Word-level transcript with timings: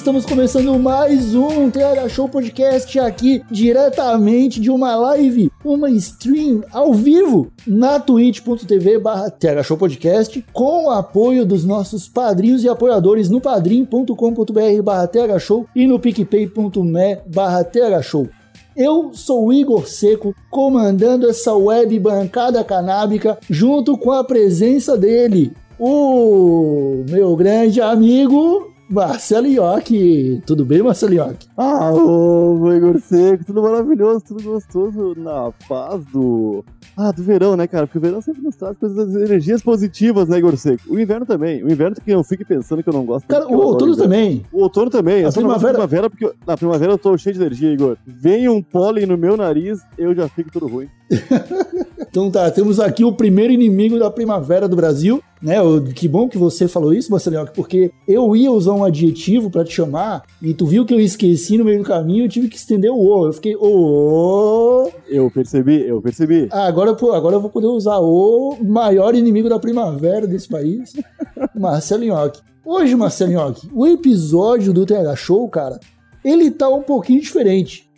Estamos 0.00 0.24
começando 0.24 0.78
mais 0.78 1.34
um 1.34 1.70
TH 1.70 2.08
Show 2.08 2.26
Podcast 2.26 2.98
aqui 2.98 3.42
diretamente 3.50 4.58
de 4.58 4.70
uma 4.70 4.96
live, 4.96 5.52
uma 5.62 5.90
stream 5.90 6.62
ao 6.72 6.94
vivo 6.94 7.52
na 7.66 8.00
twitch.tv 8.00 8.98
barra 8.98 9.30
TH 9.30 9.62
Show 9.62 9.76
Podcast 9.76 10.42
com 10.54 10.86
o 10.86 10.90
apoio 10.90 11.44
dos 11.44 11.66
nossos 11.66 12.08
padrinhos 12.08 12.64
e 12.64 12.68
apoiadores 12.70 13.28
no 13.28 13.42
padrim.com.br 13.42 14.82
barra 14.82 15.06
TH 15.06 15.38
Show 15.38 15.66
e 15.76 15.86
no 15.86 16.00
picpay.me 16.00 17.18
barra 17.26 17.62
TH 17.62 18.02
Show. 18.02 18.26
Eu 18.74 19.10
sou 19.12 19.48
o 19.48 19.52
Igor 19.52 19.86
Seco, 19.86 20.34
comandando 20.50 21.28
essa 21.28 21.54
web 21.54 21.98
bancada 21.98 22.64
canábica, 22.64 23.38
junto 23.50 23.98
com 23.98 24.12
a 24.12 24.24
presença 24.24 24.96
dele, 24.96 25.52
o 25.78 27.04
meu 27.06 27.36
grande 27.36 27.82
amigo 27.82 28.70
Marcelo 28.90 29.46
Iocchi. 29.46 30.42
Tudo 30.44 30.64
bem, 30.64 30.82
Marcelo 30.82 31.14
Iocchi? 31.14 31.46
Ah, 31.56 31.92
ô, 31.92 32.72
Igor 32.74 32.98
Seco, 33.00 33.44
tudo 33.44 33.62
maravilhoso, 33.62 34.24
tudo 34.26 34.42
gostoso 34.42 35.14
na 35.16 35.52
paz 35.68 36.04
do. 36.06 36.64
Ah, 36.96 37.12
do 37.12 37.22
verão, 37.22 37.56
né, 37.56 37.66
cara? 37.68 37.86
Porque 37.86 37.98
o 37.98 38.00
verão 38.00 38.20
sempre 38.20 38.42
nos 38.42 38.56
traz 38.56 38.76
coisas, 38.76 39.14
energias 39.14 39.62
positivas, 39.62 40.28
né, 40.28 40.38
Igor 40.38 40.56
Seco? 40.56 40.82
O 40.92 40.98
inverno 40.98 41.24
também. 41.24 41.62
O 41.62 41.70
inverno 41.70 41.96
que 42.04 42.10
eu 42.10 42.22
fique 42.24 42.44
pensando 42.44 42.82
que 42.82 42.88
eu 42.88 42.92
não 42.92 43.04
gosto. 43.04 43.26
Cara, 43.28 43.46
o 43.46 43.54
outono 43.56 43.96
também. 43.96 44.44
O 44.52 44.62
outono 44.62 44.90
também. 44.90 45.24
A 45.24 45.28
Eu 45.28 45.32
primavera- 45.32 45.72
primavera 45.74 46.10
porque 46.10 46.24
eu- 46.24 46.34
na 46.46 46.56
primavera 46.56 46.92
eu 46.92 46.98
tô 46.98 47.16
cheio 47.16 47.34
de 47.34 47.40
energia, 47.40 47.72
Igor. 47.72 47.96
Vem 48.04 48.48
um 48.48 48.60
pólen 48.60 49.06
no 49.06 49.16
meu 49.16 49.36
nariz, 49.36 49.80
eu 49.96 50.12
já 50.14 50.28
fico 50.28 50.50
todo 50.50 50.66
ruim. 50.66 50.88
Então 52.10 52.28
tá, 52.28 52.50
temos 52.50 52.80
aqui 52.80 53.04
o 53.04 53.12
primeiro 53.12 53.52
inimigo 53.52 53.96
da 53.96 54.10
primavera 54.10 54.66
do 54.66 54.74
Brasil, 54.74 55.22
né? 55.42 55.56
Que 55.94 56.06
bom 56.06 56.28
que 56.28 56.36
você 56.36 56.68
falou 56.68 56.92
isso, 56.92 57.10
Marcelo 57.10 57.36
Iocchi, 57.36 57.52
porque 57.54 57.90
eu 58.06 58.36
ia 58.36 58.50
usar 58.50 58.72
um 58.72 58.84
adjetivo 58.84 59.50
pra 59.50 59.64
te 59.64 59.72
chamar 59.72 60.24
e 60.42 60.52
tu 60.52 60.66
viu 60.66 60.84
que 60.84 60.92
eu 60.92 61.00
esqueci 61.00 61.56
no 61.56 61.64
meio 61.64 61.78
do 61.78 61.84
caminho, 61.84 62.24
eu 62.24 62.28
tive 62.28 62.48
que 62.48 62.56
estender 62.56 62.90
o 62.90 62.98
O. 62.98 63.26
Eu 63.26 63.32
fiquei, 63.32 63.56
o. 63.56 64.90
Eu 65.08 65.30
percebi, 65.30 65.86
eu 65.86 66.00
percebi. 66.02 66.48
Ah, 66.50 66.66
agora, 66.66 66.94
pô, 66.94 67.12
agora 67.12 67.36
eu 67.36 67.40
vou 67.40 67.50
poder 67.50 67.66
usar 67.66 67.98
o 67.98 68.56
maior 68.62 69.14
inimigo 69.14 69.48
da 69.48 69.58
primavera 69.58 70.26
desse 70.26 70.48
país, 70.48 70.92
Marcelo 71.54 72.04
Nhoque. 72.04 72.40
Hoje, 72.64 72.94
Marcelo 72.94 73.32
Nhoque, 73.32 73.68
o 73.72 73.86
episódio 73.86 74.72
do 74.72 74.84
TH 74.84 75.16
Show, 75.16 75.48
cara, 75.48 75.80
ele 76.24 76.50
tá 76.50 76.68
um 76.68 76.82
pouquinho 76.82 77.20
diferente. 77.20 77.88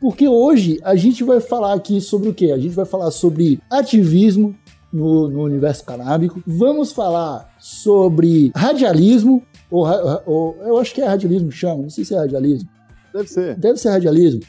Porque 0.00 0.28
hoje 0.28 0.78
a 0.84 0.94
gente 0.96 1.24
vai 1.24 1.40
falar 1.40 1.72
aqui 1.72 2.00
sobre 2.00 2.28
o 2.28 2.34
quê? 2.34 2.50
A 2.52 2.58
gente 2.58 2.74
vai 2.74 2.84
falar 2.84 3.10
sobre 3.10 3.58
ativismo 3.70 4.54
no, 4.94 5.28
no 5.28 5.42
universo 5.42 5.84
canábico. 5.84 6.42
Vamos 6.46 6.92
falar 6.92 7.52
sobre 7.58 8.52
radialismo, 8.54 9.42
ou, 9.70 9.84
ou 10.26 10.56
eu 10.64 10.78
acho 10.78 10.94
que 10.94 11.00
é 11.00 11.06
radialismo 11.06 11.48
que 11.48 11.56
chama, 11.56 11.82
não 11.82 11.90
sei 11.90 12.04
se 12.04 12.14
é 12.14 12.18
radialismo 12.18 12.68
Deve 13.12 13.28
ser. 13.28 13.56
deve 13.56 13.78
ser 13.78 13.90
radialismo. 13.90 14.40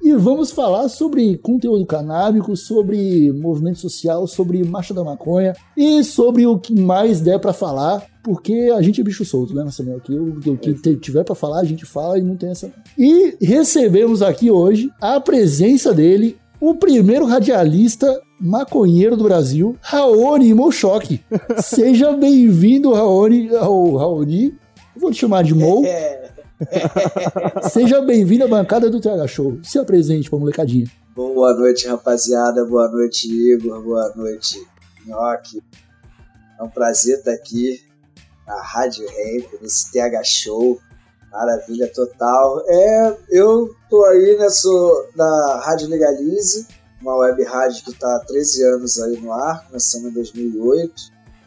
E 0.00 0.12
vamos 0.14 0.52
falar 0.52 0.88
sobre 0.88 1.36
conteúdo 1.38 1.84
canábico, 1.84 2.56
sobre 2.56 3.32
movimento 3.32 3.80
social, 3.80 4.28
sobre 4.28 4.62
marcha 4.62 4.94
da 4.94 5.02
maconha 5.02 5.54
e 5.76 6.04
sobre 6.04 6.46
o 6.46 6.56
que 6.56 6.72
mais 6.72 7.20
der 7.20 7.40
pra 7.40 7.52
falar, 7.52 8.06
porque 8.22 8.72
a 8.76 8.80
gente 8.80 9.00
é 9.00 9.04
bicho 9.04 9.24
solto, 9.24 9.52
né, 9.54 9.64
Marcelo? 9.64 9.96
O 9.96 10.00
que, 10.00 10.50
o 10.50 10.56
que 10.56 10.74
te- 10.74 10.96
tiver 10.96 11.24
pra 11.24 11.34
falar, 11.34 11.60
a 11.60 11.64
gente 11.64 11.84
fala 11.84 12.16
e 12.16 12.22
não 12.22 12.36
tem 12.36 12.50
essa. 12.50 12.70
E 12.96 13.36
recebemos 13.40 14.22
aqui 14.22 14.52
hoje 14.52 14.88
a 15.00 15.18
presença 15.20 15.92
dele, 15.92 16.36
o 16.60 16.76
primeiro 16.76 17.26
radialista 17.26 18.20
maconheiro 18.40 19.16
do 19.16 19.24
Brasil, 19.24 19.76
Raoni 19.80 20.52
Mochoque. 20.54 21.24
Seja 21.62 22.12
bem-vindo, 22.12 22.92
Raoni, 22.92 23.54
ao 23.56 23.96
Raoni. 23.96 24.56
Vou 24.96 25.10
te 25.10 25.18
chamar 25.18 25.44
de 25.44 25.54
Mo. 25.54 25.82
Seja 27.70 28.00
bem-vindo 28.02 28.44
à 28.44 28.48
bancada 28.48 28.90
do 28.90 29.00
TH 29.00 29.26
Show. 29.28 29.58
Se 29.62 29.78
apresente 29.78 30.28
pra 30.28 30.38
molecadinha. 30.38 30.86
Boa 31.14 31.54
noite, 31.54 31.86
rapaziada. 31.86 32.64
Boa 32.64 32.88
noite, 32.88 33.28
Igor. 33.28 33.82
Boa 33.82 34.12
noite, 34.16 34.66
Nhoque. 35.06 35.62
É 36.58 36.62
um 36.62 36.68
prazer 36.68 37.18
estar 37.18 37.32
aqui 37.32 37.80
na 38.46 38.60
Rádio 38.60 39.06
Ramp, 39.06 39.62
nesse 39.62 39.92
TH 39.92 40.24
Show. 40.24 40.80
Maravilha 41.30 41.90
total. 41.94 42.62
É, 42.66 43.16
eu 43.30 43.68
tô 43.88 44.04
aí 44.06 44.36
né, 44.38 44.48
sou 44.48 44.90
da 45.14 45.60
Rádio 45.64 45.88
Legalize, 45.88 46.66
uma 47.00 47.16
web 47.16 47.42
rádio 47.44 47.84
que 47.84 47.90
está 47.90 48.16
há 48.16 48.20
13 48.24 48.64
anos 48.64 48.98
aí 49.00 49.20
no 49.20 49.32
ar, 49.32 49.66
começamos 49.66 50.10
em 50.10 50.14
2008. 50.14 50.94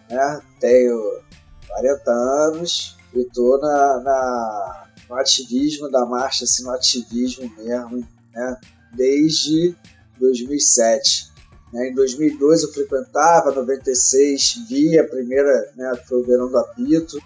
Né? 0.10 0.42
Tenho 0.60 1.22
40 1.68 2.12
anos 2.12 2.98
e 3.14 3.24
tô 3.26 3.58
na, 3.58 4.00
na- 4.02 4.88
no 5.10 5.16
ativismo 5.18 5.90
da 5.92 6.06
marcha, 6.06 6.46
assim, 6.46 6.64
no 6.64 6.72
ativismo 6.72 7.52
mesmo, 7.58 8.08
né? 8.34 8.58
desde 8.94 9.76
2007. 10.20 11.32
né? 11.74 11.90
Em 11.90 11.94
2002 11.96 12.64
eu 12.64 12.72
frequentava, 12.74 13.52
96 13.52 14.66
vi 14.70 14.98
a 15.00 15.04
primeira, 15.08 15.72
né, 15.76 15.94
foi 16.08 16.22
o 16.22 16.26
Verão 16.26 16.50
do 16.50 16.58
Apito, 16.58 17.18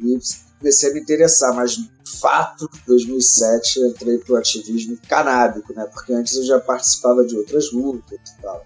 e 0.00 0.18
comecei 0.64 0.90
a 0.90 0.94
me 0.94 1.00
interessar, 1.00 1.54
mas 1.54 1.72
de 1.72 1.90
fato, 2.18 2.66
2007 2.86 3.80
eu 3.80 3.88
entrei 3.88 4.18
pro 4.18 4.36
ativismo 4.36 4.96
canábico, 5.06 5.74
né, 5.74 5.86
porque 5.92 6.14
antes 6.14 6.34
eu 6.36 6.44
já 6.44 6.58
participava 6.58 7.22
de 7.26 7.36
outras 7.36 7.70
lutas 7.70 8.18
e 8.18 8.42
tal. 8.42 8.64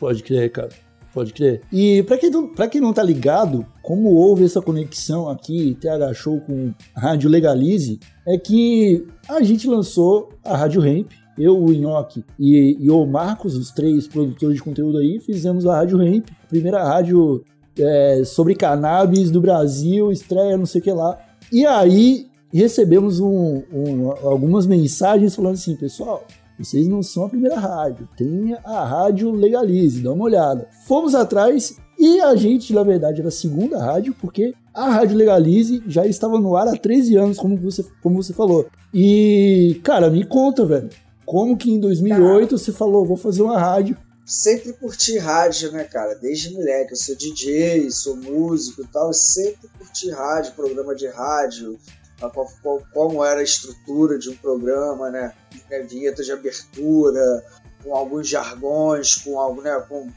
Pode 0.00 0.22
crer, 0.22 0.50
cara. 0.50 0.70
Pode 1.12 1.32
crer. 1.32 1.62
E 1.70 2.02
pra 2.04 2.16
quem, 2.18 2.30
não, 2.30 2.48
pra 2.48 2.66
quem 2.66 2.80
não 2.80 2.92
tá 2.92 3.02
ligado, 3.02 3.64
como 3.82 4.14
houve 4.14 4.44
essa 4.44 4.60
conexão 4.60 5.28
aqui, 5.28 5.76
TH 5.80 6.14
Show 6.14 6.40
com 6.40 6.72
Rádio 6.96 7.30
Legalize, 7.30 8.00
é 8.26 8.36
que 8.38 9.06
a 9.28 9.40
gente 9.42 9.68
lançou 9.68 10.30
a 10.42 10.56
Rádio 10.56 10.80
Ramp, 10.80 11.12
eu, 11.38 11.56
o 11.56 11.72
Nhoque 11.72 12.24
e, 12.38 12.76
e 12.80 12.90
o 12.90 13.06
Marcos, 13.06 13.54
os 13.54 13.70
três 13.70 14.08
produtores 14.08 14.56
de 14.56 14.62
conteúdo 14.62 14.98
aí, 14.98 15.20
fizemos 15.20 15.66
a 15.66 15.76
Rádio 15.76 15.98
Ramp, 15.98 16.26
primeira 16.48 16.82
rádio 16.82 17.44
é, 17.78 18.22
sobre 18.24 18.54
cannabis 18.54 19.30
do 19.30 19.40
Brasil, 19.40 20.10
estreia 20.10 20.56
não 20.56 20.66
sei 20.66 20.80
o 20.80 20.84
que 20.84 20.92
lá. 20.92 21.18
E 21.52 21.64
aí 21.66 22.26
recebemos 22.52 23.20
um- 23.20 23.62
um- 23.72 24.10
algumas 24.26 24.66
mensagens 24.66 25.34
falando 25.34 25.54
assim, 25.54 25.76
pessoal, 25.76 26.24
vocês 26.58 26.86
não 26.86 27.02
são 27.02 27.24
a 27.24 27.28
primeira 27.28 27.58
rádio, 27.58 28.08
tem 28.16 28.54
a 28.64 28.84
Rádio 28.84 29.30
Legalize, 29.32 30.00
dá 30.02 30.12
uma 30.12 30.24
olhada. 30.24 30.68
Fomos 30.86 31.14
atrás 31.14 31.76
e 31.98 32.20
a 32.20 32.34
gente, 32.36 32.72
na 32.72 32.82
verdade, 32.84 33.20
era 33.20 33.28
a 33.28 33.32
segunda 33.32 33.78
rádio, 33.84 34.14
porque 34.20 34.54
a 34.72 34.88
Rádio 34.88 35.16
Legalize 35.16 35.82
já 35.88 36.06
estava 36.06 36.38
no 36.38 36.56
ar 36.56 36.68
há 36.68 36.76
13 36.76 37.16
anos, 37.16 37.38
como 37.38 37.56
você, 37.56 37.84
como 38.02 38.22
você 38.22 38.32
falou. 38.32 38.66
E, 38.92 39.80
cara, 39.82 40.08
me 40.10 40.24
conta, 40.24 40.64
velho, 40.64 40.88
como 41.26 41.56
que 41.56 41.72
em 41.72 41.80
2008 41.80 42.56
você 42.56 42.70
falou, 42.70 43.04
vou 43.04 43.16
fazer 43.16 43.42
uma 43.42 43.58
rádio? 43.58 43.96
Sempre 44.26 44.72
curti 44.72 45.18
rádio, 45.18 45.70
né, 45.72 45.84
cara? 45.84 46.14
Desde 46.14 46.52
moleque. 46.54 46.92
Eu 46.92 46.96
sou 46.96 47.14
DJ, 47.16 47.90
sou 47.90 48.16
músico 48.16 48.82
e 48.82 48.86
tal. 48.86 49.08
Eu 49.08 49.12
sempre 49.12 49.68
curti 49.78 50.10
rádio, 50.10 50.54
programa 50.54 50.94
de 50.94 51.06
rádio, 51.08 51.78
a 52.22 52.30
qual- 52.30 52.50
qual- 52.62 52.82
como 52.92 53.22
era 53.24 53.40
a 53.40 53.44
estrutura 53.44 54.18
de 54.18 54.30
um 54.30 54.36
programa, 54.36 55.10
né? 55.10 55.34
né, 55.70 55.80
Vinheta 55.82 56.22
de 56.22 56.32
abertura, 56.32 57.44
com 57.82 57.94
alguns 57.94 58.26
jargões, 58.28 59.14
com, 59.16 59.60
né, 59.60 59.84
com, 59.88 60.10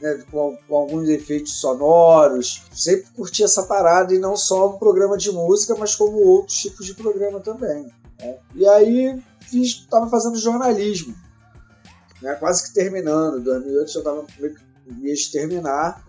né, 0.00 0.24
com, 0.30 0.56
com 0.66 0.76
alguns 0.76 1.08
efeitos 1.08 1.54
sonoros. 1.60 2.62
Sempre 2.72 3.10
curti 3.14 3.42
essa 3.44 3.64
parada 3.64 4.14
e 4.14 4.18
não 4.18 4.34
só 4.36 4.70
um 4.74 4.78
programa 4.78 5.16
de 5.18 5.30
música, 5.30 5.74
mas 5.76 5.94
como 5.94 6.16
outros 6.18 6.56
tipos 6.58 6.86
de 6.86 6.94
programa 6.94 7.38
também. 7.40 7.92
né? 8.18 8.38
E 8.54 8.66
aí 8.66 9.22
fiz, 9.42 9.86
tava 9.90 10.08
fazendo 10.08 10.38
jornalismo 10.38 11.14
né, 12.22 12.34
quase 12.36 12.68
que 12.68 12.74
terminando. 12.74 13.38
Em 13.38 13.42
2008 13.42 13.92
já 13.92 13.98
estava 13.98 14.26
meio 14.38 15.16
que 15.16 15.32
terminar. 15.32 16.02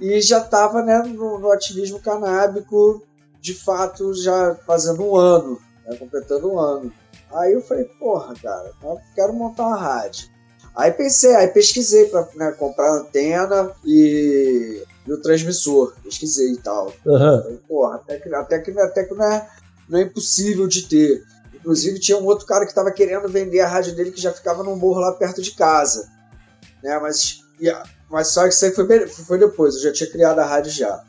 E 0.00 0.20
já 0.20 0.38
estava 0.38 0.82
né, 0.82 0.98
no, 0.98 1.38
no 1.38 1.50
ativismo 1.50 2.00
canábico, 2.00 3.02
de 3.40 3.54
fato, 3.54 4.14
já 4.14 4.54
fazendo 4.66 5.02
um 5.02 5.16
ano, 5.16 5.60
né, 5.86 5.96
completando 5.96 6.52
um 6.52 6.58
ano. 6.58 6.92
Aí 7.32 7.52
eu 7.52 7.62
falei, 7.62 7.84
porra, 7.98 8.34
cara, 8.40 8.70
quero 9.14 9.32
montar 9.32 9.66
uma 9.66 9.76
rádio. 9.76 10.28
Aí 10.74 10.90
pensei, 10.90 11.34
aí 11.34 11.48
pesquisei 11.48 12.06
pra 12.06 12.26
né, 12.34 12.52
comprar 12.52 12.92
antena 12.92 13.70
e, 13.84 14.82
e 15.06 15.12
o 15.12 15.20
transmissor. 15.20 15.94
Pesquisei 16.02 16.52
e 16.52 16.56
tal. 16.58 16.92
Aham. 17.06 17.42
Falei, 17.42 17.60
porra, 17.68 17.96
até 17.96 18.18
que, 18.18 18.34
até 18.34 18.58
que, 18.58 18.70
até 18.80 19.04
que 19.04 19.14
não, 19.14 19.24
é, 19.24 19.48
não 19.88 19.98
é 19.98 20.02
impossível 20.02 20.66
de 20.66 20.82
ter. 20.88 21.22
Inclusive 21.62 22.00
tinha 22.00 22.18
um 22.18 22.24
outro 22.24 22.44
cara 22.44 22.66
que 22.66 22.74
tava 22.74 22.90
querendo 22.90 23.28
vender 23.28 23.60
a 23.60 23.68
rádio 23.68 23.94
dele 23.94 24.10
que 24.10 24.20
já 24.20 24.32
ficava 24.32 24.64
num 24.64 24.74
morro 24.74 25.00
lá 25.00 25.12
perto 25.12 25.40
de 25.40 25.54
casa. 25.54 26.10
Né, 26.82 26.98
mas, 26.98 27.44
mas 28.10 28.28
só 28.28 28.42
que 28.42 28.48
isso 28.48 28.64
aí 28.64 28.72
foi, 28.72 29.06
foi 29.06 29.38
depois, 29.38 29.76
eu 29.76 29.82
já 29.82 29.92
tinha 29.92 30.10
criado 30.10 30.40
a 30.40 30.44
rádio 30.44 30.72
já. 30.72 31.04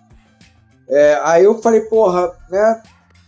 É, 0.88 1.20
aí 1.24 1.44
eu 1.44 1.60
falei, 1.60 1.82
porra, 1.82 2.32
né? 2.52 2.84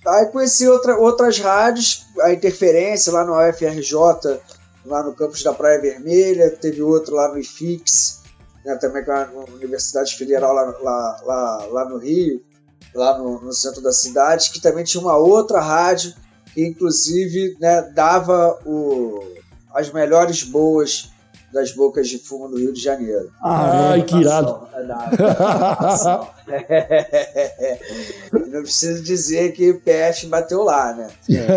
Aí 0.05 0.27
conheci 0.27 0.67
outra, 0.67 0.95
outras 0.99 1.39
rádios, 1.39 2.05
a 2.21 2.31
Interferência 2.31 3.11
lá 3.11 3.25
no 3.25 3.33
UFRJ, 3.33 4.39
lá 4.85 5.01
no 5.01 5.15
campus 5.15 5.41
da 5.41 5.51
Praia 5.51 5.81
Vermelha, 5.81 6.51
teve 6.51 6.83
outro 6.83 7.15
lá 7.15 7.29
no 7.29 7.39
IFIX, 7.39 8.21
né, 8.63 8.75
também 8.75 9.03
com 9.03 9.11
a 9.11 9.27
Universidade 9.55 10.15
Federal 10.15 10.53
lá, 10.53 10.63
lá, 10.79 11.21
lá, 11.23 11.65
lá 11.71 11.89
no 11.89 11.97
Rio, 11.97 12.39
lá 12.93 13.17
no, 13.17 13.41
no 13.41 13.51
centro 13.51 13.81
da 13.81 13.91
cidade, 13.91 14.51
que 14.51 14.61
também 14.61 14.83
tinha 14.83 15.01
uma 15.01 15.17
outra 15.17 15.59
rádio 15.59 16.13
inclusive 16.57 17.57
né, 17.59 17.81
dava 17.93 18.59
o, 18.65 19.23
as 19.73 19.91
melhores 19.91 20.43
boas 20.43 21.09
das 21.55 21.71
bocas 21.71 22.09
de 22.09 22.17
fumo 22.17 22.49
do 22.49 22.57
Rio 22.57 22.73
de 22.73 22.81
Janeiro. 22.81 23.31
Ai, 23.41 24.03
que 24.03 24.17
irado. 24.17 24.67
É. 24.73 24.85
Não 28.51 28.61
preciso 28.61 29.01
dizer 29.01 29.53
que 29.53 29.71
o 29.71 29.79
PF 29.79 30.27
bateu 30.27 30.63
lá, 30.63 30.93
né? 30.93 31.07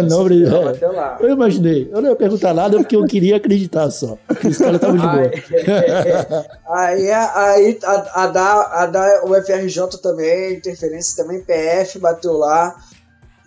Não, 0.09 0.23
brilho. 0.23 0.49
Não, 0.49 0.65
bateu 0.67 0.93
lá. 0.93 1.19
Eu 1.21 1.31
imaginei. 1.31 1.91
Eu 1.93 2.01
não 2.01 2.11
ia 2.11 2.17
perguntar 2.17 2.55
nada 2.55 2.77
porque 2.79 2.95
eu 2.95 3.05
queria 3.07 3.37
acreditar 3.37 3.91
só. 3.91 4.17
Os 4.29 4.57
caras 4.57 4.77
estavam 4.77 4.97
de 4.97 5.03
boa. 5.03 5.31
Aí, 6.71 7.11
aí 7.11 7.79
a, 7.83 8.23
a, 8.23 8.27
da, 8.29 8.83
a 8.83 8.87
da 8.87 9.25
UFRJ 9.25 9.99
também, 10.01 10.55
interferência 10.55 11.25
também, 11.25 11.43
PF 11.43 11.99
bateu 11.99 12.35
lá, 12.35 12.77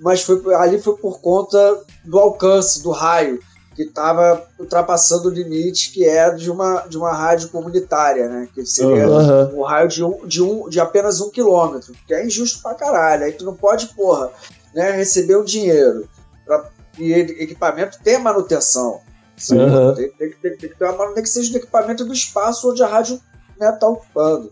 mas 0.02 0.22
foi, 0.24 0.42
ali 0.56 0.82
foi 0.82 0.96
por 0.98 1.22
conta 1.22 1.80
do 2.04 2.20
alcance, 2.20 2.82
do 2.84 2.90
raio, 2.92 3.40
que 3.76 3.84
estava 3.84 4.46
ultrapassando 4.60 5.30
o 5.30 5.32
limite 5.32 5.92
que 5.94 6.04
é 6.06 6.30
de 6.32 6.52
uma, 6.52 6.82
de 6.82 6.98
uma 6.98 7.14
rádio 7.14 7.48
comunitária, 7.50 8.28
né? 8.28 8.50
Que 8.54 8.66
seria 8.66 9.08
Aham. 9.08 9.52
um 9.54 9.64
raio 9.64 9.88
de, 9.88 10.04
um, 10.04 10.28
de, 10.28 10.44
um, 10.44 10.68
de 10.68 10.80
apenas 10.80 11.22
um 11.22 11.30
quilômetro, 11.30 11.94
que 12.06 12.14
é 12.14 12.26
injusto 12.26 12.62
pra 12.62 12.74
caralho. 12.76 13.24
Aí 13.24 13.32
tu 13.32 13.46
não 13.46 13.56
pode, 13.56 13.88
porra, 13.96 14.30
né, 14.76 14.92
receber 14.92 15.36
o 15.38 15.46
dinheiro 15.46 16.10
pra, 16.46 16.70
e 17.00 17.14
equipamento 17.14 17.98
tem 18.04 18.18
manutenção. 18.20 19.00
Aham. 19.54 19.96
tem, 19.96 20.12
tem, 20.12 20.32
tem, 20.34 20.58
tem 20.58 20.70
que 20.70 20.76
ter 20.78 20.84
uma 20.84 20.98
manutenção 20.98 21.24
que 21.24 21.30
seja 21.30 21.52
do 21.52 21.58
equipamento 21.58 22.04
do 22.04 22.14
espaço 22.14 22.70
onde 22.70 22.84
a 22.84 22.88
rádio 22.88 23.22
né, 23.58 23.72
tá 23.72 23.88
ocupando. 23.88 24.52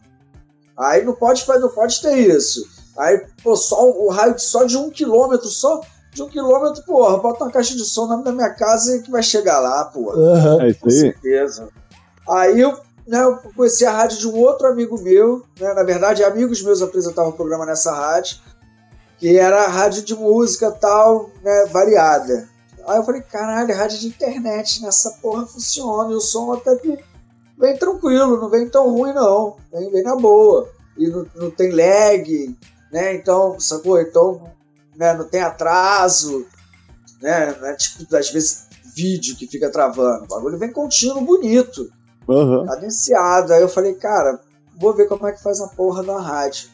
Aí 0.78 1.04
não 1.04 1.14
pode, 1.14 1.44
fazer- 1.44 1.60
não 1.60 1.70
pode 1.70 2.02
ter 2.02 2.16
isso. 2.16 2.66
Aí, 3.00 3.26
pô, 3.42 3.56
só 3.56 3.90
o 3.90 4.10
raio 4.10 4.36
de- 4.36 4.42
só 4.42 4.66
de 4.66 4.76
um 4.78 4.90
quilômetro, 4.90 5.48
só 5.48 5.80
de 6.14 6.22
um 6.22 6.28
quilômetro, 6.28 6.84
porra, 6.84 7.18
bota 7.18 7.46
uma 7.46 7.52
caixa 7.52 7.74
de 7.76 7.86
som 7.86 8.08
na 8.08 8.18
da 8.18 8.32
minha 8.32 8.50
casa 8.50 8.98
e 8.98 9.02
que 9.02 9.10
vai 9.10 9.24
chegar 9.24 9.60
lá, 9.60 9.86
porra. 9.86 10.18
Aham. 10.18 10.62
É 10.64 10.70
isso 10.70 10.80
Com 10.82 10.90
aí. 10.90 10.92
certeza. 11.00 11.70
Aí 12.28 12.60
eu, 12.60 12.78
né, 13.08 13.24
eu 13.24 13.38
conheci 13.56 13.86
a 13.86 13.92
rádio 13.92 14.18
de 14.18 14.28
um 14.28 14.36
outro 14.38 14.68
amigo 14.68 15.00
meu, 15.02 15.44
né, 15.60 15.74
na 15.74 15.84
verdade, 15.84 16.24
amigos 16.24 16.62
meus 16.62 16.82
apresentavam 16.82 17.32
o 17.32 17.36
programa 17.36 17.66
nessa 17.66 17.94
rádio, 17.94 18.38
que 19.18 19.38
era 19.38 19.64
a 19.64 19.68
rádio 19.70 20.02
de 20.04 20.14
música 20.16 20.70
tal, 20.70 21.30
né, 21.42 21.66
variada. 21.72 22.50
Aí 22.86 22.98
eu 22.98 23.04
falei, 23.04 23.22
caralho, 23.22 23.74
rádio 23.76 23.98
de 24.00 24.08
internet, 24.08 24.82
nessa 24.82 25.12
porra 25.22 25.46
funciona, 25.46 26.12
e 26.12 26.16
o 26.16 26.20
som 26.22 26.52
até 26.54 26.76
que 26.76 26.98
vem 27.58 27.78
tranquilo, 27.78 28.42
não 28.42 28.50
vem 28.50 28.68
tão 28.68 28.90
ruim 28.92 29.14
não, 29.14 29.56
vem, 29.72 29.90
vem 29.90 30.04
na 30.04 30.16
boa. 30.16 30.68
E 30.98 31.08
não, 31.08 31.26
não 31.36 31.50
tem 31.52 31.72
lag, 31.72 32.58
né, 32.92 33.16
então, 33.16 33.60
sacou? 33.60 34.00
Então, 34.00 34.52
né, 34.96 35.14
não 35.14 35.28
tem 35.28 35.42
atraso, 35.42 36.46
né, 37.22 37.56
é 37.64 37.76
tipo, 37.76 38.16
às 38.16 38.30
vezes, 38.30 38.68
vídeo 38.96 39.36
que 39.36 39.48
fica 39.48 39.72
travando. 39.72 40.26
O 40.26 40.28
bagulho 40.28 40.58
vem 40.58 40.72
contínuo, 40.72 41.22
bonito, 41.22 41.92
Aham. 42.28 42.66
cadenciado. 42.66 43.54
Aí 43.54 43.62
eu 43.62 43.70
falei, 43.70 43.94
cara, 43.94 44.40
vou 44.78 44.94
ver 44.94 45.08
como 45.08 45.28
é 45.28 45.32
que 45.32 45.42
faz 45.42 45.62
a 45.62 45.68
porra 45.68 46.04
da 46.04 46.20
rádio. 46.20 46.70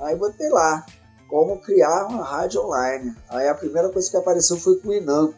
Aí 0.00 0.14
botei 0.16 0.48
lá, 0.48 0.86
como 1.28 1.60
criar 1.60 2.06
uma 2.06 2.24
rádio 2.24 2.64
online. 2.64 3.14
Aí 3.28 3.48
a 3.48 3.54
primeira 3.54 3.90
coisa 3.90 4.10
que 4.10 4.16
apareceu 4.16 4.56
foi 4.56 4.76
com 4.76 4.88
o 4.88 4.94
Inamp. 4.94 5.34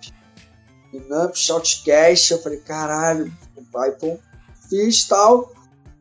Inamp, 0.92 1.34
Shoutcast, 1.34 2.32
eu 2.32 2.42
falei, 2.42 2.58
caralho, 2.60 3.32
pô, 3.98 4.18
fiz 4.68 5.04
tal. 5.04 5.52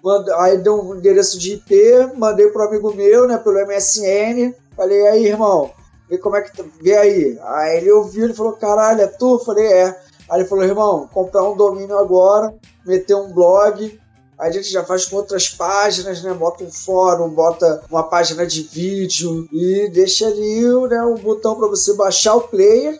Manda- 0.09 0.41
aí 0.41 0.57
deu 0.57 0.81
um 0.81 0.95
endereço 0.95 1.37
de 1.37 1.53
IP, 1.53 2.13
mandei 2.17 2.47
pro 2.47 2.63
amigo 2.63 2.91
meu, 2.95 3.27
né, 3.27 3.37
pelo 3.37 3.59
MSN. 3.59 4.55
Falei, 4.75 5.05
aí, 5.07 5.25
irmão, 5.27 5.69
vê 6.09 6.17
como 6.17 6.35
é 6.35 6.41
que 6.41 6.57
tá, 6.57 6.63
vê 6.81 6.97
aí. 6.97 7.37
Aí 7.43 7.77
ele 7.77 7.91
ouviu, 7.91 8.23
ele 8.23 8.33
falou, 8.33 8.53
caralho, 8.53 9.01
é 9.01 9.07
tu? 9.07 9.35
Eu 9.35 9.39
falei, 9.39 9.67
é. 9.71 9.95
Aí 10.27 10.39
ele 10.39 10.47
falou, 10.47 10.63
irmão, 10.63 11.07
comprar 11.13 11.43
um 11.47 11.55
domínio 11.55 11.95
agora, 11.95 12.55
meter 12.83 13.13
um 13.13 13.31
blog, 13.31 13.99
aí 14.39 14.49
a 14.49 14.51
gente 14.51 14.71
já 14.71 14.83
faz 14.83 15.05
com 15.05 15.17
outras 15.17 15.47
páginas, 15.49 16.23
né? 16.23 16.33
Bota 16.33 16.63
um 16.63 16.71
fórum, 16.71 17.29
bota 17.29 17.83
uma 17.91 18.01
página 18.01 18.47
de 18.47 18.63
vídeo 18.63 19.47
e 19.51 19.89
deixa 19.93 20.25
ali 20.25 20.63
né, 20.89 21.03
um 21.03 21.17
botão 21.17 21.55
para 21.55 21.67
você 21.67 21.93
baixar 21.93 22.33
o 22.33 22.41
player 22.41 22.97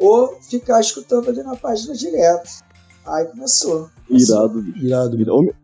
ou 0.00 0.36
ficar 0.50 0.80
escutando 0.80 1.28
ali 1.28 1.44
na 1.44 1.54
página 1.54 1.94
direto. 1.94 2.50
Aí 3.06 3.24
começou. 3.26 3.88
Irado, 4.08 4.60
bicho. 4.62 4.84
Irado. 4.84 5.16
Irado. 5.16 5.59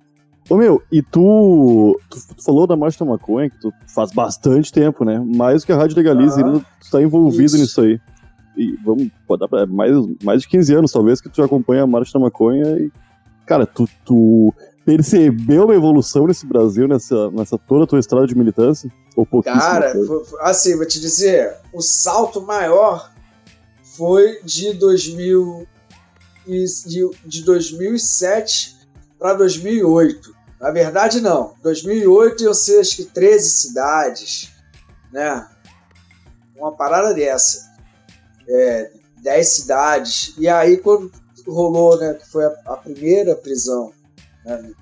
Ô, 0.49 0.57
meu- 0.57 0.83
e 0.93 1.03
tu, 1.03 1.99
tu, 2.09 2.19
tu 2.37 2.45
falou 2.45 2.67
da 2.67 2.77
marcha 2.77 3.05
da 3.05 3.11
maconha, 3.11 3.51
que 3.51 3.59
tu 3.61 3.73
faz 3.93 4.13
bastante 4.13 4.73
tempo, 4.73 5.05
né? 5.05 5.19
Mais 5.19 5.65
que 5.65 5.73
a 5.73 5.77
Rádio 5.77 5.97
Legalize, 5.97 6.41
ainda 6.43 6.61
tu 6.81 6.91
tá 6.91 7.03
envolvido 7.03 7.45
Isso. 7.45 7.59
nisso 7.59 7.81
aí. 7.81 8.01
E 8.57 8.77
vamos, 8.85 9.09
pode 9.27 9.41
dar 9.41 9.49
pra, 9.49 9.67
mais, 9.67 9.93
mais 10.23 10.43
de 10.43 10.49
15 10.49 10.75
anos, 10.75 10.93
talvez, 10.93 11.21
que 11.21 11.29
tu 11.29 11.43
acompanha 11.43 11.83
a 11.83 11.87
marcha 11.87 12.13
da 12.13 12.21
maconha 12.21 12.65
e, 12.79 12.91
cara, 13.45 13.67
tu, 13.67 13.89
tu 14.05 14.55
percebeu 14.85 15.65
uma 15.65 15.75
evolução 15.75 16.27
nesse 16.29 16.47
Brasil, 16.47 16.87
nessa, 16.87 17.29
nessa 17.33 17.59
toda 17.59 17.85
a 17.85 17.87
tua 17.87 17.99
estrada 17.99 18.27
de 18.27 18.37
militância? 18.39 18.91
Ou 19.17 19.27
pouquíssimo? 19.27 19.61
Cara, 19.61 19.93
foi- 19.93 20.25
foi- 20.25 20.41
assim, 20.43 20.77
vou 20.77 20.87
te 20.87 21.01
dizer, 21.01 21.57
o 21.73 21.83
salto 21.83 22.41
maior 22.41 23.11
foi 23.97 24.39
de 24.45 24.73
2000 24.75 25.67
e, 26.47 26.65
de, 26.87 27.11
de 27.27 27.43
2007 27.45 28.77
para 29.19 29.35
2008. 29.35 30.36
Na 30.61 30.71
verdade, 30.71 31.21
não. 31.21 31.55
2008 31.63 32.45
eu 32.45 32.55
sei 32.55 32.81
acho 32.81 32.97
que 32.97 33.05
13 33.05 33.51
cidades, 33.51 34.53
né? 35.13 35.47
Uma 36.57 36.73
parada 36.73 37.13
dessa. 37.15 37.67
É, 38.49 38.91
10 39.23 39.49
cidades. 39.49 40.35
E 40.39 40.49
aí, 40.49 40.79
quando 40.79 41.11
rolou, 41.47 41.99
né, 41.99 42.15
que 42.15 42.27
foi 42.29 42.45
a, 42.45 42.55
a 42.67 42.77
primeira 42.77 43.37
prisão, 43.37 43.93
né, 44.45 44.73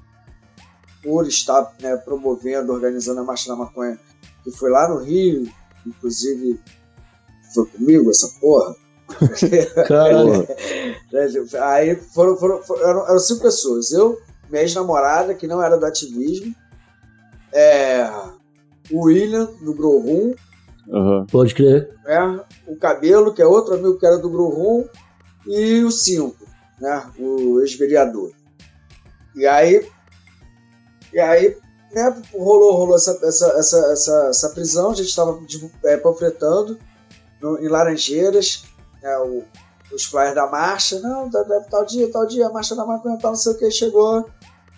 por 1.03 1.27
estar 1.27 1.75
né, 1.81 1.97
promovendo, 1.97 2.73
organizando 2.73 3.21
a 3.21 3.25
Marcha 3.25 3.51
da 3.51 3.57
Maconha, 3.57 3.99
que 4.43 4.51
foi 4.51 4.71
lá 4.71 4.89
no 4.89 4.99
Rio, 5.03 5.51
inclusive 5.87 6.59
foi 7.53 7.67
comigo 7.67 8.11
essa 8.11 8.29
porra. 8.41 8.75
Caralho. 9.87 10.47
Aí 11.63 11.97
foram, 11.97 12.37
foram, 12.37 12.63
foram- 12.63 12.89
eram, 12.89 13.07
eram 13.09 13.19
cinco 13.19 13.43
pessoas. 13.43 13.93
Eu, 13.93 14.19
minha 14.55 14.63
ex-namorada, 14.63 15.35
que 15.35 15.47
não 15.49 15.61
era 15.63 15.77
do 15.77 15.85
ativismo, 15.85 16.55
é, 17.53 18.09
o 18.91 19.03
William, 19.05 19.47
do 19.63 19.75
Grow 19.75 20.01
Room, 20.01 20.35
Aham. 20.93 21.27
Pode 21.31 21.55
crer. 21.55 21.95
né, 22.05 22.41
o 22.67 22.77
Cabelo, 22.77 23.33
que 23.33 23.41
é 23.41 23.47
outro 23.47 23.75
amigo 23.75 23.99
que 23.99 24.05
era 24.07 24.19
do 24.19 24.29
Grow 24.31 24.51
Room, 24.51 24.85
e 25.47 25.83
o 25.83 25.91
Cinco, 25.91 26.47
né, 26.81 27.03
o 27.19 27.61
ex-vereador. 27.61 28.33
E 29.35 29.47
aí, 29.47 29.89
e 31.13 31.19
aí 31.19 31.57
né, 31.93 32.23
rolou, 32.35 32.77
rolou 32.77 32.97
essa, 32.97 33.19
essa, 33.27 33.47
essa, 33.59 33.79
essa, 33.93 34.27
essa 34.29 34.49
prisão, 34.51 34.91
a 34.91 34.95
gente 34.95 35.09
estava 35.09 35.39
é, 35.85 35.97
panfletando 35.97 36.79
no- 37.41 37.59
em 37.59 37.69
Laranjeiras, 37.69 38.65
né, 39.03 39.17
o- 39.19 39.43
os 39.93 40.05
flyers 40.05 40.35
da 40.35 40.47
marcha, 40.47 40.99
não, 41.01 41.29
da- 41.29 41.43
da- 41.43 41.61
tal 41.61 41.85
dia, 41.85 42.11
tal 42.11 42.27
dia, 42.27 42.47
a 42.47 42.53
marcha 42.53 42.75
da 42.75 42.85
maconha, 42.85 43.19
tal, 43.21 43.33
não 43.33 43.37
sei 43.39 43.53
o 43.53 43.59
que, 43.59 43.71
chegou 43.71 44.25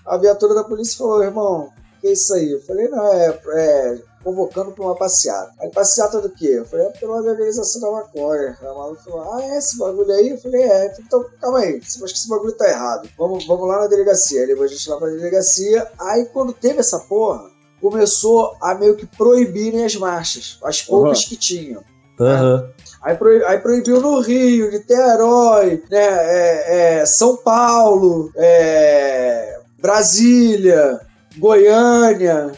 a 0.05 0.17
viatura 0.19 0.55
da 0.55 0.65
polícia 0.65 0.95
e 0.95 0.99
falou, 0.99 1.23
irmão, 1.23 1.71
que 2.01 2.09
é 2.09 2.13
isso 2.13 2.35
aí? 2.35 2.53
Eu 2.53 2.61
falei, 2.63 2.89
não, 2.89 3.05
é, 3.07 3.41
é 3.55 3.99
convocando 4.23 4.73
para 4.73 4.85
uma 4.85 4.97
passeata. 4.97 5.53
Aí, 5.61 5.71
passeata 5.71 6.21
do 6.21 6.29
quê? 6.31 6.49
Eu 6.59 6.65
falei, 6.65 6.87
é 6.87 6.91
pela 6.91 7.21
legalização 7.21 7.81
da 7.81 7.91
maconha. 7.93 8.57
Aí 8.61 8.69
o 8.69 8.75
maluco 8.77 9.03
falou, 9.05 9.33
ah, 9.33 9.43
é 9.45 9.57
esse 9.59 9.79
bagulho 9.79 10.11
aí? 10.13 10.31
Eu 10.31 10.39
falei, 10.39 10.63
é. 10.63 10.95
Então, 10.99 11.25
calma 11.41 11.61
aí, 11.61 11.77
acho 11.79 11.99
que 11.99 12.05
esse 12.13 12.29
bagulho 12.29 12.53
tá 12.53 12.69
errado. 12.69 13.09
Vamos, 13.17 13.47
vamos 13.47 13.69
lá 13.69 13.81
na 13.83 13.87
delegacia. 13.87 14.41
Aí 14.41 14.47
levou 14.49 14.65
a 14.65 14.69
gente 14.69 14.89
lá 14.91 14.97
pra 14.97 15.09
delegacia. 15.09 15.89
Aí, 16.01 16.25
quando 16.27 16.53
teve 16.53 16.81
essa 16.81 16.99
porra, 17.01 17.49
começou 17.81 18.57
a 18.61 18.75
meio 18.75 18.97
que 18.97 19.07
proibirem 19.07 19.85
as 19.85 19.95
marchas, 19.95 20.59
as 20.65 20.83
poucas 20.83 21.25
que 21.25 21.37
tinham. 21.37 21.85
Aham. 22.21 22.69
Aí, 23.07 23.15
proib- 23.17 23.45
aí 23.45 23.59
proibiu 23.61 24.01
no 24.01 24.19
Rio, 24.19 24.69
Niterói, 24.69 25.81
né, 25.89 25.99
é, 26.01 26.99
é, 27.03 27.07
São 27.07 27.37
Paulo, 27.37 28.33
é, 28.35 29.61
Brasília, 29.79 31.01
Goiânia. 31.39 32.51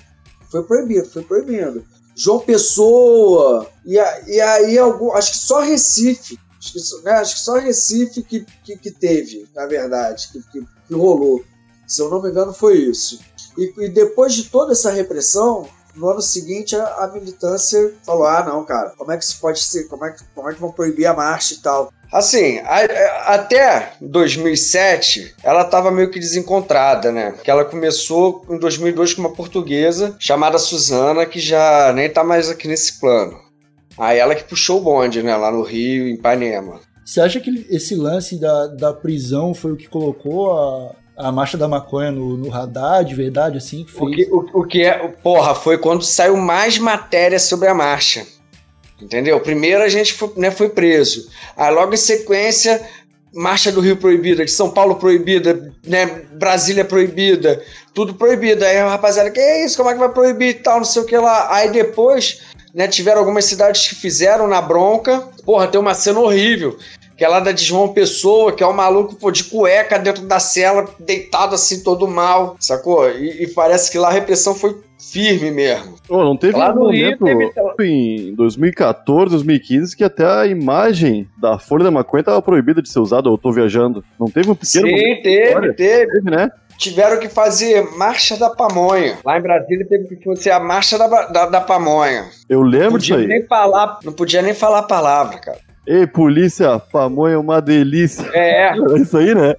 Foi 0.51 0.63
proibido, 0.65 1.07
foi 1.07 1.23
proibido. 1.23 1.85
João 2.17 2.41
Pessoa, 2.41 3.69
e, 3.85 3.99
a- 3.99 4.21
e 4.27 4.41
aí 4.41 4.79
algum, 4.79 5.13
acho 5.13 5.33
que 5.33 5.37
só 5.39 5.61
Recife, 5.61 6.39
acho 6.59 6.73
que, 6.73 6.81
só- 6.81 7.03
né, 7.03 7.11
acho 7.13 7.35
que 7.35 7.41
só 7.43 7.59
Recife 7.59 8.23
que, 8.23 8.47
que, 8.65 8.79
que 8.79 8.91
teve, 8.91 9.47
na 9.55 9.67
verdade, 9.67 10.29
que, 10.33 10.41
que, 10.51 10.67
que 10.89 10.95
rolou. 10.95 11.45
Se 11.87 12.01
eu 12.01 12.09
não 12.09 12.23
me 12.23 12.31
engano, 12.31 12.55
foi 12.55 12.79
isso. 12.79 13.21
E, 13.59 13.85
e 13.85 13.89
depois 13.91 14.33
de 14.33 14.45
toda 14.45 14.73
essa 14.73 14.91
repressão, 14.91 15.69
no 15.99 16.09
ano 16.11 16.23
seguinte 16.23 16.75
a, 16.77 16.85
a 17.05 17.09
militância 17.13 17.93
falou: 18.05 18.27
ah, 18.27 18.45
não, 18.45 18.65
cara, 18.65 18.91
como 18.97 19.13
é 19.13 19.17
que 19.19 19.25
isso 19.25 19.41
pode 19.41 19.61
ser? 19.61 19.85
Como 19.89 20.05
é 20.05 20.13
que, 20.13 20.23
como 20.35 20.49
é 20.49 20.55
que 20.55 20.61
vão 20.61 20.73
proibir 20.73 21.07
a 21.07 21.15
marcha 21.15 21.55
e 21.55 21.59
tal? 21.59 21.93
Assim, 22.13 22.59
a- 22.61 22.85
a- 22.85 23.35
até 23.35 23.93
2007, 24.01 25.35
ela 25.43 25.63
estava 25.63 25.91
meio 25.91 26.11
que 26.11 26.19
desencontrada, 26.19 27.13
né? 27.13 27.35
Que 27.45 27.51
ela 27.51 27.65
começou 27.65 28.45
em 28.49 28.59
2002 28.59 29.15
com 29.15 29.21
uma 29.21 29.33
portuguesa 29.35 30.17
chamada 30.19 30.59
Suzana, 30.59 31.27
que 31.27 31.39
já 31.41 31.93
nem 31.95 32.09
tá 32.09 32.25
mais 32.25 32.49
aqui 32.49 32.67
nesse 32.67 32.99
plano. 32.99 33.39
Aí 33.99 34.19
ela 34.19 34.35
que 34.35 34.45
puxou 34.45 34.79
o 34.79 34.83
bonde, 34.83 35.23
né? 35.23 35.37
Lá 35.37 35.51
no 35.51 35.63
Rio, 35.63 36.09
em 36.09 36.15
Ipanema. 36.15 36.81
Você 37.05 37.21
acha 37.21 37.41
que 37.41 37.67
esse 37.71 37.95
lance 37.95 38.39
da, 38.39 38.67
da 38.69 38.93
prisão 38.93 39.55
foi 39.55 39.73
o 39.73 39.77
que 39.77 39.89
colocou 39.89 40.53
a, 40.53 40.93
a 41.19 41.33
marcha 41.33 41.59
da 41.59 41.67
maconha 41.67 42.13
no, 42.13 42.37
no 42.37 42.49
radar 42.49 43.05
de 43.05 43.15
verdade, 43.15 43.59
assim? 43.59 43.85
Que 43.85 43.91
O 43.97 44.07
fez? 44.07 44.17
que, 44.17 44.33
o, 44.33 44.61
o 44.61 44.65
que 44.65 44.85
é, 44.85 44.97
porra, 45.23 45.55
foi 45.55 45.77
quando 45.77 46.05
saiu 46.05 46.37
mais 46.37 46.79
matéria 46.79 47.39
sobre 47.39 47.69
a 47.69 47.75
marcha. 47.75 48.25
Entendeu? 49.03 49.39
Primeiro 49.41 49.83
a 49.83 49.89
gente 49.89 50.13
foi, 50.13 50.33
né, 50.37 50.51
foi 50.51 50.69
preso. 50.69 51.29
Aí 51.57 51.73
logo 51.73 51.93
em 51.95 51.97
sequência, 51.97 52.81
marcha 53.33 53.71
do 53.71 53.81
Rio 53.81 53.97
proibida, 53.97 54.45
de 54.45 54.51
São 54.51 54.71
Paulo 54.71 54.97
proibida, 54.97 55.73
né, 55.87 56.07
Brasília 56.33 56.85
proibida, 56.85 57.63
tudo 57.93 58.15
proibido. 58.15 58.65
Aí 58.65 58.79
a 58.79 58.89
rapaziada, 58.89 59.31
que 59.31 59.41
é 59.41 59.65
isso? 59.65 59.77
Como 59.77 59.91
é 59.91 59.95
que 59.95 59.99
vai 60.01 60.09
proibir 60.09 60.49
e 60.49 60.55
tal, 60.55 60.79
não 60.79 60.85
sei 60.85 61.03
o 61.03 61.07
que 61.07 61.17
lá. 61.17 61.55
Aí 61.55 61.71
depois, 61.71 62.43
né, 62.75 62.89
tiveram 62.89 63.21
algumas 63.21 63.45
cidades 63.45 63.87
que 63.89 63.95
fizeram 63.95 64.47
na 64.47 64.61
bronca. 64.61 65.29
Porra, 65.45 65.67
tem 65.69 65.81
uma 65.81 65.95
cena 65.95 66.21
horrível. 66.21 66.77
Que 67.19 67.25
é 67.25 67.29
lá 67.29 67.41
da 67.41 67.51
de 67.51 67.65
João 67.65 67.89
Pessoa, 67.89 68.53
que 68.53 68.63
é 68.63 68.67
o 68.67 68.73
maluco 68.73 69.17
pô, 69.17 69.31
de 69.33 69.43
cueca 69.45 69.99
dentro 69.99 70.25
da 70.25 70.39
cela, 70.39 70.87
deitado 71.01 71.55
assim, 71.55 71.83
todo 71.83 72.07
mal, 72.07 72.57
sacou? 72.61 73.11
E, 73.11 73.43
e 73.43 73.49
parece 73.49 73.91
que 73.91 73.99
lá 73.99 74.09
a 74.09 74.13
repressão 74.13 74.55
foi 74.55 74.77
firme 75.01 75.51
mesmo. 75.51 75.97
Ô, 76.09 76.23
não 76.23 76.37
teve 76.37 76.57
Lá 76.57 76.71
um 76.73 76.75
no 76.77 76.91
Rio 76.91 77.17
momento 77.21 77.53
teve- 77.77 77.85
em 77.85 78.35
2014, 78.35 79.31
2015 79.33 79.97
que 79.97 80.05
até 80.05 80.25
a 80.25 80.47
imagem 80.47 81.29
da 81.37 81.59
folha 81.59 81.85
da 81.85 81.91
maconha 81.91 82.21
estava 82.21 82.41
proibida 82.41 82.81
de 82.81 82.89
ser 82.89 83.01
usada, 83.01 83.29
eu 83.29 83.37
tô 83.37 83.51
viajando. 83.53 84.05
Não 84.19 84.29
teve 84.29 84.51
um 84.51 84.55
pequeno 84.55 84.87
momento, 84.87 85.17
Sim, 85.17 85.23
teve, 85.23 85.55
Olha. 85.57 85.75
teve. 85.75 86.13
teve, 86.13 86.31
né? 86.31 86.51
Tiveram 86.79 87.19
que 87.19 87.29
fazer 87.29 87.83
Marcha 87.97 88.37
da 88.37 88.51
Pamonha. 88.51 89.19
Lá 89.25 89.37
em 89.37 89.43
Brasília 89.43 89.85
teve 89.89 90.15
que 90.15 90.25
fazer 90.25 90.53
a 90.53 90.61
Marcha 90.61 90.97
da, 90.97 91.09
da, 91.27 91.47
da 91.47 91.61
Pamonha. 91.61 92.27
Eu 92.49 92.63
lembro 92.63 92.99
disso 93.01 93.15
aí. 93.17 93.27
nem 93.27 93.45
falar, 93.47 93.99
não 94.05 94.13
podia 94.13 94.41
nem 94.41 94.55
falar 94.55 94.79
a 94.79 94.83
palavra, 94.85 95.39
cara. 95.39 95.59
Ei, 95.89 96.07
polícia, 96.07 96.79
pamonha 96.79 97.35
é 97.35 97.39
uma 97.39 97.61
delícia. 97.61 98.29
É, 98.35 98.69
É 98.69 98.77
isso 99.01 99.17
aí, 99.17 99.35
né? 99.35 99.55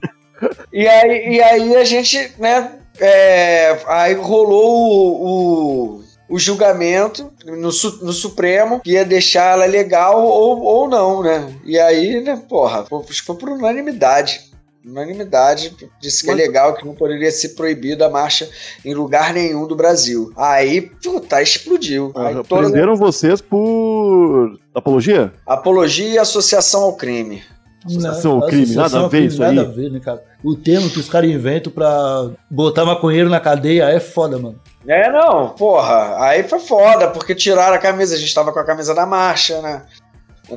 E 0.71 0.87
aí, 0.87 1.35
e 1.35 1.41
aí 1.41 1.75
a 1.75 1.83
gente, 1.83 2.31
né? 2.37 2.79
é, 2.99 3.79
aí 3.87 4.13
rolou 4.13 4.75
o, 4.75 5.99
o, 5.99 6.35
o 6.35 6.39
julgamento 6.39 7.31
no, 7.45 7.55
no 7.57 7.71
Supremo 8.13 8.79
que 8.79 8.91
ia 8.91 9.05
deixar 9.05 9.53
ela 9.53 9.65
legal 9.65 10.21
ou, 10.21 10.61
ou 10.61 10.87
não, 10.87 11.23
né? 11.23 11.51
E 11.63 11.79
aí, 11.79 12.21
né, 12.21 12.41
porra, 12.47 12.85
foi 12.85 13.35
por 13.35 13.49
unanimidade. 13.49 14.48
Unanimidade 14.85 15.75
disse 16.01 16.21
que 16.23 16.31
Mas- 16.31 16.39
é 16.39 16.41
legal, 16.43 16.73
que 16.73 16.85
não 16.85 16.93
poderia 16.95 17.29
ser 17.31 17.49
proibida 17.49 18.05
a 18.05 18.09
marcha 18.09 18.49
em 18.85 18.93
lugar 18.93 19.33
nenhum 19.33 19.67
do 19.67 19.75
Brasil. 19.75 20.31
Aí, 20.37 20.81
puta, 20.81 21.41
explodiu. 21.41 22.11
Aí 22.15 22.33
toda- 22.43 22.63
Prenderam 22.63 22.95
vocês 22.95 23.41
por 23.41 24.57
apologia? 24.73 25.33
Apologia 25.45 26.07
e 26.09 26.17
associação 26.17 26.83
ao 26.83 26.93
crime. 26.95 27.43
Associação 27.85 28.33
ao 28.33 28.47
crime, 28.47 28.63
associação 28.63 28.83
nada 28.83 29.05
a 29.05 29.09
ver 29.09 29.17
crime, 29.17 29.27
isso 29.27 29.39
Nada 29.39 29.51
aí. 29.61 29.67
a 29.67 29.69
ver, 29.69 29.89
né, 29.91 29.99
cara? 30.01 30.23
O 30.43 30.55
termo 30.55 30.89
que 30.89 30.99
os 30.99 31.07
caras 31.09 31.29
inventam 31.29 31.71
pra 31.71 32.29
botar 32.51 32.83
maconheiro 32.85 33.29
na 33.29 33.39
cadeia 33.39 33.83
é 33.89 33.99
foda, 34.01 34.37
mano. 34.37 34.59
É, 34.87 35.09
não, 35.11 35.49
porra. 35.49 36.17
Aí 36.23 36.43
foi 36.43 36.59
foda, 36.59 37.07
porque 37.09 37.33
tiraram 37.35 37.75
a 37.75 37.79
camisa. 37.79 38.15
A 38.15 38.17
gente 38.17 38.33
tava 38.33 38.51
com 38.51 38.59
a 38.59 38.65
camisa 38.65 38.93
da 38.93 39.05
marcha, 39.05 39.61
né? 39.61 39.83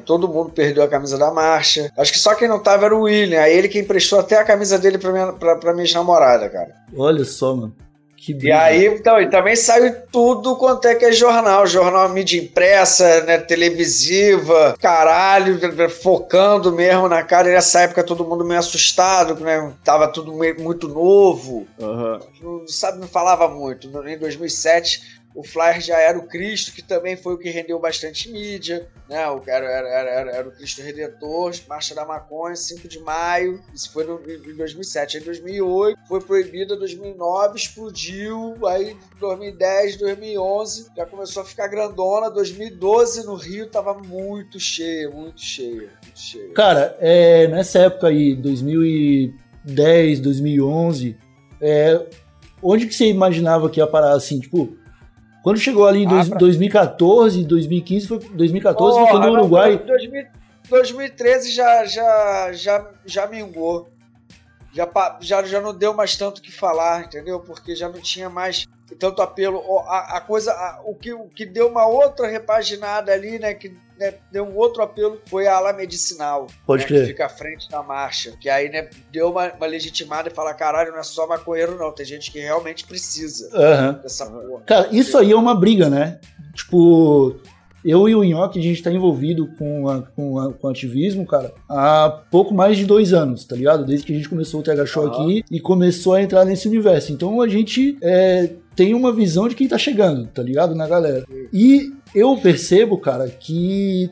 Todo 0.00 0.28
mundo 0.28 0.50
perdeu 0.50 0.82
a 0.82 0.88
camisa 0.88 1.16
da 1.18 1.30
marcha. 1.30 1.90
Acho 1.96 2.12
que 2.12 2.18
só 2.18 2.34
quem 2.34 2.48
não 2.48 2.58
tava 2.62 2.86
era 2.86 2.96
o 2.96 3.02
William. 3.02 3.40
Aí 3.40 3.56
ele 3.56 3.68
que 3.68 3.78
emprestou 3.78 4.18
até 4.20 4.38
a 4.38 4.44
camisa 4.44 4.78
dele 4.78 4.98
pra 4.98 5.12
minha, 5.12 5.32
pra, 5.32 5.56
pra 5.56 5.74
minha 5.74 5.92
namorada, 5.94 6.48
cara. 6.48 6.70
Olha 6.96 7.24
só, 7.24 7.54
mano. 7.54 7.74
Que 8.24 8.38
E 8.40 8.52
aí, 8.52 8.86
então, 8.86 9.20
e 9.20 9.28
também 9.28 9.56
saiu 9.56 9.96
tudo 10.12 10.54
quanto 10.54 10.86
é 10.86 10.94
que 10.94 11.04
é 11.04 11.10
jornal. 11.10 11.66
Jornal 11.66 12.08
mídia 12.08 12.40
impressa, 12.40 13.20
né, 13.24 13.36
televisiva, 13.38 14.76
caralho, 14.80 15.58
focando 15.90 16.70
mesmo 16.72 17.08
na 17.08 17.22
cara. 17.24 17.48
E 17.48 17.52
nessa 17.52 17.80
época 17.80 18.04
todo 18.04 18.24
mundo 18.24 18.44
meio 18.44 18.60
assustado, 18.60 19.34
né? 19.42 19.72
Tava 19.84 20.06
tudo 20.06 20.32
meio- 20.34 20.60
muito 20.60 20.86
novo. 20.88 21.66
Aham. 21.80 22.20
não 22.40 22.66
sabe, 22.68 23.00
não 23.00 23.08
falava 23.08 23.48
muito. 23.48 23.88
No- 23.90 24.08
Em 24.08 24.16
2007, 24.18 25.21
o 25.34 25.42
Flyer 25.42 25.80
já 25.80 25.98
era 25.98 26.18
o 26.18 26.26
Cristo, 26.26 26.72
que 26.72 26.82
também 26.82 27.16
foi 27.16 27.34
o 27.34 27.38
que 27.38 27.48
rendeu 27.48 27.78
bastante 27.78 28.30
mídia, 28.30 28.86
né? 29.08 29.28
O 29.30 29.42
era, 29.46 29.66
era, 29.66 29.88
era, 29.88 30.30
era 30.30 30.48
o 30.48 30.52
Cristo 30.52 30.82
Redentor, 30.82 31.54
Marcha 31.68 31.94
da 31.94 32.04
Maconha, 32.04 32.54
5 32.54 32.86
de 32.86 32.98
maio, 32.98 33.62
isso 33.74 33.90
foi 33.92 34.04
no, 34.04 34.20
em 34.20 34.54
2007. 34.54 35.18
Em 35.18 35.20
2008 35.22 35.98
foi 36.06 36.20
proibida, 36.20 36.76
2009 36.76 37.56
explodiu, 37.56 38.54
aí 38.66 38.96
2010, 39.18 39.96
2011 39.96 40.88
já 40.94 41.06
começou 41.06 41.42
a 41.42 41.46
ficar 41.46 41.66
grandona, 41.68 42.30
2012 42.30 43.24
no 43.24 43.34
Rio 43.34 43.66
tava 43.66 43.94
muito 43.94 44.60
cheia, 44.60 45.08
muito 45.08 45.40
cheia, 45.40 45.90
muito 46.02 46.18
cheia. 46.18 46.52
Cara, 46.52 46.96
é, 47.00 47.46
nessa 47.48 47.78
época 47.78 48.08
aí, 48.08 48.34
2010, 48.34 50.20
2011, 50.20 51.16
é, 51.60 52.06
onde 52.62 52.86
que 52.86 52.94
você 52.94 53.06
imaginava 53.06 53.70
que 53.70 53.80
ia 53.80 53.86
parar 53.86 54.12
assim? 54.12 54.38
Tipo, 54.38 54.81
quando 55.42 55.58
chegou 55.58 55.86
ali 55.86 56.04
em 56.04 56.08
dois- 56.08 56.26
Ah, 56.26 56.30
pra- 56.30 56.38
2014, 56.38 57.44
2015, 57.44 58.06
foi, 58.08 58.18
2014 58.18 58.94
foi 58.98 59.06
Porra, 59.06 59.12
quando 59.12 59.24
o 59.24 59.32
não, 59.32 59.40
Uruguai. 59.40 59.78
2000 59.78 60.26
2013 60.70 61.50
já, 61.52 61.84
já, 61.84 62.52
já, 62.52 62.86
já 63.04 63.26
mingou. 63.26 63.88
Já, 64.72 64.88
já, 65.20 65.42
já 65.42 65.60
não 65.60 65.74
deu 65.76 65.92
mais 65.92 66.16
tanto 66.16 66.38
o 66.38 66.42
que 66.42 66.50
falar, 66.50 67.02
entendeu? 67.04 67.40
Porque 67.40 67.76
já 67.76 67.90
não 67.90 68.00
tinha 68.00 68.30
mais 68.30 68.66
tanto 68.98 69.22
apelo. 69.22 69.62
A, 69.86 70.16
a 70.16 70.20
coisa, 70.20 70.52
a- 70.52 70.80
o, 70.84 70.94
que, 70.94 71.12
o 71.12 71.26
que 71.28 71.44
deu 71.46 71.68
uma 71.68 71.86
outra 71.86 72.26
repaginada 72.26 73.12
ali, 73.12 73.38
né? 73.38 73.54
Que 73.54 73.74
né, 73.98 74.14
deu 74.32 74.44
um 74.44 74.56
outro 74.56 74.82
apelo 74.82 75.20
foi 75.26 75.46
a 75.46 75.54
ala 75.56 75.72
medicinal. 75.72 76.46
Pode 76.66 76.82
né, 76.82 76.88
Que 76.88 76.94
crer. 76.94 77.06
fica 77.06 77.26
à 77.26 77.28
frente 77.28 77.68
da 77.70 77.82
marcha. 77.82 78.32
Que 78.40 78.48
aí, 78.48 78.68
né, 78.68 78.88
deu 79.12 79.30
uma, 79.30 79.52
uma 79.52 79.66
legitimada 79.66 80.28
e 80.28 80.34
fala: 80.34 80.52
caralho, 80.54 80.92
não 80.92 80.98
é 80.98 81.02
só 81.02 81.26
maconheiro, 81.26 81.76
não. 81.78 81.92
Tem 81.92 82.04
gente 82.06 82.30
que 82.32 82.38
realmente 82.40 82.84
precisa 82.86 83.48
Aham. 83.56 84.00
dessa 84.02 84.26
porra. 84.26 84.62
Cara, 84.66 84.88
isso 84.92 85.16
aí 85.18 85.30
é 85.32 85.36
uma 85.36 85.54
briga, 85.54 85.88
né? 85.88 86.18
Tipo, 86.54 87.36
eu 87.84 88.08
e 88.08 88.14
o 88.14 88.22
Nhoque, 88.22 88.58
a 88.58 88.62
gente 88.62 88.82
tá 88.82 88.92
envolvido 88.92 89.48
com, 89.58 89.88
a- 89.88 90.02
com, 90.02 90.38
a- 90.38 90.52
com 90.52 90.68
ativismo, 90.68 91.26
cara, 91.26 91.52
há 91.68 92.22
pouco 92.30 92.54
mais 92.54 92.76
de 92.76 92.86
dois 92.86 93.12
anos, 93.12 93.44
tá 93.44 93.56
ligado? 93.56 93.84
Desde 93.84 94.06
que 94.06 94.12
a 94.12 94.16
gente 94.16 94.28
começou 94.28 94.60
o 94.60 94.62
TH 94.62 94.86
Show 94.86 95.06
Aham. 95.06 95.12
aqui 95.24 95.44
e 95.50 95.58
começou 95.60 96.14
a 96.14 96.22
entrar 96.22 96.44
nesse 96.44 96.68
universo. 96.68 97.12
Então 97.12 97.40
a 97.40 97.48
gente 97.48 97.98
é, 98.02 98.50
tem 98.74 98.94
uma 98.94 99.12
visão 99.12 99.48
de 99.48 99.54
quem 99.54 99.68
tá 99.68 99.78
chegando, 99.78 100.26
tá 100.26 100.42
ligado? 100.42 100.74
Na 100.74 100.86
galera. 100.86 101.24
E 101.52 101.92
eu 102.14 102.36
percebo, 102.36 102.98
cara, 102.98 103.28
que 103.28 104.10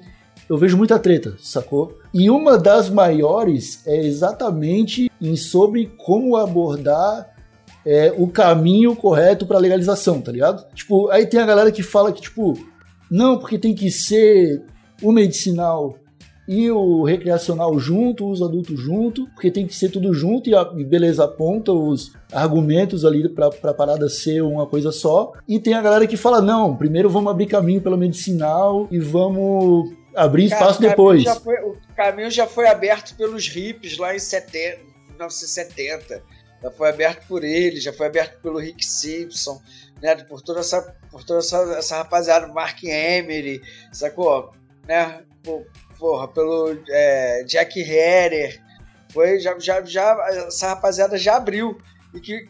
eu 0.48 0.58
vejo 0.58 0.76
muita 0.76 0.98
treta, 0.98 1.36
sacou? 1.40 1.98
E 2.12 2.28
uma 2.28 2.58
das 2.58 2.90
maiores 2.90 3.86
é 3.86 4.04
exatamente 4.04 5.10
em 5.20 5.36
sobre 5.36 5.92
como 5.96 6.36
abordar 6.36 7.30
é, 7.86 8.12
o 8.16 8.26
caminho 8.26 8.94
correto 8.96 9.46
pra 9.46 9.58
legalização, 9.58 10.20
tá 10.20 10.32
ligado? 10.32 10.66
Tipo, 10.74 11.08
aí 11.08 11.26
tem 11.26 11.40
a 11.40 11.46
galera 11.46 11.72
que 11.72 11.82
fala 11.82 12.12
que, 12.12 12.20
tipo, 12.20 12.58
não, 13.10 13.38
porque 13.38 13.58
tem 13.58 13.74
que 13.74 13.90
ser 13.90 14.62
o 15.02 15.12
medicinal 15.12 15.96
e 16.52 16.68
o 16.68 17.04
recreacional 17.04 17.78
junto, 17.78 18.28
os 18.28 18.42
adultos 18.42 18.80
junto, 18.80 19.24
porque 19.34 19.52
tem 19.52 19.68
que 19.68 19.72
ser 19.76 19.88
tudo 19.88 20.12
junto 20.12 20.50
e, 20.50 20.54
a, 20.56 20.68
e 20.76 20.82
beleza, 20.82 21.22
aponta 21.24 21.70
os 21.70 22.12
argumentos 22.32 23.04
ali 23.04 23.28
pra, 23.28 23.50
pra 23.50 23.72
parada 23.72 24.08
ser 24.08 24.42
uma 24.42 24.66
coisa 24.66 24.90
só. 24.90 25.32
E 25.46 25.60
tem 25.60 25.74
a 25.74 25.80
galera 25.80 26.08
que 26.08 26.16
fala, 26.16 26.40
não, 26.42 26.76
primeiro 26.76 27.08
vamos 27.08 27.30
abrir 27.30 27.46
caminho 27.46 27.80
pela 27.80 27.96
medicinal 27.96 28.88
e 28.90 28.98
vamos 28.98 29.92
abrir 30.12 30.46
espaço 30.46 30.80
depois. 30.80 31.22
foi- 31.38 31.62
o 31.62 31.76
caminho 31.94 32.28
já 32.32 32.48
foi 32.48 32.66
aberto 32.66 33.14
pelos 33.16 33.46
hippies 33.46 33.96
lá 33.96 34.12
em 34.16 34.18
70, 34.18 34.78
1970. 35.10 36.20
Já 36.60 36.70
foi 36.72 36.88
aberto 36.88 37.28
por 37.28 37.44
eles, 37.44 37.84
já 37.84 37.92
foi 37.92 38.08
aberto 38.08 38.42
pelo 38.42 38.58
Rick 38.58 38.84
Simpson, 38.84 39.60
né? 40.02 40.16
Por 40.16 40.42
toda 40.42 40.58
essa, 40.58 40.82
por 41.12 41.22
toda 41.22 41.38
essa, 41.38 41.58
essa 41.78 41.96
rapaziada, 41.98 42.48
Mark 42.48 42.82
Emery, 42.82 43.62
sacou? 43.92 44.50
Né? 44.88 45.20
Pô, 45.44 45.62
porra, 46.00 46.26
pelo 46.26 46.76
é, 46.88 47.44
Jack 47.44 47.78
Herrer. 47.78 48.60
Foi, 49.12 49.38
já, 49.38 49.56
já, 49.58 49.84
já, 49.84 50.16
essa 50.46 50.68
rapaziada 50.68 51.18
já 51.18 51.36
abriu. 51.36 51.78
E 52.14 52.20
que 52.20 52.48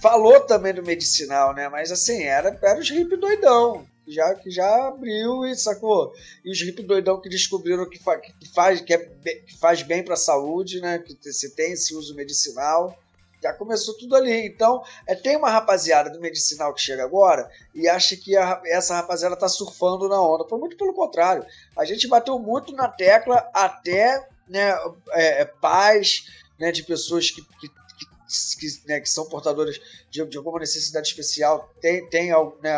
falou 0.00 0.40
também 0.40 0.72
do 0.72 0.82
medicinal, 0.82 1.54
né? 1.54 1.68
Mas 1.68 1.92
assim, 1.92 2.24
era, 2.24 2.58
era 2.62 2.80
os 2.80 2.90
hip 2.90 3.14
doidão. 3.16 3.86
Já, 4.06 4.34
que 4.34 4.50
já 4.50 4.88
abriu 4.88 5.44
e 5.44 5.54
sacou. 5.54 6.14
E 6.42 6.50
os 6.50 6.58
hip 6.62 6.82
doidão 6.82 7.20
que 7.20 7.28
descobriram 7.28 7.88
que, 7.88 7.98
fa, 7.98 8.16
que 8.16 8.48
faz, 8.54 8.80
que, 8.80 8.94
é, 8.94 8.98
que 8.98 9.58
faz 9.58 9.82
bem 9.82 10.02
pra 10.02 10.16
saúde, 10.16 10.80
né? 10.80 10.98
Que 10.98 11.14
se 11.30 11.54
tem 11.54 11.72
esse 11.72 11.94
uso 11.94 12.14
medicinal. 12.14 12.98
Já 13.42 13.52
começou 13.52 13.96
tudo 13.96 14.16
ali. 14.16 14.46
Então, 14.46 14.82
é, 15.06 15.14
tem 15.14 15.36
uma 15.36 15.50
rapaziada 15.50 16.10
do 16.10 16.20
medicinal 16.20 16.74
que 16.74 16.80
chega 16.80 17.04
agora 17.04 17.48
e 17.74 17.88
acha 17.88 18.16
que 18.16 18.36
a, 18.36 18.60
essa 18.66 18.96
rapaziada 18.96 19.36
tá 19.36 19.48
surfando 19.48 20.08
na 20.08 20.20
onda. 20.20 20.48
Foi 20.48 20.58
muito 20.58 20.76
pelo 20.76 20.92
contrário. 20.92 21.46
A 21.76 21.84
gente 21.84 22.08
bateu 22.08 22.38
muito 22.38 22.72
na 22.72 22.88
tecla 22.88 23.48
até 23.54 24.26
né, 24.48 24.70
é, 25.10 25.42
é, 25.42 25.44
pais 25.44 26.24
né, 26.58 26.72
de 26.72 26.82
pessoas 26.82 27.30
que, 27.30 27.42
que, 27.42 27.68
que, 27.68 28.88
né, 28.88 29.00
que 29.00 29.08
são 29.08 29.28
portadoras 29.28 29.78
de, 30.10 30.24
de, 30.24 30.36
alguma 30.36 30.58
necessidade 30.58 31.08
especial 31.08 31.72
tem, 31.80 32.08
tem 32.08 32.30
né, 32.62 32.76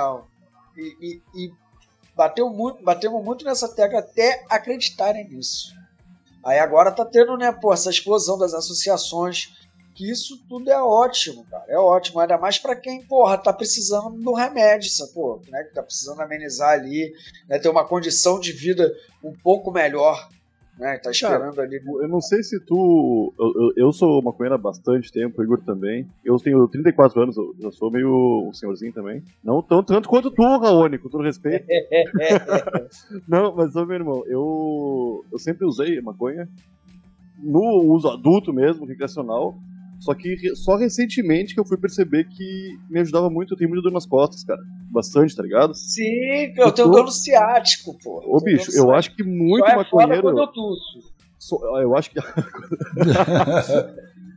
e, 0.77 0.97
e, 1.01 1.23
e 1.35 1.53
bateu 2.15 2.51
muito, 2.51 2.83
batemos 2.83 3.25
muito 3.25 3.45
nessa 3.45 3.69
tecla 3.69 4.01
até 4.01 4.45
acreditarem 4.49 5.29
nisso. 5.29 5.75
Aí 6.45 6.59
agora 6.59 6.91
tá 6.91 7.05
tendo 7.05 7.37
né, 7.37 7.53
pô, 7.53 7.73
essa 7.73 7.91
explosão 7.91 8.39
das 8.39 8.55
associações 8.55 9.55
que 9.95 10.11
isso 10.11 10.43
tudo 10.49 10.71
é 10.71 10.83
ótimo, 10.83 11.45
cara. 11.51 11.65
É 11.69 11.79
ótimo, 11.79 12.21
ainda 12.21 12.39
mais 12.39 12.59
para 12.59 12.77
quem, 12.77 13.03
porra, 13.03 13.37
tá 13.37 13.53
precisando 13.53 14.17
do 14.19 14.33
remédio, 14.33 14.91
sacou? 14.91 15.43
Né? 15.49 15.63
Que 15.65 15.75
tá 15.75 15.83
precisando 15.83 16.21
amenizar 16.21 16.71
ali, 16.71 17.13
né? 17.49 17.59
ter 17.59 17.69
uma 17.69 17.87
condição 17.87 18.41
de 18.41 18.53
vida 18.53 18.93
um 19.23 19.33
pouco 19.33 19.71
melhor. 19.71 20.29
Né, 20.79 20.97
tá 20.97 21.11
esperando 21.11 21.57
Cara, 21.57 21.67
ali. 21.67 21.79
Eu 21.85 22.09
não 22.09 22.23
sei 22.23 22.43
se 22.43 22.59
tu. 22.59 23.35
Eu, 23.39 23.53
eu, 23.55 23.73
eu 23.77 23.93
sou 23.93 24.23
maconheiro 24.23 24.55
há 24.55 24.59
bastante 24.59 25.13
tempo, 25.13 25.39
o 25.39 25.45
Igor 25.45 25.63
também. 25.63 26.09
Eu 26.25 26.39
tenho 26.39 26.67
34 26.67 27.21
anos, 27.21 27.37
eu 27.37 27.55
já 27.61 27.71
sou 27.71 27.91
meio 27.91 28.49
um 28.49 28.55
senhorzinho 28.55 28.91
também. 28.91 29.23
Não 29.45 29.61
tão, 29.63 29.83
tanto 29.83 30.09
quanto 30.09 30.31
tu, 30.31 30.43
Raoni, 30.43 30.97
com 30.97 31.11
todo 31.11 31.23
respeito. 31.23 31.67
não, 33.29 33.55
mas, 33.55 33.77
ô, 33.77 33.85
meu 33.85 33.97
irmão, 33.97 34.25
eu, 34.27 35.23
eu 35.31 35.39
sempre 35.39 35.67
usei 35.67 36.01
maconha 36.01 36.49
no 37.43 37.83
uso 37.93 38.09
adulto 38.09 38.51
mesmo, 38.51 38.87
recreacional. 38.87 39.59
Só 40.01 40.15
que 40.15 40.57
só 40.57 40.77
recentemente 40.77 41.55
que 41.55 41.61
eu 41.61 41.65
fui 41.65 41.77
perceber 41.77 42.25
que 42.25 42.79
me 42.89 43.01
ajudava 43.01 43.29
muito. 43.29 43.53
Eu 43.55 43.59
tenho 43.59 43.69
muita 43.69 43.83
dor 43.83 43.93
nas 43.93 44.07
costas, 44.07 44.43
cara. 44.43 44.61
Bastante, 44.91 45.37
tá 45.37 45.43
ligado? 45.43 45.75
Sim, 45.75 46.53
eu 46.57 46.73
tenho 46.73 46.89
dor 46.89 47.05
no 47.05 47.13
ciático, 47.13 47.97
pô. 48.03 48.23
Ô, 48.27 48.41
bicho, 48.43 48.71
eu 48.75 48.91
acho 48.93 49.15
que 49.15 49.23
muito 49.23 49.67
Só 49.67 49.73
é 49.73 49.77
maconheiro. 49.77 50.23
quando 50.23 50.39
eu 50.41 50.47
tuço. 50.49 51.13
Só- 51.39 51.81
eu 51.81 51.95
acho 51.97 52.11
que. 52.11 52.19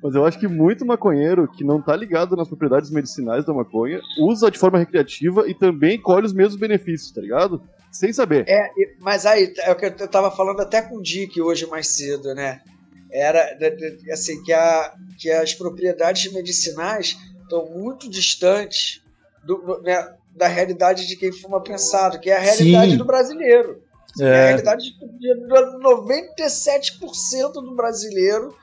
Mas 0.04 0.16
eu 0.16 0.26
acho 0.26 0.38
que 0.38 0.50
muito 0.50 0.86
maconheiro 0.86 1.48
que 1.48 1.64
não 1.64 1.82
tá 1.82 1.96
ligado 1.96 2.36
nas 2.36 2.50
propriedades 2.50 2.92
medicinais 2.92 3.46
da 3.46 3.54
maconha 3.54 4.02
usa 4.20 4.52
de 4.52 4.60
forma 4.60 4.78
recreativa 4.78 5.48
e 5.48 5.54
também 5.54 5.98
colhe 5.98 6.26
os 6.26 6.34
mesmos 6.34 6.60
benefícios, 6.60 7.10
tá 7.14 7.22
ligado? 7.22 7.62
Sem 7.90 8.12
saber. 8.12 8.44
É, 8.50 8.70
mas 9.00 9.26
aí, 9.26 9.54
é 9.62 9.72
o 9.72 9.76
que 9.78 9.86
eu 9.86 10.08
tava 10.10 10.30
falando 10.30 10.60
até 10.60 10.82
com 10.82 10.98
o 10.98 11.02
Dick 11.02 11.40
hoje 11.42 11.66
mais 11.68 11.88
cedo, 11.96 12.36
né? 12.36 12.60
Era 13.14 13.58
assim, 14.12 14.42
que, 14.44 14.52
a, 14.52 14.94
que 15.20 15.30
as 15.30 15.54
propriedades 15.54 16.32
medicinais 16.34 17.16
estão 17.44 17.66
muito 17.68 18.10
distantes 18.10 19.02
do- 19.46 19.80
né, 19.84 20.16
da 20.36 20.48
realidade 20.48 21.06
de 21.06 21.16
quem 21.16 21.32
fuma 21.32 21.62
pensado, 21.62 22.20
que 22.20 22.32
é 22.32 22.38
a 22.38 22.40
realidade 22.40 22.92
Sim. 22.92 22.98
do 22.98 23.06
brasileiro. 23.06 23.84
É 24.20 24.24
a 24.26 24.28
É, 24.28 24.48
realidade 24.48 24.84
de 24.84 25.14
de 25.20 25.48
97% 26.48 27.54
do 27.54 27.76
brasileiro, 27.76 28.56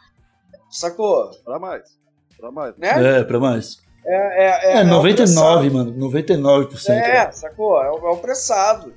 sacou? 0.71 1.31
Pra 1.45 1.59
mais. 1.59 1.83
Pra 2.39 2.51
mais. 2.51 2.77
Né? 2.77 3.19
é, 3.21 3.25
pra 3.25 3.39
mais. 3.39 3.79
É, 4.05 4.45
é, 4.45 4.79
É, 4.79 4.83
o 4.83 4.87
99, 4.87 5.15
pressado. 5.15 5.73
mano. 5.75 5.93
99%. 6.11 6.91
É, 6.91 7.31
sacou? 7.33 7.83
É 7.83 7.91
o, 7.91 8.07
é 8.09 8.11
o 8.11 8.17
pressado. 8.17 8.95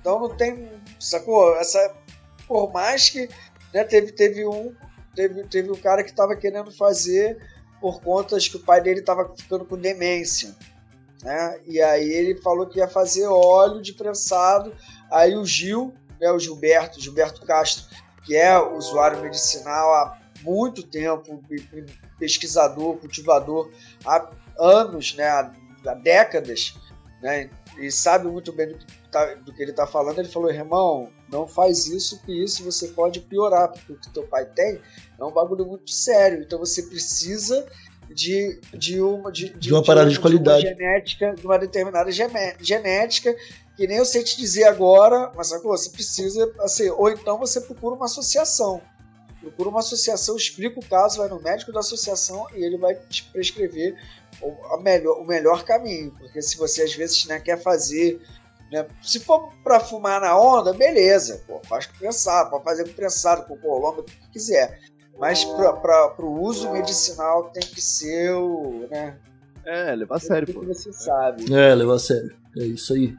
Então 0.00 0.20
não 0.20 0.36
tem. 0.36 0.68
Sacou? 0.98 1.56
Essa. 1.56 1.94
Por 2.46 2.72
mais 2.72 3.10
que. 3.10 3.28
Né, 3.72 3.84
teve, 3.84 4.12
teve 4.12 4.46
um. 4.46 4.74
Teve, 5.14 5.44
teve 5.44 5.70
um 5.70 5.76
cara 5.76 6.04
que 6.04 6.12
tava 6.12 6.36
querendo 6.36 6.70
fazer 6.70 7.36
por 7.80 8.00
contas 8.00 8.46
que 8.46 8.56
o 8.56 8.60
pai 8.60 8.80
dele 8.80 9.02
tava 9.02 9.32
ficando 9.36 9.64
com 9.64 9.76
demência. 9.76 10.54
Né? 11.22 11.60
E 11.66 11.80
aí 11.82 12.08
ele 12.10 12.40
falou 12.40 12.66
que 12.66 12.78
ia 12.78 12.86
fazer 12.88 13.26
óleo 13.26 13.82
de 13.82 13.92
prensado. 13.92 14.72
Aí 15.10 15.34
o 15.36 15.44
Gil, 15.44 15.92
né, 16.20 16.30
o 16.30 16.38
Gilberto, 16.38 17.00
Gilberto 17.00 17.44
Castro, 17.44 17.84
que 18.24 18.36
é 18.36 18.56
usuário 18.58 19.20
medicinal 19.20 19.92
há 19.94 20.18
muito 20.42 20.82
tempo, 20.84 21.42
pe- 21.48 21.60
pe- 21.60 21.86
pesquisador, 22.18 22.96
cultivador 22.96 23.70
há 24.06 24.30
anos, 24.58 25.14
né, 25.14 25.26
há 25.26 25.94
décadas, 25.94 26.74
né, 27.20 27.50
e 27.78 27.90
sabe 27.90 28.28
muito 28.28 28.52
bem 28.52 28.68
do 28.68 28.78
que, 28.78 28.86
tá- 29.10 29.34
do 29.34 29.52
que 29.52 29.60
ele 29.62 29.72
está 29.72 29.86
falando. 29.86 30.18
Ele 30.18 30.28
falou, 30.28 30.50
irmão, 30.50 31.10
não 31.30 31.46
faz 31.46 31.86
isso, 31.86 32.20
que 32.22 32.32
isso 32.32 32.64
você 32.64 32.88
pode 32.88 33.20
piorar, 33.20 33.68
porque 33.68 33.92
o 33.92 33.96
que 33.96 34.10
teu 34.10 34.26
pai 34.26 34.44
tem 34.46 34.80
é 35.18 35.24
um 35.24 35.32
bagulho 35.32 35.66
muito 35.66 35.90
sério. 35.90 36.42
Então 36.42 36.58
você 36.58 36.82
precisa 36.82 37.66
de, 38.12 38.60
de 38.74 39.00
uma 39.00 39.30
de, 39.30 39.50
De 39.50 39.72
uma 39.72 39.84
parada 39.84 40.10
de 40.10 40.16
uma 40.16 40.22
qualidade. 40.22 40.62
genética, 40.62 41.34
de 41.34 41.46
uma 41.46 41.58
determinada 41.58 42.10
genética 42.10 43.36
que 43.80 43.86
nem 43.86 43.96
eu 43.96 44.04
sei 44.04 44.22
te 44.22 44.36
dizer 44.36 44.64
agora, 44.64 45.32
mas 45.34 45.46
sacou? 45.48 45.70
Você 45.70 45.88
precisa, 45.88 46.52
assim, 46.60 46.90
ou 46.90 47.08
então 47.08 47.38
você 47.38 47.62
procura 47.62 47.94
uma 47.94 48.04
associação. 48.04 48.82
Procura 49.40 49.70
uma 49.70 49.78
associação, 49.78 50.36
explica 50.36 50.78
o 50.78 50.84
caso, 50.84 51.16
vai 51.16 51.30
no 51.30 51.40
médico 51.40 51.72
da 51.72 51.80
associação 51.80 52.46
e 52.54 52.62
ele 52.62 52.76
vai 52.76 52.94
te 52.94 53.24
prescrever 53.32 53.96
o, 54.42 54.52
a 54.74 54.82
melhor, 54.82 55.18
o 55.18 55.24
melhor 55.24 55.64
caminho. 55.64 56.14
Porque 56.18 56.42
se 56.42 56.58
você 56.58 56.82
às 56.82 56.94
vezes 56.94 57.24
né, 57.24 57.40
quer 57.40 57.56
fazer. 57.62 58.20
Né, 58.72 58.86
se 59.02 59.18
for 59.20 59.50
para 59.64 59.80
fumar 59.80 60.20
na 60.20 60.38
onda, 60.38 60.72
beleza, 60.72 61.42
pô, 61.46 61.60
faz 61.68 61.86
com 61.86 61.98
prensado, 61.98 62.50
pode 62.50 62.64
fazer 62.64 62.84
com 62.84 62.92
prensado, 62.94 63.42
com 63.46 63.56
colômbia, 63.56 64.02
o 64.02 64.04
que 64.04 64.30
quiser. 64.32 64.78
Mas 65.18 65.44
para 65.44 66.14
o 66.24 66.42
uso 66.42 66.70
medicinal 66.70 67.50
tem 67.52 67.62
que 67.62 67.80
ser 67.80 68.32
o. 68.32 68.86
Né, 68.90 69.16
É, 69.66 69.94
levar 69.94 70.16
a 70.16 70.20
sério, 70.20 70.52
pô. 70.52 70.60
que 70.60 70.66
você 70.66 70.92
sabe. 70.92 71.52
É, 71.52 71.74
levar 71.74 71.94
a 71.94 71.98
sério. 71.98 72.34
É 72.58 72.64
isso 72.64 72.94
aí. 72.94 73.14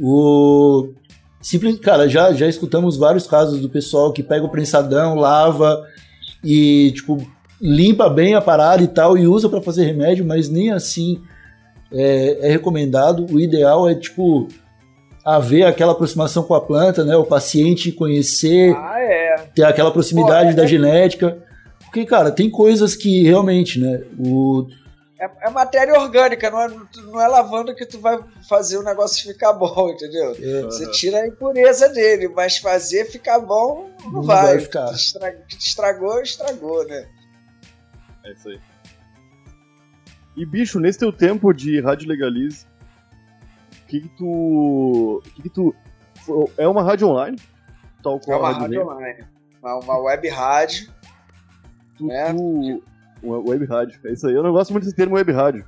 O. 0.00 0.92
Simples, 1.40 1.78
cara, 1.78 2.08
já, 2.08 2.32
já 2.32 2.46
escutamos 2.48 2.96
vários 2.96 3.26
casos 3.26 3.60
do 3.60 3.68
pessoal 3.68 4.12
que 4.12 4.22
pega 4.22 4.44
o 4.44 4.50
prensadão, 4.50 5.14
lava 5.14 5.84
e, 6.42 6.92
tipo, 6.92 7.18
limpa 7.60 8.08
bem 8.08 8.34
a 8.34 8.40
parada 8.40 8.82
e 8.82 8.88
tal 8.88 9.16
e 9.16 9.26
usa 9.28 9.48
pra 9.48 9.60
fazer 9.62 9.84
remédio, 9.84 10.24
mas 10.24 10.48
nem 10.48 10.72
assim 10.72 11.22
é, 11.92 12.46
é 12.48 12.50
recomendado. 12.50 13.26
O 13.32 13.38
ideal 13.38 13.88
é, 13.88 13.94
tipo, 13.94 14.48
haver 15.26 15.64
aquela 15.64 15.90
aproximação 15.90 16.44
com 16.44 16.54
a 16.54 16.60
planta, 16.60 17.04
né? 17.04 17.16
O 17.16 17.24
paciente 17.26 17.90
conhecer, 17.90 18.72
Ah, 18.76 19.00
é. 19.00 19.36
ter 19.54 19.64
aquela 19.64 19.90
proximidade 19.90 20.46
Pô, 20.46 20.52
é- 20.52 20.54
da 20.54 20.66
genética. 20.66 21.36
Porque, 21.80 22.06
cara, 22.06 22.30
tem 22.30 22.48
coisas 22.48 22.94
que 22.94 23.24
realmente, 23.24 23.80
né? 23.80 24.02
O, 24.18 24.68
É, 25.18 25.48
é 25.48 25.50
matéria 25.50 25.98
orgânica, 25.98 26.50
não 26.50 26.60
é, 26.60 26.68
não 27.06 27.20
é 27.20 27.26
lavando 27.26 27.74
que 27.74 27.86
tu 27.86 27.98
vai 27.98 28.18
fazer 28.48 28.76
o 28.76 28.82
negócio 28.82 29.26
ficar 29.32 29.52
bom, 29.54 29.88
entendeu? 29.90 30.36
é, 30.38 30.62
Você 30.62 30.90
tira 30.92 31.18
a 31.20 31.26
impureza 31.26 31.88
dele, 31.88 32.28
mas 32.28 32.58
fazer 32.58 33.06
ficar 33.06 33.38
bom 33.40 33.90
não, 34.04 34.12
Não 34.12 34.22
vai. 34.22 34.46
vai 34.46 34.60
ficar. 34.60 34.92
Estra- 34.92 35.34
Estragou, 35.58 36.20
estragou, 36.20 36.86
né? 36.86 37.06
É 38.24 38.32
isso 38.32 38.48
aí. 38.48 38.60
E 40.36 40.44
bicho, 40.44 40.78
nesse 40.78 40.98
teu 40.98 41.10
tempo 41.12 41.52
de 41.52 41.80
rádio 41.80 42.06
legalize, 42.08 42.66
que 43.86 44.00
que 44.00 44.08
tu. 44.16 45.22
O 45.26 45.30
que 45.34 45.42
que 45.42 45.48
tu. 45.50 45.74
É 46.58 46.66
uma 46.66 46.82
rádio 46.82 47.08
online? 47.08 47.38
Tal 48.02 48.16
É 48.16 48.20
qual 48.20 48.40
uma 48.40 48.48
a 48.48 48.52
rádio 48.52 48.68
Rede. 48.68 48.78
online. 48.78 49.24
Uma, 49.62 49.74
uma 49.78 49.98
web 49.98 50.28
rádio. 50.28 50.88
Tu, 51.98 52.10
É. 52.10 52.32
tu- 52.32 52.82
uma 53.22 53.38
web 53.38 53.64
rádio. 53.66 53.98
É 54.04 54.12
isso 54.12 54.26
aí. 54.26 54.34
Eu 54.34 54.42
não 54.42 54.52
gosto 54.52 54.72
muito 54.72 54.84
desse 54.84 54.96
termo 54.96 55.14
web 55.16 55.32
rádio. 55.32 55.64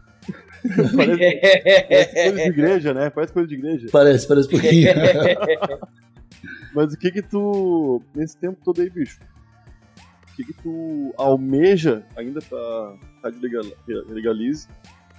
parece, 0.97 1.41
parece 1.89 2.13
coisa 2.15 2.33
de 2.33 2.49
igreja, 2.49 2.95
né? 2.95 3.11
Parece 3.11 3.33
coisa 3.33 3.49
de 3.49 3.55
igreja. 3.55 3.89
parece, 3.93 4.27
parece 4.29 4.49
um 4.49 4.51
pouquinho. 4.51 4.89
Mas 6.75 6.93
o 6.93 6.99
que 6.99 7.11
que 7.11 7.23
tu. 7.23 8.03
Nesse 8.15 8.37
tempo 8.37 8.59
todo 8.65 8.81
aí, 8.81 8.91
bicho? 8.91 9.21
O 10.33 10.37
que 10.37 10.45
que 10.45 10.53
tu 10.63 11.13
almeja 11.17 12.05
ainda 12.17 12.41
pra 12.41 12.95
rádio 13.25 13.41
legal- 13.41 13.65
legalize? 14.09 14.69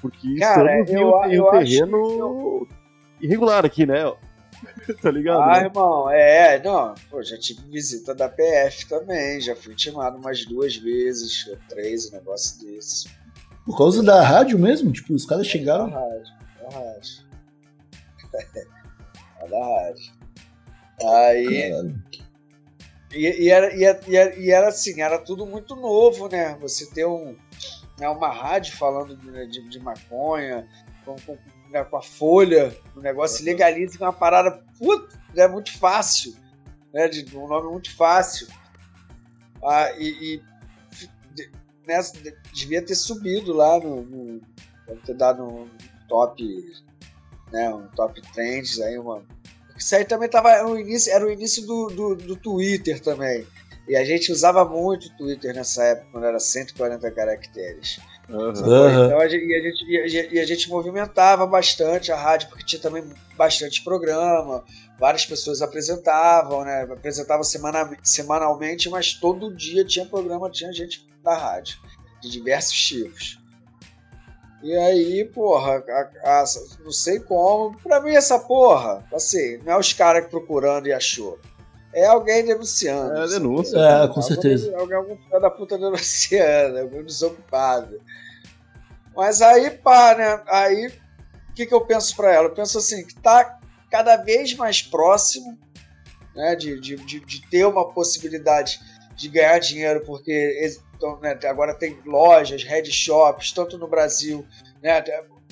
Porque 0.01 0.35
Cara, 0.35 0.79
estamos 0.81 0.91
em 0.91 0.95
eu 0.95 1.09
um, 1.13 1.25
em 1.25 1.41
um 1.41 1.45
eu 1.45 1.51
terreno 1.51 2.67
irregular 3.21 3.65
aqui, 3.65 3.85
né? 3.85 3.99
tá 5.01 5.09
ligado? 5.11 5.41
Ah, 5.41 5.59
né? 5.59 5.65
irmão, 5.65 6.09
é, 6.09 6.61
não, 6.61 6.93
pô, 7.09 7.23
já 7.23 7.37
tive 7.37 7.61
visita 7.69 8.13
da 8.13 8.27
PF 8.27 8.87
também, 8.87 9.39
já 9.39 9.55
fui 9.55 9.73
intimado 9.73 10.17
umas 10.17 10.45
duas 10.45 10.75
vezes, 10.75 11.47
ou 11.47 11.57
três, 11.69 12.09
um 12.11 12.15
negócio 12.15 12.59
desse. 12.65 13.09
Por 13.65 13.77
causa 13.77 14.01
da 14.03 14.21
rádio 14.21 14.57
mesmo? 14.59 14.91
Tipo, 14.91 15.13
os 15.13 15.25
caras 15.25 15.45
Da 15.45 15.51
chegaram. 15.51 15.89
rádio, 15.89 16.33
da 16.61 16.69
rádio. 16.77 17.29
É 19.41 19.47
da 19.47 19.65
rádio. 19.65 20.11
Aí, 21.01 21.69
Caralho. 21.69 22.03
E, 23.13 23.43
e 23.45 23.49
era, 23.49 23.73
e, 23.75 23.83
era, 23.83 23.99
e 24.07 24.15
era- 24.15 24.35
e 24.35 24.51
era 24.51 24.67
assim, 24.67 25.01
era 25.01 25.17
tudo 25.17 25.45
muito 25.45 25.75
novo, 25.75 26.27
né? 26.27 26.55
Você 26.61 26.85
ter 26.91 27.05
um, 27.05 27.35
né, 27.99 28.07
uma 28.09 28.29
rádio 28.31 28.75
falando 28.77 29.15
de, 29.15 29.47
de, 29.47 29.69
de 29.69 29.79
maconha, 29.79 30.67
com, 31.05 31.15
com, 31.25 31.37
né, 31.69 31.83
com 31.83 31.97
a 31.97 32.01
folha, 32.01 32.75
o 32.95 32.99
negócio 33.01 33.43
legaliza 33.45 33.97
é 33.99 34.03
uma 34.03 34.13
parada 34.13 34.63
puta, 34.77 35.19
é 35.35 35.47
muito 35.47 35.77
fácil, 35.77 36.35
né? 36.93 37.07
De, 37.07 37.35
um 37.37 37.47
nome 37.47 37.69
muito 37.69 37.95
fácil. 37.95 38.47
Ah, 39.63 39.91
e, 39.97 40.35
e 40.35 40.43
de- 41.35 41.51
nessa, 41.85 42.17
de- 42.17 42.35
devia 42.53 42.81
ter 42.83 42.95
subido 42.95 43.53
lá 43.53 43.79
no, 43.79 44.01
no- 44.03 44.41
deve 44.87 45.01
ter 45.01 45.15
dado 45.15 45.43
um 45.43 45.69
top, 46.07 46.43
né? 47.51 47.73
Um 47.73 47.87
top 47.89 48.21
trends 48.33 48.79
aí, 48.79 48.97
uma. 48.97 49.23
Isso 49.77 49.95
aí 49.95 50.03
também 50.03 50.27
tava 50.29 50.49
era 50.51 50.67
o 50.67 50.77
início, 50.77 51.11
era 51.13 51.25
o 51.25 51.31
início 51.31 51.65
do, 51.65 51.87
do, 51.87 52.15
do 52.15 52.35
Twitter 52.35 52.99
também. 52.99 53.45
E 53.89 53.95
a 53.97 54.05
gente 54.05 54.31
usava 54.31 54.63
muito 54.63 55.07
o 55.07 55.17
Twitter 55.17 55.53
nessa 55.53 55.83
época, 55.83 56.07
quando 56.11 56.25
era 56.25 56.39
140 56.39 57.09
caracteres. 57.11 57.99
Aham. 58.29 59.05
Então 59.07 59.19
a 59.19 59.27
gente, 59.27 59.43
e, 59.43 59.55
a 59.55 59.61
gente, 59.63 59.85
e 59.89 59.97
a 59.99 60.07
gente- 60.07 60.35
e 60.35 60.39
a 60.39 60.45
gente 60.45 60.69
movimentava 60.69 61.47
bastante 61.47 62.11
a 62.11 62.15
rádio, 62.15 62.49
porque 62.49 62.63
tinha 62.63 62.79
também 62.79 63.03
bastante 63.35 63.83
programa, 63.83 64.63
várias 64.99 65.25
pessoas 65.25 65.63
apresentavam, 65.63 66.63
né? 66.63 66.83
Apresentavam 66.83 67.43
semana, 67.43 67.89
semanalmente, 68.03 68.87
mas 68.89 69.13
todo 69.15 69.55
dia 69.55 69.83
tinha 69.83 70.05
programa, 70.05 70.51
tinha 70.51 70.71
gente 70.71 71.07
da 71.23 71.35
rádio, 71.35 71.79
de 72.21 72.29
diversos 72.29 72.75
tipos. 72.79 73.39
E 74.61 74.75
aí, 74.75 75.25
porra, 75.25 75.83
a- 76.23 76.41
a- 76.41 76.45
não 76.83 76.91
sei 76.91 77.19
como. 77.19 77.75
Pra 77.81 77.99
mim, 78.01 78.11
essa 78.13 78.37
porra, 78.37 79.03
assim, 79.11 79.57
não 79.65 79.73
é 79.73 79.77
os 79.79 79.93
caras 79.93 80.27
procurando 80.27 80.87
e 80.87 80.93
achou. 80.93 81.39
É 81.93 82.05
alguém 82.05 82.45
denunciando. 82.45 83.17
É, 83.17 83.27
denúncia. 83.27 83.77
É, 83.77 84.07
com 84.07 84.21
certeza. 84.21 84.75
Alguém, 84.77 84.97
algum 84.97 85.17
filho 85.17 85.39
da 85.39 85.49
puta 85.49 85.77
denunciando, 85.77 86.79
algum 86.79 87.03
desocupado. 87.03 87.99
Mas 89.15 89.41
aí, 89.41 89.71
pá, 89.71 90.15
né? 90.15 90.41
Aí, 90.47 90.87
o 91.49 91.53
que, 91.53 91.65
que 91.65 91.73
eu 91.73 91.81
penso 91.81 92.15
pra 92.15 92.33
ela? 92.33 92.47
Eu 92.47 92.53
penso 92.53 92.77
assim, 92.77 93.05
que 93.05 93.15
tá 93.15 93.59
cada 93.89 94.17
vez 94.17 94.55
mais 94.55 94.81
próximo 94.81 95.57
né, 96.35 96.55
de, 96.55 96.79
de, 96.79 96.95
de, 96.95 97.19
de 97.19 97.41
ter 97.49 97.65
uma 97.65 97.91
possibilidade 97.91 98.79
de 99.15 99.27
ganhar 99.27 99.59
dinheiro, 99.59 100.03
porque 100.05 100.77
então, 100.95 101.19
né, 101.19 101.37
agora 101.45 101.73
tem 101.73 101.99
lojas, 102.05 102.63
head 102.63 102.89
shops, 102.91 103.51
tanto 103.51 103.77
no 103.77 103.87
Brasil, 103.87 104.45
né, 104.81 105.03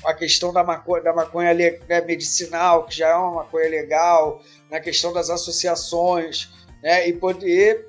a 0.06 0.14
questão 0.14 0.54
da 0.54 0.64
maconha, 0.64 1.04
da 1.04 1.14
maconha 1.14 1.54
né, 1.54 2.02
medicinal, 2.02 2.86
que 2.86 2.98
já 2.98 3.10
é 3.10 3.16
uma 3.16 3.36
maconha 3.44 3.70
legal, 3.70 4.42
na 4.70 4.80
questão 4.80 5.12
das 5.12 5.30
associações, 5.30 6.50
né, 6.84 7.08
e 7.08 7.14
poder 7.14 7.88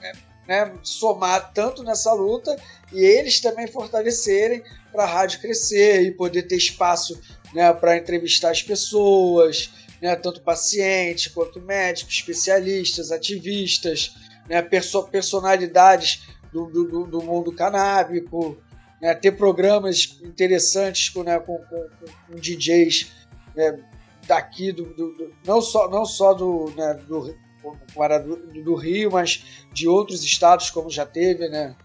né, 0.00 0.12
né, 0.48 0.72
somar 0.82 1.52
tanto 1.52 1.82
nessa 1.82 2.12
luta 2.12 2.56
e 2.92 3.04
eles 3.04 3.40
também 3.40 3.66
fortalecerem 3.66 4.62
para 4.90 5.04
a 5.04 5.06
rádio 5.06 5.40
crescer 5.40 6.02
e 6.02 6.10
poder 6.10 6.42
ter 6.44 6.56
espaço 6.56 7.20
né, 7.52 7.72
para 7.72 7.96
entrevistar 7.96 8.50
as 8.50 8.62
pessoas, 8.62 9.70
né, 10.00 10.16
tanto 10.16 10.40
pacientes 10.40 11.28
quanto 11.32 11.60
médicos, 11.60 12.14
especialistas, 12.14 13.12
ativistas, 13.12 14.14
né, 14.48 14.62
perso- 14.62 15.04
personalidades 15.08 16.26
do- 16.52 16.66
do- 16.66 17.06
do 17.06 17.22
mundo 17.22 17.52
canábico, 17.52 18.56
né, 19.00 19.14
ter 19.14 19.32
programas 19.32 20.18
interessantes 20.22 21.08
com, 21.08 21.22
né, 21.22 21.38
com, 21.38 21.58
com- 21.58 21.88
com- 22.28 22.34
DJs 22.36 23.10
né, 23.56 23.82
daqui, 24.26 24.72
do, 24.72 24.84
do- 24.94 25.34
não 25.44 25.60
só, 25.60 25.88
não 25.88 26.04
só 26.04 26.34
do, 26.34 26.70
né, 26.76 26.94
do, 26.94 27.34
do, 27.60 28.74
Rio, 28.74 29.10
mas 29.12 29.64
de 29.72 29.88
outros 29.88 30.22
estados, 30.24 30.70
como 30.70 30.90
já 30.90 31.04
teve, 31.06 31.48
né? 31.48 31.76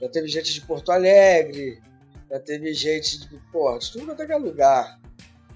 Já 0.00 0.08
teve 0.08 0.28
gente 0.28 0.52
de 0.52 0.60
Porto 0.60 0.92
Alegre, 0.92 1.80
já 2.30 2.38
teve 2.38 2.72
gente 2.74 3.20
de, 3.26 3.38
porra, 3.50 3.78
de 3.78 3.92
tudo 3.92 4.06
quanto 4.06 4.22
é 4.22 4.32
é 4.32 4.36
lugar. 4.36 5.00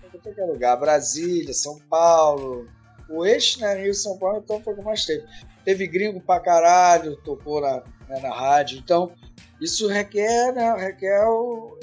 Tudo 0.01 0.23
quanto 0.23 0.39
é 0.41 0.43
é 0.43 0.47
lugar. 0.47 0.77
Brasília, 0.79 1.53
São 1.53 1.79
Paulo. 1.91 2.67
O 3.09 3.27
eixo, 3.27 3.61
né? 3.61 3.83
Rio 3.83 3.93
São 3.93 4.17
Paulo, 4.17 4.41
então 4.43 4.63
foi 4.63 4.75
o 4.75 4.83
mais 4.83 5.05
teve. 5.05 5.27
Teve 5.65 5.87
gringo 5.87 6.21
pra 6.21 6.41
caralho, 6.41 7.17
tocou 7.17 7.61
na, 7.61 7.83
né, 8.09 8.21
na 8.21 8.35
rádio. 8.35 8.79
Então, 8.79 9.13
isso 9.61 9.87
requer, 9.89 10.53
né? 10.55 10.75
Requer 10.79 11.25
o. 11.29 11.77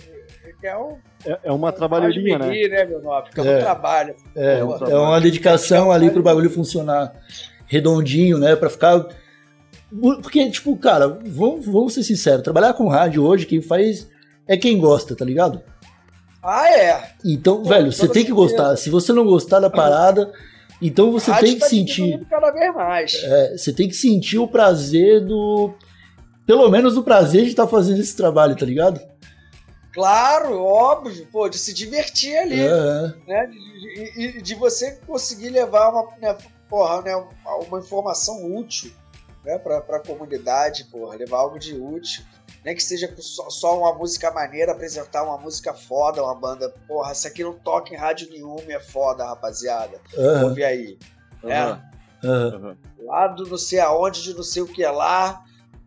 Requer 0.43 0.75
o. 0.77 0.97
É, 1.25 1.39
é 1.45 1.51
uma 1.51 1.71
trabalheirinha, 1.71 2.39
né? 2.39 2.47
né, 2.67 2.85
meu 2.85 3.01
nome? 3.01 3.27
Fica 3.29 3.41
É. 3.43 3.55
no 3.55 3.59
trabalho. 3.61 4.15
É, 4.35 4.59
É 4.59 4.63
um 4.63 4.73
é 4.73 4.77
trabalho. 4.77 5.01
uma 5.01 5.21
dedicação 5.21 5.91
ali 5.91 6.09
pro 6.09 6.23
bagulho 6.23 6.49
funcionar 6.49 7.13
redondinho, 7.65 8.37
né? 8.37 8.55
Pra 8.55 8.69
ficar. 8.69 9.05
Porque, 10.21 10.49
tipo, 10.49 10.75
cara, 10.77 11.07
vamos, 11.25 11.65
vamos 11.65 11.93
ser 11.93 12.03
sinceros, 12.03 12.43
trabalhar 12.43 12.73
com 12.73 12.87
rádio 12.87 13.23
hoje, 13.23 13.45
quem 13.45 13.61
faz 13.61 14.07
é 14.47 14.57
quem 14.57 14.77
gosta, 14.79 15.15
tá 15.15 15.23
ligado? 15.23 15.61
Ah, 16.43 16.69
é. 16.69 17.03
Então, 17.25 17.61
Pô, 17.61 17.69
velho, 17.69 17.91
você 17.91 18.01
tem 18.07 18.23
que 18.23 18.29
certeza. 18.29 18.35
gostar. 18.35 18.75
Se 18.77 18.89
você 18.89 19.11
não 19.13 19.25
gostar 19.25 19.59
da 19.59 19.69
parada, 19.69 20.31
então 20.81 21.11
você 21.11 21.31
Rádio 21.31 21.45
tem 21.47 21.55
que 21.55 21.59
tá 21.61 21.67
sentir. 21.67 22.25
cada 22.29 22.51
vez 22.51 22.73
mais. 22.73 23.21
é, 23.23 23.57
você 23.57 23.73
tem 23.73 23.87
que 23.87 23.95
sentir 23.95 24.37
o 24.37 24.47
prazer 24.47 25.25
do. 25.25 25.73
Pelo 26.47 26.69
menos 26.71 26.97
o 26.97 27.03
prazer 27.03 27.43
de 27.43 27.49
estar 27.49 27.67
fazendo 27.67 27.99
esse 27.99 28.15
trabalho, 28.15 28.55
tá 28.55 28.65
ligado? 28.65 28.99
Claro, 29.93 30.61
óbvio, 30.63 31.27
pô, 31.31 31.49
de 31.49 31.57
se 31.57 31.73
divertir 31.73 32.37
ali, 32.37 32.59
É, 32.61 33.13
né? 33.27 33.47
De, 33.47 34.13
de- 34.13 34.13
de- 34.33 34.41
de 34.41 34.55
você 34.55 34.95
conseguir 35.07 35.49
levar 35.49 35.89
uma, 35.89 36.07
né, 36.17 36.37
porra, 36.69 37.01
né, 37.01 37.15
uma 37.67 37.79
informação 37.79 38.55
útil 38.55 38.91
né, 39.43 39.57
pra, 39.57 39.81
pra 39.81 39.99
comunidade, 39.99 40.83
porra, 40.85 41.15
levar 41.15 41.37
algo 41.39 41.57
de 41.57 41.73
útil. 41.73 42.23
Nem 42.63 42.75
que 42.75 42.83
seja 42.83 43.11
só, 43.17 43.49
só 43.49 43.79
uma 43.79 43.93
música 43.95 44.29
maneira, 44.31 44.71
apresentar 44.73 45.23
uma 45.23 45.37
música 45.37 45.73
foda, 45.73 46.21
uma 46.23 46.35
banda. 46.35 46.69
Porra, 46.87 47.13
isso 47.13 47.27
aqui 47.27 47.43
não 47.43 47.53
toca 47.53 47.93
em 47.93 47.97
rádio 47.97 48.29
nenhuma 48.29 48.61
e 48.67 48.73
é 48.73 48.79
foda, 48.79 49.25
rapaziada. 49.25 49.99
aham, 50.17 50.43
Ouve 50.45 50.63
aí. 50.63 50.97
né? 51.43 51.59
Aham, 51.61 51.81
aham. 52.23 52.55
aham. 52.55 52.77
lá 52.99 53.27
do 53.27 53.47
não 53.47 53.57
sei 53.57 53.79
aonde, 53.79 54.21
de 54.21 54.33
não 54.33 54.43
sei 54.43 54.61
o 54.61 54.67
que 54.67 54.85
lá, 54.85 55.41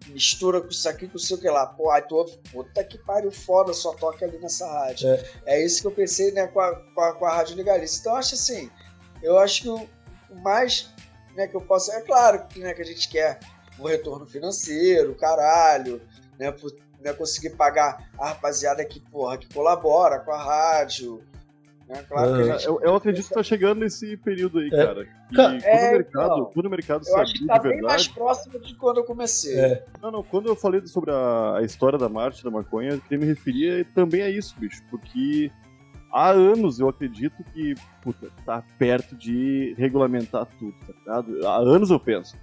mistura 0.09 0.61
com 0.61 0.69
isso 0.69 0.89
aqui, 0.89 1.07
com 1.07 1.15
não 1.15 1.19
sei 1.19 1.37
o 1.37 1.41
que 1.41 1.49
lá. 1.49 1.67
Pô, 1.67 1.91
aí 1.91 2.03
tu 2.03 2.17
ouve, 2.17 2.39
puta 2.51 2.83
que 2.83 2.99
pariu 2.99 3.31
foda, 3.31 3.73
só 3.73 3.95
toca 3.95 4.25
ali 4.25 4.39
nessa 4.39 4.67
rádio. 4.67 5.09
É. 5.09 5.31
É, 5.47 5.65
isso 5.65 5.81
que 5.81 5.87
eu 5.87 5.93
pensei, 5.93 6.33
né, 6.33 6.47
com 6.47 6.61
a, 6.61 6.75
com 6.75 7.01
a, 7.01 7.15
com 7.15 7.27
a 7.27 7.35
Rádio 7.35 7.57
Legalice. 7.57 8.01
Então, 8.01 8.13
eu 8.13 8.19
acho 8.19 8.35
assim, 8.35 8.71
eu 9.23 9.39
acho 9.39 9.63
que 9.63 9.69
o, 9.69 9.89
o 10.31 10.41
mais 10.43 10.91
né, 11.35 11.47
que 11.47 11.57
eu 11.57 11.61
posso... 11.61 11.93
É 11.93 12.01
claro 12.01 12.47
que, 12.47 12.61
né, 12.61 12.75
que 12.75 12.83
a 12.83 12.87
gente 12.87 13.09
quer 13.09 13.39
um 13.79 13.85
retorno 13.85 14.27
financeiro, 14.27 15.15
caralho, 15.15 16.03
né, 16.39 16.51
por, 16.53 16.73
né, 17.01 17.13
conseguir 17.13 17.51
pagar 17.51 18.11
a 18.19 18.29
rapaziada 18.29 18.85
que, 18.85 19.01
porra, 19.01 19.39
que 19.39 19.53
colabora 19.53 20.21
com 20.21 20.33
a 20.33 20.43
rádio, 20.43 21.23
né, 21.91 22.05
claro 22.09 22.41
É, 22.41 22.45
gente... 22.53 22.67
Eu, 22.67 22.81
eu 22.83 22.95
acredito 22.97 23.29
que 23.29 23.35
tá 23.35 23.43
chegando 23.43 23.81
nesse 23.81 24.17
período 24.19 24.59
aí, 24.61 24.69
É. 24.69 24.71
cara. 24.87 25.03
E 25.31 25.35
quando, 25.35 25.63
É, 25.65 25.89
o 25.89 25.93
mercado, 25.93 26.25
então. 26.33 26.51
quando 26.55 26.67
o 26.67 26.71
mercado 26.71 27.05
Eu 27.09 27.17
acho 27.19 27.33
que 27.33 27.39
sabia 27.41 27.55
tá 27.55 27.59
de 27.59 27.69
bem 27.69 27.83
mais 27.83 28.03
verdade. 28.07 28.15
próximo 28.15 28.61
de 28.61 28.75
quando 28.77 28.97
eu 28.99 29.05
comecei. 29.05 29.59
É. 29.59 29.85
Não, 30.01 30.11
não, 30.11 30.23
quando 30.23 30.47
eu 30.49 30.57
falei 30.57 30.87
sobre 30.87 31.11
a, 31.11 31.57
a 31.59 31.63
história 31.63 31.99
da 31.99 32.09
marcha 32.09 32.43
da 32.45 32.51
maconha, 32.51 32.91
eu 32.93 33.01
queria 33.01 33.19
me 33.19 33.27
referir 33.27 33.87
também 33.95 34.23
a 34.23 34.31
isso, 34.31 34.55
bicho. 34.59 34.83
Porque 34.91 35.51
há 36.13 36.31
anos 36.31 36.81
eu 36.81 36.89
acredito 36.89 37.45
que, 37.53 37.75
puta, 38.03 38.29
tá 38.45 38.63
perto 38.79 39.15
de 39.17 39.75
regulamentar 39.79 40.47
tudo, 40.59 40.75
tá 40.87 40.93
ligado? 40.99 41.47
Há 41.47 41.57
anos 41.59 41.91
eu 41.91 42.01
penso. 42.01 42.37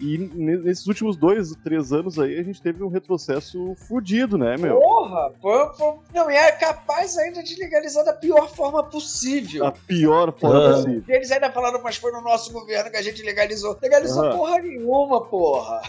E 0.00 0.18
ne- 0.34 0.58
nesses 0.58 0.86
últimos 0.86 1.16
dois, 1.16 1.54
três 1.64 1.92
anos 1.92 2.18
aí, 2.18 2.38
a 2.38 2.42
gente 2.42 2.60
teve 2.60 2.82
um 2.82 2.88
retrocesso 2.88 3.74
fudido, 3.88 4.36
né, 4.36 4.56
meu? 4.58 4.78
Porra! 4.80 5.32
Foi, 5.40 5.68
foi- 5.76 5.94
não, 6.14 6.30
e 6.30 6.34
é 6.34 6.52
capaz 6.52 7.16
ainda 7.18 7.42
de 7.42 7.54
legalizar 7.58 8.04
da 8.04 8.12
pior 8.12 8.48
forma 8.54 8.82
possível. 8.82 9.64
A 9.66 9.72
pior 9.72 10.32
forma 10.32 10.68
Ah. 10.68 10.72
possível. 10.74 11.02
Eles 11.08 11.30
ainda 11.30 11.50
falaram, 11.50 11.80
mas 11.82 11.96
foi 11.96 12.12
no 12.12 12.20
nosso 12.20 12.52
governo 12.52 12.90
que 12.90 12.96
a 12.96 13.02
gente 13.02 13.22
legalizou. 13.22 13.76
Legalizou 13.82 14.24
Aham. 14.24 14.36
porra 14.36 14.58
nenhuma, 14.58 15.20
porra. 15.24 15.80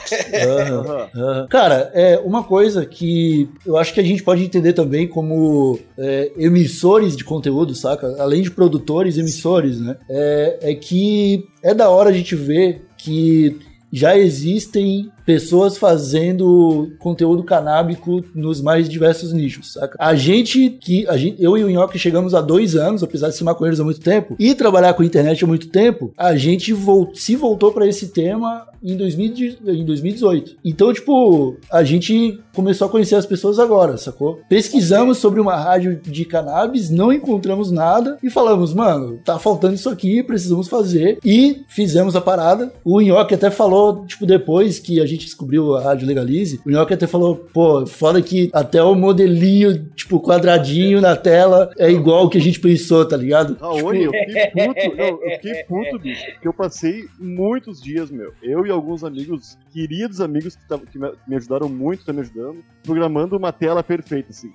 Aham. 1.15 1.47
Cara, 1.49 1.91
é 1.93 2.17
uma 2.19 2.43
coisa 2.43 2.85
que 2.85 3.49
eu 3.65 3.77
acho 3.77 3.93
que 3.93 3.99
a 3.99 4.03
gente 4.03 4.23
pode 4.23 4.43
entender 4.43 4.73
também 4.73 5.07
como 5.07 5.79
é, 5.97 6.31
emissores 6.37 7.15
de 7.15 7.23
conteúdo, 7.23 7.75
saca? 7.75 8.15
Além 8.21 8.41
de 8.41 8.51
produtores, 8.51 9.17
emissores, 9.17 9.79
né? 9.79 9.97
É, 10.09 10.59
é 10.71 10.75
que 10.75 11.47
é 11.63 11.73
da 11.73 11.89
hora 11.89 12.09
a 12.09 12.13
gente 12.13 12.35
ver 12.35 12.85
que 12.97 13.59
já 13.91 14.17
existem 14.17 15.11
pessoas 15.27 15.77
fazendo 15.77 16.93
conteúdo 16.99 17.43
canábico 17.43 18.23
nos 18.33 18.61
mais 18.61 18.87
diversos 18.87 19.33
nichos, 19.33 19.73
saca? 19.73 19.97
A 19.99 20.15
gente 20.15 20.69
que 20.69 21.05
a 21.05 21.17
gente, 21.17 21.43
eu 21.43 21.57
e 21.57 21.65
o 21.65 21.69
Nhoque 21.69 21.99
chegamos 21.99 22.33
há 22.33 22.39
dois 22.39 22.77
anos, 22.77 23.03
apesar 23.03 23.27
de 23.27 23.35
ser 23.35 23.43
maconheiros 23.43 23.81
há 23.81 23.83
muito 23.83 23.99
tempo, 23.99 24.37
e 24.39 24.55
trabalhar 24.55 24.93
com 24.93 25.03
internet 25.03 25.43
há 25.43 25.47
muito 25.47 25.67
tempo, 25.67 26.13
a 26.17 26.33
gente 26.37 26.71
vol 26.71 27.11
se 27.13 27.35
voltou 27.35 27.73
para 27.73 27.85
esse 27.85 28.07
tema 28.07 28.65
em, 28.81 28.95
2000, 28.95 29.57
em 29.67 29.85
2018. 29.85 30.57
Então, 30.63 30.93
tipo, 30.93 31.57
a 31.69 31.83
gente 31.83 32.39
começou 32.53 32.87
a 32.87 32.89
conhecer 32.89 33.15
as 33.15 33.25
pessoas 33.25 33.59
agora, 33.59 33.97
sacou? 33.97 34.39
Pesquisamos 34.47 35.17
sobre 35.17 35.39
uma 35.39 35.55
rádio 35.55 35.99
de 36.01 36.25
cannabis, 36.25 36.89
não 36.89 37.11
encontramos 37.11 37.71
nada 37.71 38.17
e 38.23 38.29
falamos, 38.29 38.73
mano, 38.73 39.19
tá 39.23 39.37
faltando 39.37 39.75
isso 39.75 39.89
aqui, 39.89 40.23
precisamos 40.23 40.67
fazer. 40.67 41.19
E 41.23 41.63
fizemos 41.67 42.15
a 42.15 42.21
parada. 42.21 42.71
O 42.83 43.01
Nhoque 43.01 43.35
até 43.35 43.49
falou, 43.49 44.05
tipo, 44.05 44.25
depois 44.25 44.79
que 44.79 45.01
a 45.01 45.05
gente 45.05 45.16
descobriu 45.25 45.75
a 45.75 45.81
rádio 45.81 46.07
Legalize, 46.07 46.59
o 46.65 46.69
Nhoque 46.69 46.93
até 46.93 47.07
falou, 47.07 47.35
pô, 47.35 47.85
foda 47.85 48.21
que 48.21 48.49
até 48.53 48.81
o 48.81 48.95
modelinho, 48.95 49.85
tipo, 49.95 50.21
quadradinho 50.21 51.01
na 51.01 51.15
tela 51.15 51.71
é 51.77 51.91
igual 51.91 52.25
o 52.25 52.29
que 52.29 52.37
a 52.37 52.41
gente 52.41 52.59
pensou, 52.59 53.05
tá 53.07 53.17
ligado? 53.17 53.57
Raoni, 53.59 54.03
eu 54.03 54.11
fiquei 54.11 54.47
puto, 54.47 54.97
não, 54.97 55.23
eu 55.23 55.31
fiquei 55.31 55.63
puto, 55.63 55.99
bicho, 55.99 56.25
porque 56.33 56.47
eu 56.47 56.53
passei 56.53 57.05
muitos 57.19 57.81
dias, 57.81 58.11
meu, 58.11 58.33
eu 58.41 58.65
e 58.65 58.69
alguns 58.69 59.03
amigos, 59.03 59.57
queridos 59.71 60.21
amigos 60.21 60.55
que, 60.55 60.77
que 60.91 60.99
me 60.99 61.35
ajudaram 61.35 61.69
muito, 61.69 61.99
estão 61.99 62.15
me 62.15 62.21
ajudando, 62.21 62.63
programando 62.83 63.37
uma 63.37 63.51
tela 63.51 63.83
perfeita, 63.83 64.31
assim. 64.31 64.51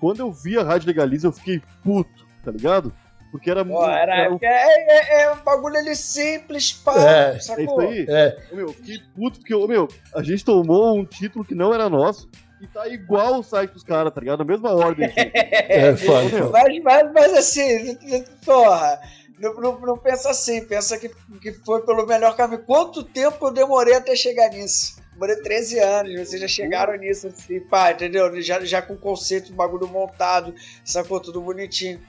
Quando 0.00 0.20
eu 0.20 0.30
vi 0.30 0.58
a 0.58 0.62
Rádio 0.62 0.88
Legalize, 0.88 1.24
eu 1.24 1.32
fiquei 1.32 1.62
puto, 1.82 2.26
tá 2.44 2.50
ligado? 2.50 2.92
Porque 3.34 3.50
era 3.50 3.64
Pô, 3.64 3.84
era, 3.84 4.14
era 4.16 4.32
um- 4.32 4.38
é, 4.40 4.46
é, 4.46 5.22
é 5.24 5.32
um 5.32 5.42
bagulho 5.42 5.76
ali 5.76 5.96
simples, 5.96 6.72
pá, 6.72 6.94
É, 6.96 7.34
É 7.34 7.40
sacou? 7.40 7.64
isso 7.64 7.80
aí. 7.80 8.06
É, 8.08 8.38
Meu, 8.52 8.68
eu 8.68 8.72
fiquei 8.72 9.00
puto 9.12 9.40
porque, 9.40 9.52
ô, 9.52 9.66
meu, 9.66 9.88
a 10.14 10.22
gente 10.22 10.44
tomou 10.44 10.96
um 10.96 11.04
título 11.04 11.44
que 11.44 11.52
não 11.52 11.74
era 11.74 11.88
nosso 11.88 12.28
e 12.60 12.66
tá 12.68 12.86
igual 12.86 13.40
o 13.40 13.42
site 13.42 13.72
dos 13.72 13.82
caras, 13.82 14.14
tá 14.14 14.20
ligado? 14.20 14.38
Na 14.38 14.44
mesma 14.44 14.70
ordem. 14.72 15.06
Assim. 15.06 15.14
é, 15.34 15.96
foda, 15.96 16.28
foda. 16.28 16.50
Mas, 16.52 16.80
mas, 16.84 17.12
mas 17.12 17.32
assim, 17.34 17.98
porra, 18.46 19.00
não, 19.36 19.54
não, 19.54 19.80
não 19.80 19.98
pensa 19.98 20.30
assim, 20.30 20.64
pensa 20.64 20.96
que, 20.96 21.10
que 21.42 21.52
foi 21.64 21.82
pelo 21.84 22.06
melhor 22.06 22.36
caminho. 22.36 22.62
Quanto 22.62 23.02
tempo 23.02 23.48
eu 23.48 23.52
demorei 23.52 23.94
até 23.94 24.14
chegar 24.14 24.48
nisso? 24.50 25.02
Demorei 25.12 25.34
13 25.42 25.80
anos, 25.80 26.12
vocês 26.20 26.40
já 26.40 26.46
chegaram 26.46 26.96
nisso, 26.96 27.26
assim, 27.26 27.58
pá, 27.62 27.90
entendeu? 27.90 28.40
Já, 28.40 28.64
já 28.64 28.80
com 28.80 28.94
o 28.94 28.96
conceito 28.98 29.48
do 29.50 29.54
bagulho 29.56 29.88
montado, 29.88 30.54
sacou 30.84 31.18
tudo 31.18 31.40
bonitinho. 31.40 32.00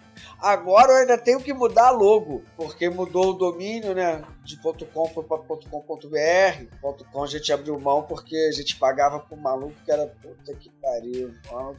Agora 0.45 0.91
eu 0.91 0.97
ainda 0.97 1.17
tenho 1.17 1.39
que 1.41 1.51
mudar 1.51 1.89
logo, 1.89 2.43
porque 2.55 2.87
mudou 2.87 3.31
o 3.31 3.33
domínio, 3.33 3.95
né? 3.95 4.23
De 4.43 4.55
.com 4.61 5.07
foi 5.09 5.23
para 5.23 5.39
.com.br. 5.39 7.03
.com 7.11 7.23
a 7.23 7.27
gente 7.27 7.51
abriu 7.51 7.79
mão 7.79 8.03
porque 8.03 8.35
a 8.35 8.51
gente 8.51 8.75
pagava 8.75 9.19
pro 9.19 9.35
maluco 9.35 9.73
que 9.83 9.91
era 9.91 10.05
puta 10.05 10.53
que 10.53 10.69
pariu. 10.81 11.33
Mano, 11.51 11.75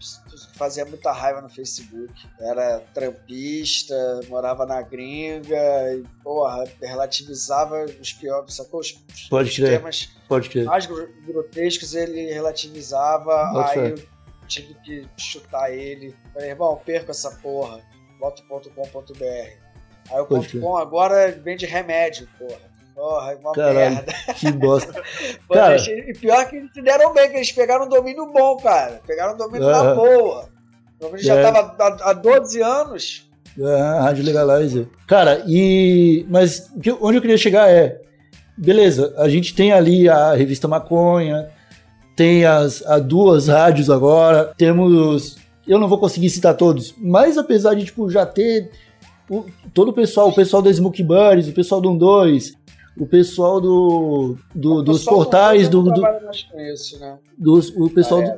Fazia 0.56 0.84
muita 0.84 1.12
raiva 1.12 1.40
no 1.40 1.48
Facebook. 1.48 2.12
Era 2.40 2.80
trampista, 2.92 3.94
morava 4.28 4.66
na 4.66 4.82
gringa, 4.82 5.56
e, 5.94 6.02
porra, 6.24 6.64
relativizava 6.82 7.84
os 8.00 8.12
piores, 8.12 8.54
sacou? 8.54 8.80
Os, 8.80 8.92
Pode 9.30 9.54
temas 9.62 10.08
Pode 10.28 10.50
crer. 10.50 10.64
mais 10.64 10.86
gro- 10.86 11.08
grotescos 11.24 11.94
ele 11.94 12.32
relativizava, 12.32 13.44
Bota 13.52 13.70
aí 13.70 13.74
fé. 13.74 14.02
eu 14.02 14.08
tive 14.48 14.74
que 14.82 15.08
chutar 15.16 15.70
ele. 15.72 16.16
Falei, 16.34 16.50
irmão, 16.50 16.80
perco 16.84 17.12
essa 17.12 17.30
porra. 17.30 17.80
Bota 18.20 18.42
o 18.42 18.60
.com.br. 18.60 19.24
Aí 20.10 20.20
o. 20.20 20.26
.com 20.60 20.76
agora 20.76 21.30
vende 21.42 21.66
remédio, 21.66 22.28
porra. 22.38 22.60
Porra, 22.94 23.32
é 23.32 23.36
uma 23.36 23.52
Caralho. 23.52 23.76
merda. 23.96 24.12
Que 24.34 24.50
bosta. 24.52 25.02
Pô, 25.46 25.54
Cara. 25.54 25.76
E 25.76 26.12
pior 26.14 26.48
que 26.48 26.56
eles 26.56 26.70
se 26.72 26.80
deram 26.80 27.12
bem, 27.12 27.28
que 27.30 27.36
eles 27.36 27.52
pegaram 27.52 27.84
um 27.84 27.88
domínio 27.88 28.26
bom, 28.32 28.56
cara. 28.56 29.00
Pegaram 29.06 29.34
um 29.34 29.36
domínio 29.36 29.68
na 29.68 29.94
boa. 29.94 30.48
O 30.96 30.98
domínio 31.00 31.22
já 31.22 31.34
É. 31.34 31.42
tava 31.42 31.76
há, 31.78 32.10
há 32.10 32.12
12 32.14 32.62
anos. 32.62 33.30
Ah, 33.62 34.00
Rádio 34.02 34.24
Legalizer. 34.24 34.88
Cara, 35.06 35.42
e. 35.46 36.24
Mas 36.30 36.70
onde 37.00 37.18
eu 37.18 37.20
queria 37.22 37.36
chegar 37.38 37.70
é. 37.70 38.00
Beleza, 38.56 39.12
a 39.18 39.28
gente 39.28 39.54
tem 39.54 39.72
ali 39.72 40.08
a 40.08 40.32
revista 40.32 40.66
Maconha, 40.66 41.50
tem 42.16 42.46
as, 42.46 42.82
as 42.86 43.02
duas 43.02 43.48
rádios 43.48 43.90
agora, 43.90 44.54
temos. 44.56 45.36
Eu 45.66 45.78
não 45.78 45.88
vou 45.88 45.98
conseguir 45.98 46.30
citar 46.30 46.56
todos, 46.56 46.94
mas 46.98 47.36
apesar 47.36 47.74
de 47.74 47.84
tipo, 47.84 48.08
já 48.10 48.24
ter 48.24 48.70
o- 49.28 49.44
todo 49.74 49.88
o 49.88 49.92
pessoal, 49.92 50.28
o 50.28 50.34
pessoal 50.34 50.62
da 50.62 50.72
Smoke 50.72 51.02
Buddies, 51.02 51.48
o 51.48 51.52
pessoal 51.52 51.80
do 51.80 51.94
12, 51.96 52.56
o 52.96 53.06
pessoal 53.06 53.60
do, 53.60 54.36
do- 54.54 54.74
O 54.76 54.82
dos 54.82 54.98
pessoal 55.00 55.16
portais, 55.16 55.68
do, 55.68 55.82
do- 55.82 56.00
com 56.00 56.60
isso, 56.72 56.98
né? 57.00 57.16
dos, 57.36 57.70
o 57.70 57.90
pessoal 57.90 58.22
do- 58.22 58.30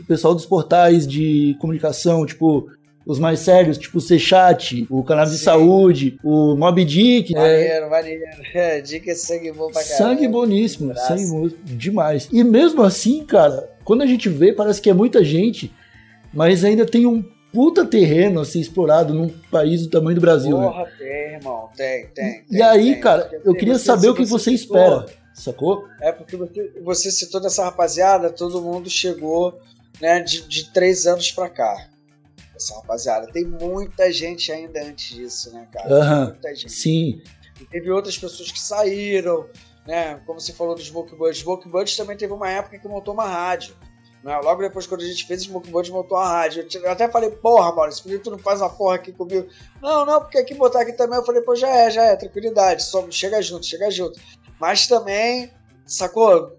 o 0.00 0.04
pessoal 0.06 0.34
dos 0.34 0.46
portais 0.46 1.06
de 1.06 1.56
comunicação, 1.60 2.24
tipo, 2.24 2.70
os 3.04 3.18
mais 3.18 3.40
sérios, 3.40 3.76
tipo 3.78 3.98
o 3.98 4.00
C-Chat, 4.00 4.86
o 4.90 5.02
canal 5.02 5.24
de 5.24 5.38
saúde, 5.38 6.18
o 6.22 6.54
Mob 6.54 6.84
Dick, 6.84 7.34
é, 7.34 7.40
Maneiro, 7.40 7.90
maneiro. 7.90 8.22
É, 8.54 8.80
dica 8.80 9.10
é 9.10 9.14
sangue 9.14 9.50
bom 9.50 9.70
pra 9.72 9.82
caralho. 9.82 9.98
sangue 9.98 10.28
boníssimo, 10.28 10.94
sangue 10.96 11.26
bom 11.26 11.48
demais. 11.64 12.28
E 12.32 12.44
mesmo 12.44 12.82
assim, 12.82 13.24
cara, 13.24 13.68
quando 13.82 14.02
a 14.02 14.06
gente 14.06 14.28
vê, 14.28 14.52
parece 14.52 14.80
que 14.80 14.88
é 14.90 14.94
muita 14.94 15.24
gente, 15.24 15.72
mas 16.32 16.64
ainda 16.64 16.84
tem 16.86 17.06
um 17.06 17.22
puta 17.52 17.84
terreno 17.84 18.40
a 18.40 18.44
ser 18.44 18.60
explorado 18.60 19.14
num 19.14 19.28
país 19.50 19.82
do 19.82 19.90
tamanho 19.90 20.14
do 20.14 20.20
Brasil, 20.20 20.58
né? 20.58 20.66
Porra, 20.66 20.86
tem, 20.98 21.34
irmão. 21.34 21.70
Tem, 21.76 22.06
tem. 22.08 22.44
E 22.50 22.56
tem, 22.56 22.62
aí, 22.62 22.92
tem. 22.92 23.00
cara, 23.00 23.24
Porque 23.24 23.48
eu 23.48 23.54
queria 23.54 23.78
saber 23.78 24.08
o 24.08 24.14
que 24.14 24.24
você 24.24 24.52
espera, 24.52 25.06
sacou? 25.34 25.86
É 26.00 26.12
porque 26.12 26.36
você, 26.36 26.72
você 26.82 27.10
citou 27.10 27.40
dessa 27.40 27.64
rapaziada, 27.64 28.30
todo 28.30 28.60
mundo 28.60 28.90
chegou 28.90 29.58
né, 30.00 30.20
de, 30.20 30.46
de 30.46 30.72
três 30.72 31.06
anos 31.06 31.30
pra 31.32 31.48
cá. 31.48 31.88
Essa 32.54 32.74
rapaziada. 32.74 33.28
Tem 33.28 33.44
muita 33.44 34.12
gente 34.12 34.50
ainda 34.50 34.82
antes 34.82 35.14
disso, 35.14 35.52
né, 35.52 35.66
cara? 35.72 36.24
Muita 36.26 36.54
gente. 36.54 36.72
Sim, 36.72 37.22
E 37.60 37.64
teve 37.66 37.90
outras 37.90 38.18
pessoas 38.18 38.50
que 38.50 38.60
saíram, 38.60 39.46
né? 39.86 40.20
Como 40.26 40.40
você 40.40 40.52
falou 40.52 40.74
do 40.74 40.82
Smoke 40.82 41.14
Buddies. 41.14 41.38
Smoke 41.38 41.68
Buddies 41.68 41.96
também 41.96 42.16
teve 42.16 42.32
uma 42.32 42.50
época 42.50 42.78
que 42.78 42.88
montou 42.88 43.14
uma 43.14 43.26
rádio. 43.26 43.74
Né? 44.22 44.36
Logo 44.38 44.62
depois, 44.62 44.86
quando 44.86 45.02
a 45.02 45.06
gente 45.06 45.26
fez, 45.26 45.42
o 45.42 45.44
Smoke 45.44 45.70
montou 45.70 46.18
uma 46.18 46.28
rádio. 46.28 46.66
Eu 46.74 46.90
até 46.90 47.08
falei, 47.08 47.30
porra, 47.30 47.74
Maurício, 47.74 48.04
que 48.04 48.18
tu 48.18 48.30
não 48.30 48.38
faz 48.38 48.60
uma 48.60 48.70
porra 48.70 48.96
aqui 48.96 49.12
comigo? 49.12 49.48
Não, 49.80 50.04
não, 50.04 50.20
porque 50.20 50.38
aqui 50.38 50.54
botar 50.54 50.82
aqui 50.82 50.92
também, 50.92 51.18
eu 51.18 51.24
falei, 51.24 51.42
pô, 51.42 51.54
já 51.54 51.68
é, 51.68 51.90
já 51.90 52.04
é, 52.04 52.16
tranquilidade. 52.16 52.82
Só 52.82 53.08
chega 53.10 53.40
junto, 53.40 53.66
chega 53.66 53.90
junto. 53.90 54.20
Mas 54.60 54.86
também, 54.86 55.52
sacou? 55.86 56.56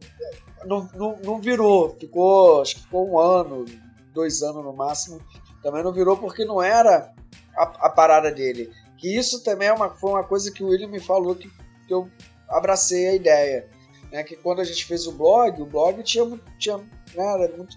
Não, 0.66 0.90
não, 0.96 1.18
não 1.24 1.42
virou. 1.42 1.96
Ficou, 2.00 2.62
acho 2.62 2.76
que 2.76 2.82
ficou 2.82 3.10
um 3.10 3.20
ano, 3.20 3.66
dois 4.14 4.42
anos 4.42 4.64
no 4.64 4.74
máximo. 4.74 5.22
Também 5.62 5.84
não 5.84 5.92
virou 5.92 6.16
porque 6.16 6.46
não 6.46 6.62
era 6.62 7.14
a, 7.56 7.64
a 7.64 7.90
parada 7.90 8.32
dele. 8.32 8.72
Que 8.98 9.16
isso 9.16 9.44
também 9.44 9.68
é 9.68 9.74
uma, 9.74 9.90
foi 9.90 10.12
uma 10.12 10.24
coisa 10.24 10.52
que 10.52 10.64
o 10.64 10.68
William 10.68 10.88
me 10.88 11.00
falou 11.00 11.36
que, 11.36 11.50
que 11.88 11.94
eu 11.94 12.10
abracei 12.50 13.08
a 13.08 13.16
ideia. 13.16 13.70
Né? 14.12 14.24
Que 14.24 14.36
quando 14.36 14.60
a 14.62 14.64
gente 14.64 14.86
fez 14.86 15.08
o 15.08 15.12
blog, 15.12 15.62
o 15.62 15.66
blog 15.66 16.02
tinha, 16.04 16.40
tinha 16.58 16.80
né, 17.16 17.44
era 17.44 17.58
muito 17.58 17.76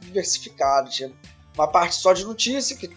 diversificado. 0.00 0.90
Tinha 0.90 1.12
uma 1.54 1.68
parte 1.68 1.96
só 1.96 2.12
de 2.12 2.24
notícia, 2.24 2.76
que 2.76 2.90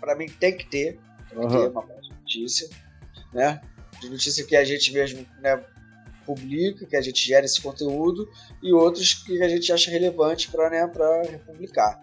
para 0.00 0.14
mim 0.14 0.26
tem 0.26 0.56
que 0.56 0.66
ter. 0.66 0.98
Tem 1.28 1.38
que 1.38 1.44
Aham. 1.46 1.62
ter 1.62 1.70
uma 1.70 1.82
parte 1.82 2.08
de 2.08 2.14
notícia. 2.14 2.68
Né? 3.32 3.60
De 4.00 4.10
notícia 4.10 4.44
que 4.44 4.56
a 4.56 4.64
gente 4.64 4.92
mesmo 4.92 5.26
né, 5.40 5.62
publica, 6.24 6.86
que 6.86 6.96
a 6.96 7.00
gente 7.00 7.26
gera 7.26 7.44
esse 7.44 7.60
conteúdo, 7.60 8.28
e 8.62 8.72
outros 8.72 9.14
que 9.14 9.42
a 9.42 9.48
gente 9.48 9.72
acha 9.72 9.90
relevante 9.90 10.50
para 10.50 10.70
né, 10.70 10.86
pra 10.86 11.22
republicar. 11.22 12.02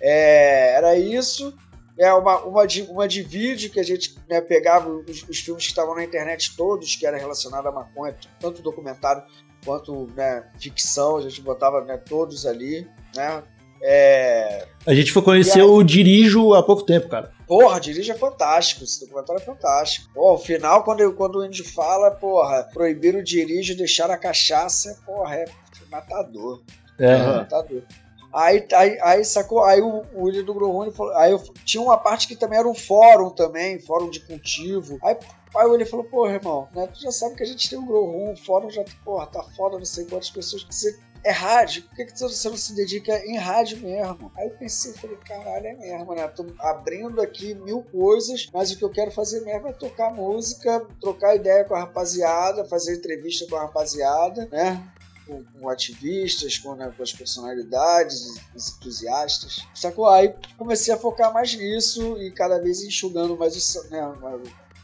É, 0.00 0.74
era 0.74 0.96
isso. 0.96 1.56
É 1.98 2.12
uma, 2.12 2.44
uma, 2.44 2.66
de, 2.66 2.82
uma 2.82 3.08
de 3.08 3.22
vídeo 3.22 3.70
que 3.70 3.80
a 3.80 3.82
gente 3.82 4.18
né, 4.28 4.40
pegava 4.40 4.90
os, 4.90 5.26
os 5.26 5.38
filmes 5.38 5.64
que 5.64 5.70
estavam 5.70 5.94
na 5.94 6.04
internet 6.04 6.54
todos, 6.54 6.94
que 6.94 7.06
era 7.06 7.16
relacionado 7.16 7.66
à 7.66 7.72
maconha, 7.72 8.14
tanto 8.38 8.60
documentário 8.60 9.22
quanto 9.66 10.08
né, 10.16 10.44
ficção, 10.58 11.16
a 11.16 11.20
gente 11.20 11.42
botava 11.42 11.82
né, 11.84 11.98
todos 11.98 12.46
ali, 12.46 12.88
né? 13.14 13.42
É... 13.82 14.66
a 14.86 14.94
gente 14.94 15.12
foi 15.12 15.20
conhecer 15.20 15.60
aí- 15.60 15.66
o 15.66 15.82
Dirijo 15.82 16.54
há 16.54 16.62
pouco 16.62 16.82
tempo, 16.84 17.08
cara. 17.08 17.30
Porra, 17.46 17.78
dirige 17.78 18.10
é 18.10 18.14
fantástico, 18.14 18.82
esse 18.82 19.00
documentário 19.00 19.40
é 19.40 19.44
fantástico. 19.44 20.08
Pô, 20.14 20.32
o 20.34 20.38
final, 20.38 20.82
quando, 20.82 21.12
quando 21.12 21.36
o 21.36 21.40
Andy 21.40 21.62
fala, 21.62 22.10
porra, 22.10 22.68
proibir 22.72 23.14
o 23.14 23.22
dirige, 23.22 23.74
deixar 23.74 24.10
a 24.10 24.16
cachaça, 24.16 24.98
porra, 25.04 25.36
é 25.36 25.44
matador. 25.90 26.62
É, 26.98 27.12
Aham. 27.12 27.36
Matador. 27.36 27.82
Aí, 28.32 28.66
aí, 28.72 28.98
aí 29.00 29.24
sacou? 29.24 29.64
Aí 29.64 29.80
o, 29.80 30.02
o 30.14 30.24
William 30.24 30.44
do 30.44 30.54
Growrune 30.54 30.92
falou. 30.92 31.14
Aí 31.16 31.32
eu, 31.32 31.38
tinha 31.64 31.82
uma 31.82 31.96
parte 31.96 32.28
que 32.28 32.36
também 32.36 32.58
era 32.58 32.68
um 32.68 32.74
fórum 32.74 33.30
também, 33.30 33.78
fórum 33.78 34.10
de 34.10 34.20
cultivo. 34.20 34.98
Aí, 35.02 35.16
aí 35.56 35.66
o 35.66 35.70
William 35.70 35.86
falou, 35.86 36.04
pô, 36.04 36.28
irmão, 36.28 36.68
né, 36.74 36.86
tu 36.86 37.00
já 37.00 37.10
sabe 37.10 37.36
que 37.36 37.42
a 37.42 37.46
gente 37.46 37.68
tem 37.68 37.78
um 37.78 37.86
Growroom, 37.86 38.32
o 38.32 38.36
fórum 38.36 38.70
já, 38.70 38.84
porra, 39.04 39.26
tá 39.26 39.42
foda, 39.56 39.78
não 39.78 39.84
sei 39.84 40.04
quantas 40.04 40.30
pessoas. 40.30 40.66
Você 40.68 40.98
é 41.26 41.32
rádio, 41.32 41.82
por 41.82 41.96
que, 41.96 42.04
que 42.04 42.18
você 42.18 42.48
não 42.48 42.56
se 42.56 42.72
dedica 42.72 43.18
em 43.26 43.36
rádio 43.36 43.78
mesmo? 43.78 44.30
Aí 44.36 44.46
eu 44.46 44.54
pensei, 44.54 44.92
falei, 44.92 45.16
caralho, 45.26 45.66
é 45.66 45.74
mesmo, 45.74 46.14
né? 46.14 46.28
Tô 46.28 46.46
abrindo 46.60 47.20
aqui 47.20 47.52
mil 47.54 47.82
coisas, 47.82 48.48
mas 48.52 48.70
o 48.70 48.78
que 48.78 48.84
eu 48.84 48.90
quero 48.90 49.10
fazer 49.10 49.40
mesmo 49.40 49.66
é 49.66 49.72
tocar 49.72 50.14
música, 50.14 50.86
trocar 51.00 51.34
ideia 51.34 51.64
com 51.64 51.74
a 51.74 51.80
rapaziada, 51.80 52.64
fazer 52.66 52.96
entrevista 52.96 53.44
com 53.48 53.56
a 53.56 53.62
rapaziada, 53.62 54.46
né? 54.52 54.80
Com, 55.26 55.44
com 55.44 55.68
ativistas, 55.68 56.58
com, 56.58 56.74
né, 56.74 56.92
com 56.96 57.02
as 57.02 57.12
personalidades, 57.12 58.40
os 58.54 58.76
entusiastas. 58.76 59.66
Sacou? 59.74 60.08
Aí 60.08 60.34
comecei 60.56 60.94
a 60.94 60.96
focar 60.96 61.32
mais 61.32 61.54
nisso 61.54 62.16
e 62.20 62.30
cada 62.30 62.58
vez 62.58 62.82
enxugando 62.82 63.36
mais 63.36 63.74
o, 63.76 63.90
né, 63.90 64.00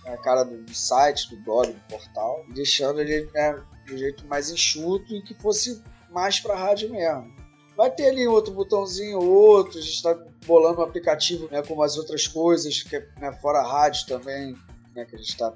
a 0.07 0.17
cara 0.19 0.43
do, 0.43 0.63
do 0.63 0.75
site, 0.75 1.31
do 1.31 1.43
blog, 1.43 1.73
do 1.73 1.81
portal, 1.89 2.45
deixando 2.55 3.01
ele 3.01 3.31
né, 3.33 3.63
de 3.87 3.95
um 3.95 3.99
jeito 3.99 4.27
mais 4.27 4.51
enxuto 4.51 5.15
e 5.15 5.23
que 5.23 5.35
fosse 5.35 5.83
mais 6.11 6.41
para 6.41 6.57
rádio 6.57 6.91
mesmo. 6.91 7.33
Vai 7.77 7.91
ter 7.91 8.09
ali 8.09 8.27
outro 8.27 8.53
botãozinho, 8.53 9.19
outro, 9.19 9.79
a 9.79 9.83
gente 9.83 9.95
está 9.95 10.15
bolando 10.47 10.81
um 10.81 10.85
aplicativo 10.85 11.49
né, 11.51 11.63
com 11.63 11.81
as 11.83 11.97
outras 11.97 12.27
coisas, 12.27 12.83
que 12.83 12.97
é 12.97 13.09
né, 13.19 13.33
fora 13.41 13.63
rádio 13.63 14.07
também, 14.07 14.57
né, 14.95 15.05
que 15.05 15.15
a 15.15 15.19
gente 15.19 15.31
está 15.31 15.53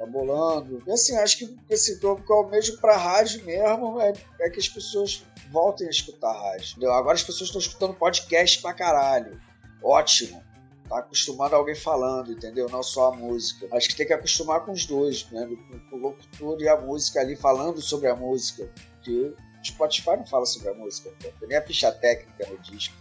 tá 0.00 0.06
bolando. 0.06 0.82
E 0.86 0.90
assim, 0.90 1.14
acho 1.16 1.38
que 1.38 1.56
esse 1.68 1.94
o 2.04 2.16
que 2.16 2.32
eu 2.32 2.36
almejo 2.36 2.80
para 2.80 2.96
rádio 2.96 3.44
mesmo 3.44 4.00
é, 4.00 4.14
é, 4.40 4.48
que 4.50 4.58
as 4.58 4.68
pessoas 4.68 5.22
voltem 5.50 5.86
a 5.86 5.90
escutar 5.90 6.32
rádio. 6.32 6.70
Entendeu? 6.70 6.92
Agora 6.92 7.14
as 7.14 7.22
pessoas 7.22 7.48
estão 7.48 7.60
escutando 7.60 7.94
podcast 7.94 8.62
pra 8.62 8.72
caralho. 8.72 9.40
Ótimo 9.82 10.42
tá 10.88 10.98
acostumado 10.98 11.54
a 11.54 11.56
alguém 11.56 11.76
falando, 11.76 12.32
entendeu? 12.32 12.68
Não 12.68 12.82
só 12.82 13.12
a 13.12 13.16
música. 13.16 13.68
Acho 13.72 13.88
que 13.88 13.96
tem 13.96 14.06
que 14.06 14.12
acostumar 14.12 14.64
com 14.64 14.72
os 14.72 14.84
dois, 14.84 15.30
né? 15.30 15.48
O 15.92 15.96
locutor 15.96 16.60
e 16.60 16.68
a 16.68 16.80
música 16.80 17.20
ali 17.20 17.36
falando 17.36 17.80
sobre 17.80 18.08
a 18.08 18.16
música. 18.16 18.68
Porque 18.96 19.12
o 19.12 19.36
Spotify 19.64 20.16
não 20.16 20.26
fala 20.26 20.44
sobre 20.44 20.70
a 20.70 20.74
música, 20.74 21.10
tem 21.20 21.48
nem 21.48 21.56
a 21.56 21.62
ficha 21.62 21.92
técnica 21.92 22.44
no 22.50 22.58
disco. 22.58 22.96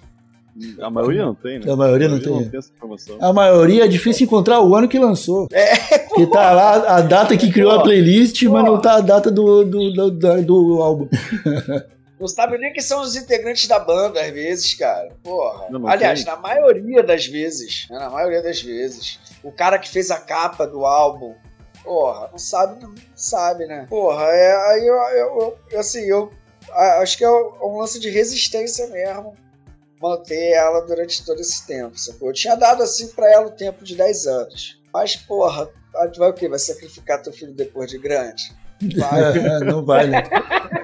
A 0.82 0.90
maioria 0.90 1.26
não 1.26 1.36
tem, 1.36 1.60
né? 1.60 1.72
A 1.72 1.76
maioria, 1.76 2.08
a 2.08 2.10
maioria 2.10 2.10
não, 2.10 2.20
tem. 2.20 2.32
não 2.32 2.50
tem. 2.50 2.60
essa 2.60 2.72
informação. 2.76 3.18
A 3.22 3.34
maioria 3.34 3.86
é 3.86 3.88
difícil 3.88 4.26
encontrar 4.26 4.62
o 4.62 4.76
ano 4.76 4.88
que 4.88 5.00
lançou. 5.00 5.48
É, 5.52 5.76
que 6.16 6.28
tá 6.28 6.52
lá 6.52 6.98
a 6.98 7.02
data 7.02 7.38
que 7.38 7.52
criou 7.52 7.72
a 7.72 7.84
playlist, 7.84 8.44
mas 8.44 8.64
não 8.64 8.80
tá 8.80 8.96
a 8.96 9.02
data 9.02 9.32
do, 9.32 9.64
do, 9.64 9.92
do, 9.92 10.12
do, 10.12 10.42
do 10.44 10.82
álbum. 10.82 11.08
Não 12.20 12.28
sabe 12.28 12.58
nem 12.58 12.74
quem 12.74 12.82
são 12.82 13.02
os 13.02 13.16
integrantes 13.16 13.66
da 13.68 13.80
banda, 13.80 14.22
às 14.22 14.30
vezes, 14.32 14.74
cara. 14.74 15.10
Porra. 15.24 15.68
Não, 15.70 15.80
não 15.80 15.88
Aliás, 15.88 16.22
tem. 16.22 16.34
na 16.34 16.38
maioria 16.38 17.02
das 17.02 17.26
vezes, 17.26 17.88
né, 17.90 17.98
na 17.98 18.10
maioria 18.10 18.44
das 18.44 18.62
vezes, 18.62 19.20
o 19.42 19.52
cara 19.52 19.80
que 19.80 19.88
fez 19.88 20.12
a 20.12 20.20
capa 20.20 20.68
do 20.68 20.86
álbum, 20.86 21.34
porra, 21.82 22.28
não 22.30 22.38
sabe, 22.38 22.84
não 22.84 22.94
sabe, 23.16 23.66
né? 23.66 23.88
Porra, 23.90 24.26
é, 24.26 24.72
aí 24.72 24.86
eu, 24.86 24.96
eu, 24.96 25.58
eu, 25.72 25.80
assim, 25.80 26.02
eu 26.02 26.30
acho 27.02 27.18
que 27.18 27.24
é 27.24 27.32
um 27.32 27.78
lance 27.78 27.98
de 28.00 28.10
resistência 28.10 28.88
mesmo 28.88 29.34
manter 30.02 30.52
ela 30.54 30.82
durante 30.82 31.26
todo 31.26 31.40
esse 31.42 31.66
tempo, 31.68 31.98
sacou? 31.98 32.30
Eu 32.30 32.34
tinha 32.34 32.56
dado 32.56 32.82
assim 32.84 33.08
para 33.10 33.32
ela 33.32 33.48
o 33.48 33.52
tempo 33.52 33.84
de 33.84 33.96
10 33.96 34.28
anos. 34.28 34.82
Mas, 34.94 35.16
porra, 35.16 35.70
vai 36.18 36.30
o 36.30 36.34
quê? 36.34 36.48
Vai 36.48 36.60
sacrificar 36.60 37.22
teu 37.22 37.34
filho 37.34 37.54
depois 37.54 37.90
de 37.90 37.98
grande? 37.98 38.56
Vai. 38.98 39.60
não 39.66 39.84
vai, 39.84 40.08
né? 40.08 40.24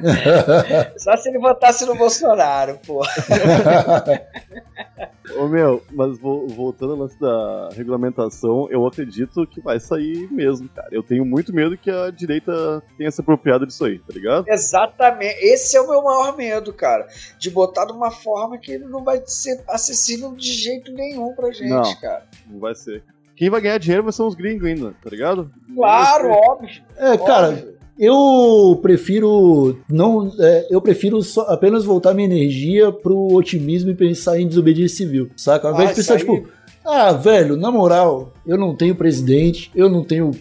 Só 0.98 1.16
se 1.18 1.30
ele 1.30 1.40
votasse 1.40 1.86
no 1.86 1.96
Bolsonaro, 1.96 2.80
pô. 2.86 3.02
Ô 5.38 5.48
meu, 5.48 5.84
mas 5.92 6.18
voltando 6.20 6.94
ao 6.94 7.00
lance 7.00 7.20
da 7.20 7.70
regulamentação, 7.74 8.68
eu 8.70 8.86
acredito 8.86 9.46
que 9.48 9.60
vai 9.60 9.80
sair 9.80 10.32
mesmo, 10.32 10.70
cara. 10.70 10.88
Eu 10.92 11.02
tenho 11.04 11.26
muito 11.26 11.54
medo 11.54 11.78
que 11.78 11.90
a 11.90 12.12
direita 12.12 12.82
tenha 12.98 13.10
se 13.10 13.22
apropriado 13.22 13.66
disso 13.66 13.84
aí, 13.86 14.00
tá 14.00 14.14
ligado? 14.14 14.48
Exatamente. 14.48 15.44
Esse 15.44 15.76
é 15.76 15.82
o 15.82 15.90
meu 15.90 16.04
maior 16.04 16.38
medo, 16.38 16.72
cara. 16.72 17.08
De 17.40 17.50
botar 17.50 17.86
de 17.86 17.92
uma 17.92 18.12
forma 18.12 18.58
que 18.58 18.72
ele 18.72 18.86
não 18.86 19.04
vai 19.04 19.22
ser 19.26 19.64
acessível 19.68 20.36
de 20.36 20.54
jeito 20.54 20.92
nenhum 20.94 21.34
pra 21.34 21.52
gente, 21.52 21.70
não, 21.70 21.96
cara. 22.00 22.26
Não 22.48 22.60
vai 22.60 22.76
ser. 22.76 23.04
Quem 23.36 23.50
vai 23.50 23.60
ganhar 23.60 23.78
dinheiro 23.78 24.10
são 24.14 24.28
os 24.28 24.36
gringos 24.36 24.66
ainda, 24.66 24.96
tá 25.04 25.10
ligado? 25.10 25.52
Claro, 25.76 26.30
óbvio. 26.30 26.84
É, 26.96 27.18
cara, 27.18 27.50
óbvio. 27.50 27.75
Eu 27.98 28.80
prefiro 28.82 29.78
não, 29.90 30.34
é, 30.40 30.68
eu 30.70 30.82
prefiro 30.82 31.22
só, 31.22 31.42
apenas 31.44 31.86
voltar 31.86 32.14
minha 32.14 32.28
energia 32.28 32.92
pro 32.92 33.34
otimismo 33.34 33.92
e 33.92 33.96
pensar 33.96 34.40
em 34.40 34.48
desobediência 34.48 34.98
civil, 34.98 35.30
saca? 35.36 35.68
Ao 35.68 35.74
invés 35.74 35.90
ah, 35.90 35.94
de 35.94 35.98
pensar, 35.98 36.18
tipo, 36.18 36.48
ah, 36.86 37.14
velho, 37.14 37.56
na 37.56 37.72
moral, 37.72 38.34
eu 38.46 38.58
não 38.58 38.76
tenho 38.76 38.96
presidente, 38.96 39.72
eu 39.74 39.90
não 39.90 40.04
tenho 40.04 40.32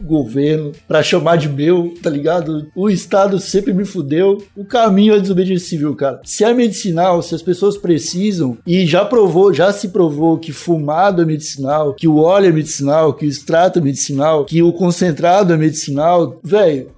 governo 0.00 0.72
para 0.86 1.02
chamar 1.02 1.36
de 1.36 1.48
meu, 1.48 1.94
tá 2.02 2.10
ligado? 2.10 2.68
O 2.74 2.90
Estado 2.90 3.38
sempre 3.38 3.72
me 3.72 3.84
fudeu. 3.84 4.42
O 4.54 4.64
caminho 4.64 5.14
é 5.14 5.20
desobediência 5.20 5.68
civil, 5.68 5.94
cara. 5.94 6.20
Se 6.24 6.44
é 6.44 6.52
medicinal, 6.52 7.22
se 7.22 7.34
as 7.34 7.42
pessoas 7.42 7.76
precisam, 7.76 8.58
e 8.66 8.84
já 8.86 9.04
provou, 9.04 9.52
já 9.52 9.72
se 9.72 9.88
provou 9.88 10.38
que 10.38 10.52
fumado 10.52 11.22
é 11.22 11.24
medicinal, 11.24 11.94
que 11.94 12.06
o 12.06 12.18
óleo 12.18 12.48
é 12.48 12.52
medicinal, 12.52 13.14
que 13.14 13.24
o 13.24 13.28
extrato 13.28 13.78
é 13.78 13.82
medicinal, 13.82 14.44
que 14.44 14.62
o 14.62 14.72
concentrado 14.72 15.52
é 15.52 15.56
medicinal, 15.56 16.38
velho, 16.42 16.88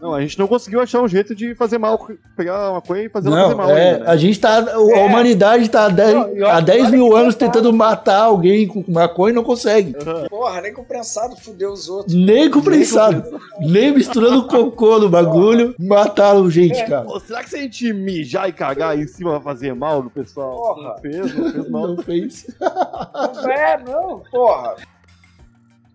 não, 0.00 0.12
a 0.12 0.20
gente 0.20 0.38
não 0.38 0.46
conseguiu 0.46 0.80
achar 0.80 1.00
um 1.00 1.08
jeito 1.08 1.34
de 1.34 1.54
fazer 1.54 1.78
mal, 1.78 1.98
pegar 2.36 2.70
uma 2.70 2.82
coisa 2.82 3.04
e 3.04 3.08
fazer 3.08 3.30
não, 3.30 3.38
ela 3.38 3.46
fazer 3.46 3.56
mal. 3.56 3.70
É, 3.70 3.92
ainda, 3.92 4.04
né? 4.04 4.10
A 4.10 4.16
gente 4.16 4.38
tá. 4.38 4.58
A 4.58 4.70
é. 4.72 5.06
humanidade 5.06 5.70
tá 5.70 5.86
há 5.86 5.88
10, 5.88 6.42
há 6.42 6.60
10 6.60 6.90
mil 6.90 7.16
anos 7.16 7.34
tentando 7.34 7.72
matar 7.72 8.24
alguém 8.24 8.68
com 8.68 8.84
maconha 8.86 9.32
e 9.32 9.34
não 9.34 9.42
consegue. 9.42 9.96
Uhum. 9.96 10.28
Porra, 10.28 10.60
nem 10.60 10.74
com 10.74 10.84
prensado 10.84 11.34
fudeu 11.36 11.72
os 11.72 11.88
outros. 11.88 12.14
Nem 12.14 12.50
com 12.50 12.60
prensado. 12.60 13.40
Nem, 13.58 13.70
nem 13.70 13.94
misturando 13.94 14.46
cocô 14.46 14.98
no 14.98 15.08
bagulho, 15.08 15.74
Porra. 15.74 15.88
mataram 15.88 16.50
gente, 16.50 16.78
é. 16.78 16.86
cara. 16.86 17.04
Pô, 17.06 17.18
será 17.18 17.42
que 17.42 17.50
se 17.50 17.56
a 17.56 17.60
gente 17.60 17.92
mijar 17.94 18.48
e 18.50 18.52
cagar 18.52 18.98
em 18.98 19.06
cima 19.06 19.32
vai 19.32 19.40
fazer 19.40 19.74
mal 19.74 20.02
no 20.02 20.10
pessoal? 20.10 20.56
Porra. 20.56 20.88
Não 20.88 20.98
fez, 20.98 21.34
não 21.34 21.52
fez 21.52 21.70
mal. 21.70 21.88
Não 21.88 22.02
fez. 22.02 22.46
Não 22.60 23.50
é, 23.50 23.82
não, 23.82 24.22
porra. 24.30 24.76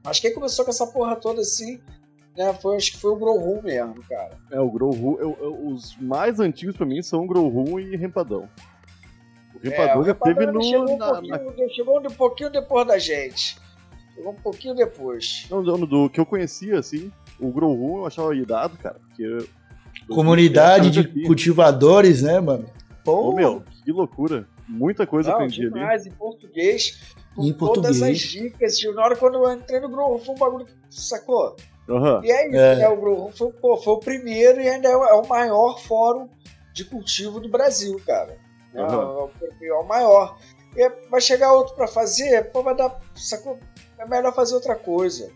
Mas 0.04 0.20
quem 0.20 0.34
começou 0.34 0.66
com 0.66 0.72
essa 0.72 0.88
porra 0.88 1.16
toda 1.16 1.42
assim 1.42 1.80
é, 2.38 2.54
foi, 2.54 2.78
acho 2.78 2.94
que 2.94 2.98
foi 2.98 3.12
o 3.12 3.16
Grow 3.16 3.62
mesmo, 3.62 3.96
cara. 4.08 4.38
É, 4.52 4.60
o 4.60 4.70
Grow 4.70 4.92
os 5.66 5.98
mais 5.98 6.40
antigos 6.40 6.78
pra 6.78 6.86
mim 6.86 7.02
são 7.02 7.24
o 7.24 7.28
Grow 7.28 7.80
e 7.80 7.96
Rempadão. 7.98 8.48
O 9.54 9.60
Rempadão 9.62 10.02
é, 10.02 10.06
já 10.06 10.14
teve 10.14 10.46
no. 10.46 10.64
Chegou 10.64 10.96
um, 10.96 10.98
na, 10.98 11.22
na... 11.22 11.40
chegou 11.70 12.00
um 12.00 12.04
pouquinho 12.04 12.50
depois 12.50 12.88
da 12.88 12.98
gente. 12.98 13.58
Chegou 14.16 14.32
um 14.32 14.36
pouquinho 14.36 14.74
depois. 14.74 15.46
Não, 15.50 15.62
do, 15.62 15.86
do 15.86 16.10
que 16.10 16.20
eu 16.20 16.26
conhecia, 16.26 16.80
assim, 16.80 17.12
o 17.40 17.52
Grow 17.52 17.98
eu 18.00 18.06
achava 18.06 18.36
irado, 18.36 18.78
cara. 18.78 19.00
Porque. 19.08 19.50
Comunidade 20.08 20.90
de 20.90 21.26
cultivadores, 21.26 22.22
né, 22.22 22.40
mano? 22.40 22.66
Pô, 23.04 23.30
Ô, 23.30 23.36
meu, 23.36 23.64
que 23.84 23.92
loucura. 23.92 24.48
Muita 24.68 25.06
coisa 25.06 25.30
Não, 25.30 25.36
aprendi 25.36 25.62
demais, 25.62 26.04
ali. 26.04 26.12
Em 26.12 26.14
português. 26.14 27.16
Em 27.38 27.54
todas 27.54 28.00
português. 28.00 28.02
as 28.02 28.20
dicas. 28.20 28.96
Na 28.96 29.04
hora 29.04 29.16
quando 29.18 29.36
eu 29.36 29.54
entrei 29.54 29.82
no 29.82 29.90
Grow 29.90 30.18
foi 30.18 30.34
um 30.34 30.38
bagulho 30.38 30.66
que 30.66 30.74
sacou. 30.90 31.56
Uhum. 31.92 32.24
E 32.24 32.32
é 32.32 32.48
isso, 32.48 32.58
é. 32.58 32.76
né? 32.78 32.90
O 32.90 33.32
foi, 33.32 33.52
pô, 33.54 33.78
foi, 33.78 33.94
o 33.94 34.00
primeiro 34.00 34.62
e 34.62 34.70
ainda 34.70 34.90
é 34.90 34.96
o, 34.96 35.04
é 35.04 35.14
o, 35.14 35.28
maior 35.28 35.80
fórum 35.80 36.30
de 36.74 36.86
cultivo 36.86 37.40
do 37.40 37.50
Brasil, 37.50 38.02
cara. 38.06 38.38
Uhum. 38.74 39.30
É, 39.42 39.68
é, 39.68 39.74
o 39.74 39.84
maior. 39.84 40.38
E 40.76 40.90
vai 41.10 41.20
chegar 41.20 41.54
outro 41.54 41.76
para 41.76 41.88
fazer, 41.88 42.52
pô, 42.52 42.64
vai 42.64 42.76
dar. 42.76 43.00
Sacou? 43.16 43.60
É 43.98 44.06
melhor 44.06 44.34
fazer 44.34 44.56
outra 44.56 44.76
coisa. 44.76 45.32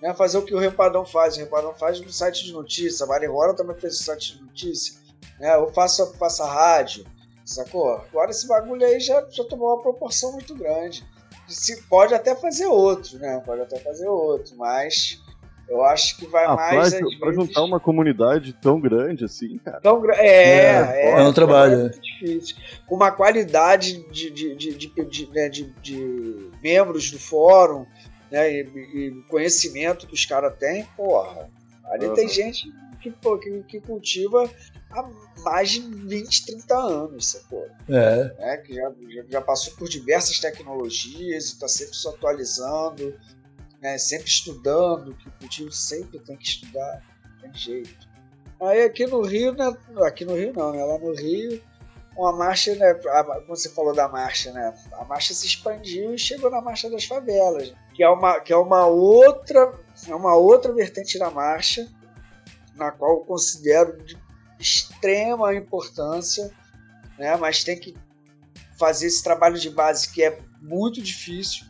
Né? 0.00 0.14
Fazer 0.14 0.38
o 0.38 0.42
que 0.42 0.54
o 0.54 0.58
Rempadão 0.58 1.04
faz. 1.04 1.36
O 1.36 1.40
Rempadão 1.40 1.74
faz 1.74 2.00
no 2.00 2.12
site 2.12 2.44
de 2.44 2.52
notícia. 2.52 3.04
A 3.04 3.08
Marihuana 3.08 3.54
também 3.54 3.76
fez 3.76 4.00
o 4.00 4.04
site 4.04 4.36
de 4.36 4.42
notícia. 4.42 5.00
Né? 5.40 5.54
Eu 5.54 5.72
faço, 5.72 6.14
faço 6.14 6.42
a 6.42 6.52
rádio. 6.52 7.04
Sacou? 7.44 7.92
Agora 7.92 8.30
esse 8.30 8.46
bagulho 8.46 8.84
aí 8.84 8.98
já, 8.98 9.24
já 9.30 9.44
tomou 9.44 9.68
uma 9.68 9.82
proporção 9.82 10.32
muito 10.32 10.54
grande. 10.54 11.06
Se, 11.48 11.80
pode 11.82 12.12
até 12.12 12.34
fazer 12.34 12.66
outro, 12.66 13.18
né? 13.18 13.40
Pode 13.46 13.60
até 13.62 13.78
fazer 13.78 14.08
outro, 14.08 14.56
mas 14.56 15.22
eu 15.68 15.84
acho 15.84 16.16
que 16.16 16.26
vai 16.26 16.44
ah, 16.44 16.54
mais. 16.54 16.94
Pra, 16.94 17.08
pra 17.20 17.32
juntar 17.32 17.62
uma 17.64 17.80
comunidade 17.80 18.52
tão 18.52 18.80
grande 18.80 19.24
assim, 19.24 19.58
cara. 19.58 19.80
Tão, 19.80 20.02
é, 20.12 20.26
é, 20.26 21.10
é, 21.10 21.20
é 21.20 21.22
um 21.22 21.32
trabalho. 21.32 21.86
É 21.86 21.88
difícil. 21.88 22.56
Com 22.86 22.94
uma 22.94 23.10
qualidade 23.10 24.04
de, 24.10 24.30
de, 24.30 24.54
de, 24.54 24.74
de, 24.74 25.30
né, 25.32 25.48
de, 25.48 25.64
de 25.82 26.50
membros 26.62 27.10
do 27.10 27.18
fórum 27.18 27.84
né, 28.30 28.50
e, 28.52 28.60
e 28.62 29.24
conhecimento 29.28 30.06
que 30.06 30.14
os 30.14 30.24
caras 30.24 30.56
têm, 30.56 30.84
porra. 30.96 31.48
Ali 31.84 32.06
uhum. 32.06 32.14
tem 32.14 32.28
gente 32.28 32.72
que, 33.00 33.10
pô, 33.10 33.38
que, 33.38 33.62
que, 33.64 33.80
cultiva 33.80 34.50
há 34.90 35.08
mais 35.38 35.70
de 35.70 35.80
20, 35.80 36.46
30 36.46 36.76
anos, 36.76 37.26
sacou? 37.28 37.66
É. 37.88 38.34
é 38.38 38.56
que 38.56 38.74
já, 38.74 38.92
já, 39.08 39.22
já, 39.28 39.40
passou 39.40 39.74
por 39.74 39.88
diversas 39.88 40.38
tecnologias 40.40 41.44
e 41.44 41.48
está 41.48 41.68
sempre 41.68 41.96
se 41.96 42.08
atualizando 42.08 43.14
né, 43.86 43.98
sempre 43.98 44.26
estudando, 44.26 45.14
que 45.14 45.28
o 45.28 45.32
cultivo 45.38 45.70
sempre 45.70 46.18
tem 46.18 46.36
que 46.36 46.44
estudar, 46.44 47.04
tem 47.40 47.54
jeito. 47.54 48.08
Aí 48.60 48.82
aqui 48.82 49.06
no 49.06 49.22
Rio, 49.22 49.52
né, 49.52 49.76
aqui 50.04 50.24
no 50.24 50.34
Rio 50.34 50.52
não, 50.52 50.72
né, 50.72 50.82
lá 50.82 50.98
no 50.98 51.14
Rio, 51.14 51.62
uma 52.16 52.32
marcha, 52.32 52.74
né, 52.74 52.94
como 52.94 53.46
você 53.56 53.68
falou 53.68 53.94
da 53.94 54.08
marcha, 54.08 54.50
né, 54.50 54.74
a 54.94 55.04
marcha 55.04 55.32
se 55.32 55.46
expandiu 55.46 56.12
e 56.12 56.18
chegou 56.18 56.50
na 56.50 56.60
marcha 56.60 56.90
das 56.90 57.04
favelas, 57.04 57.72
que 57.94 58.02
é 58.02 58.08
uma, 58.08 58.40
que 58.40 58.52
é 58.52 58.56
uma 58.56 58.86
outra, 58.86 59.72
é 60.08 60.14
uma 60.14 60.34
outra 60.34 60.72
vertente 60.72 61.16
da 61.16 61.30
marcha, 61.30 61.88
na 62.74 62.90
qual 62.90 63.18
eu 63.18 63.20
considero 63.20 64.02
de 64.02 64.18
extrema 64.58 65.54
importância, 65.54 66.50
né, 67.16 67.36
mas 67.36 67.62
tem 67.62 67.78
que 67.78 67.96
fazer 68.76 69.06
esse 69.06 69.22
trabalho 69.22 69.56
de 69.56 69.70
base 69.70 70.10
que 70.12 70.24
é 70.24 70.40
muito 70.60 71.00
difícil, 71.00 71.66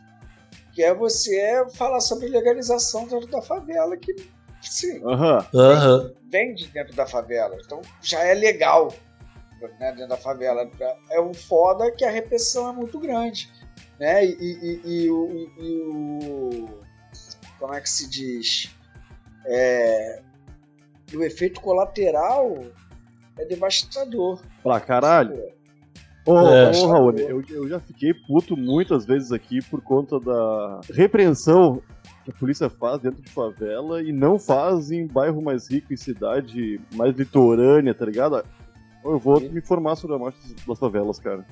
que 0.77 0.83
é 0.83 0.93
você 0.93 1.65
falar 1.73 1.99
sobre 1.99 2.27
legalização 2.27 3.07
dentro 3.07 3.25
da 3.25 3.41
favela, 3.41 3.97
que 3.97 4.13
sim, 4.61 5.01
Aham. 5.03 5.43
Aham. 5.55 6.13
vem 6.29 6.53
de 6.53 6.67
dentro 6.67 6.95
da 6.95 7.07
favela. 7.07 7.57
Então 7.65 7.81
já 7.99 8.23
é 8.23 8.35
legal 8.35 8.93
né, 9.79 9.91
dentro 9.93 10.09
da 10.09 10.17
favela. 10.17 10.69
É 11.09 11.19
um 11.19 11.33
foda 11.33 11.91
que 11.91 12.05
a 12.05 12.11
repressão 12.11 12.69
é 12.69 12.73
muito 12.73 12.99
grande. 12.99 13.51
Né? 13.99 14.23
E, 14.23 14.29
e- 14.39 14.81
e- 14.85 15.05
e 15.05 15.09
o, 15.09 15.31
e- 15.31 15.51
e 15.57 15.81
o- 15.81 16.69
Como 17.57 17.73
é 17.73 17.81
que 17.81 17.89
se 17.89 18.07
diz? 18.07 18.69
É, 19.47 20.21
o 21.11 21.23
efeito 21.23 21.59
colateral 21.59 22.55
é 23.39 23.45
devastador. 23.45 24.43
Pra 24.61 24.79
caralho. 24.79 25.51
Ô, 26.27 26.37
É. 26.49 26.71
ô 26.77 26.87
Raul, 26.87 27.11
eu, 27.17 27.41
eu 27.49 27.67
já 27.69 27.79
fiquei 27.79 28.13
puto 28.13 28.55
muitas 28.57 29.05
vezes 29.05 29.31
aqui 29.31 29.61
por 29.69 29.81
conta 29.81 30.19
da 30.19 30.81
repreensão 30.93 31.81
que 32.25 32.31
a 32.31 32.33
polícia 32.33 32.69
faz 32.69 32.99
dentro 33.01 33.21
de 33.21 33.29
favela 33.31 34.01
e 34.01 34.11
não 34.11 34.37
faz 34.37 34.91
em 34.91 35.07
bairro 35.07 35.41
mais 35.41 35.69
rico, 35.71 35.93
em 35.93 35.97
cidade 35.97 36.79
mais 36.93 37.15
litorânea, 37.15 37.93
tá 37.93 38.05
ligado? 38.05 38.43
Eu 39.05 39.17
vou 39.17 39.39
me 39.39 39.57
informar 39.59 39.95
sobre 39.95 40.15
a 40.17 40.19
marcha 40.19 40.37
das 40.67 40.77
favelas, 40.79 41.17
cara. 41.19 41.45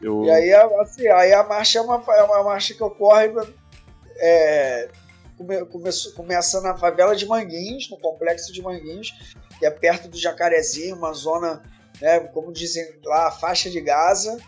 Eu... 0.00 0.24
E 0.24 0.30
aí, 0.30 0.52
a- 0.54 0.80
assim, 0.80 1.06
aí 1.08 1.32
a 1.34 1.44
marcha 1.44 1.78
é 1.78 1.82
uma, 1.82 2.02
é 2.14 2.22
uma 2.22 2.42
marcha 2.42 2.72
que 2.74 2.82
ocorre 2.82 3.30
é, 4.16 4.88
come- 5.36 5.64
começa 6.16 6.60
na 6.62 6.74
favela 6.76 7.14
de 7.14 7.26
Manguinhos, 7.26 7.90
no 7.90 7.98
complexo 7.98 8.52
de 8.52 8.62
Manguinhos, 8.62 9.34
que 9.58 9.66
é 9.66 9.70
perto 9.70 10.08
do 10.08 10.16
Jacarezinho, 10.16 10.96
uma 10.96 11.12
zona, 11.12 11.62
né, 12.00 12.20
como 12.28 12.52
dizem 12.52 12.86
lá, 13.04 13.28
a 13.28 13.30
faixa 13.30 13.70
de 13.70 13.80
Gaza, 13.80 14.38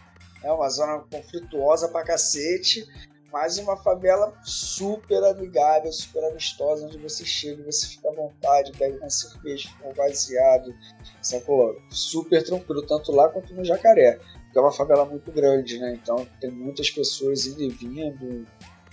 é 0.42 0.52
uma 0.52 0.68
zona 0.68 0.98
conflituosa 1.10 1.88
pra 1.88 2.04
cacete, 2.04 2.86
mas 3.32 3.58
uma 3.58 3.76
favela 3.76 4.32
super 4.44 5.22
amigável, 5.24 5.92
super 5.92 6.24
amistosa, 6.24 6.86
onde 6.86 6.98
você 6.98 7.24
chega 7.24 7.62
você 7.64 7.86
fica 7.86 8.08
à 8.08 8.12
vontade, 8.14 8.72
bebe 8.78 8.98
uma 8.98 9.10
cerveja, 9.10 9.68
um 9.84 9.92
baseado, 9.92 10.74
sacou? 11.20 11.76
Super 11.90 12.42
tranquilo, 12.44 12.86
tanto 12.86 13.12
lá 13.12 13.28
quanto 13.28 13.52
no 13.54 13.64
Jacaré 13.64 14.18
que 14.52 14.58
é 14.58 14.62
uma 14.62 14.72
favela 14.72 15.04
muito 15.04 15.30
grande, 15.30 15.78
né? 15.78 15.98
Então 16.02 16.26
tem 16.40 16.50
muitas 16.50 16.88
pessoas 16.88 17.44
indo 17.44 17.60
e 17.62 17.68
vindo. 17.68 18.46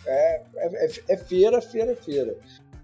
É, 0.05 0.41
é, 0.57 0.85
é- 0.85 1.03
é 1.07 1.17
feira, 1.17 1.61
feira, 1.61 1.95
feira. 1.95 2.35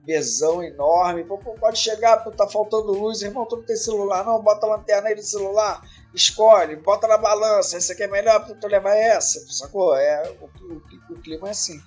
Mesão 0.09 0.63
enorme. 0.63 1.23
Pô, 1.23 1.37
pô, 1.37 1.51
pode 1.53 1.77
chegar, 1.77 2.17
pô, 2.23 2.31
tá 2.31 2.47
faltando 2.47 2.91
luz, 2.91 3.21
irmão, 3.21 3.45
tu 3.45 3.57
não 3.57 3.63
tem 3.63 3.75
celular, 3.75 4.25
não, 4.25 4.41
bota 4.41 4.65
a 4.65 4.69
lanterna 4.69 5.09
aí 5.09 5.15
no 5.15 5.21
celular, 5.21 5.81
escolhe, 6.15 6.75
bota 6.77 7.07
na 7.07 7.15
balança, 7.17 7.77
essa 7.77 7.93
aqui 7.93 8.01
é 8.03 8.07
melhor 8.07 8.43
tu 8.59 8.67
levar 8.67 8.95
essa, 8.95 9.39
sacou? 9.51 9.95
É, 9.95 10.31
o, 10.41 10.45
o- 10.73 10.81
o 11.11 11.21
clima 11.21 11.47
é 11.49 11.51
assim. 11.51 11.79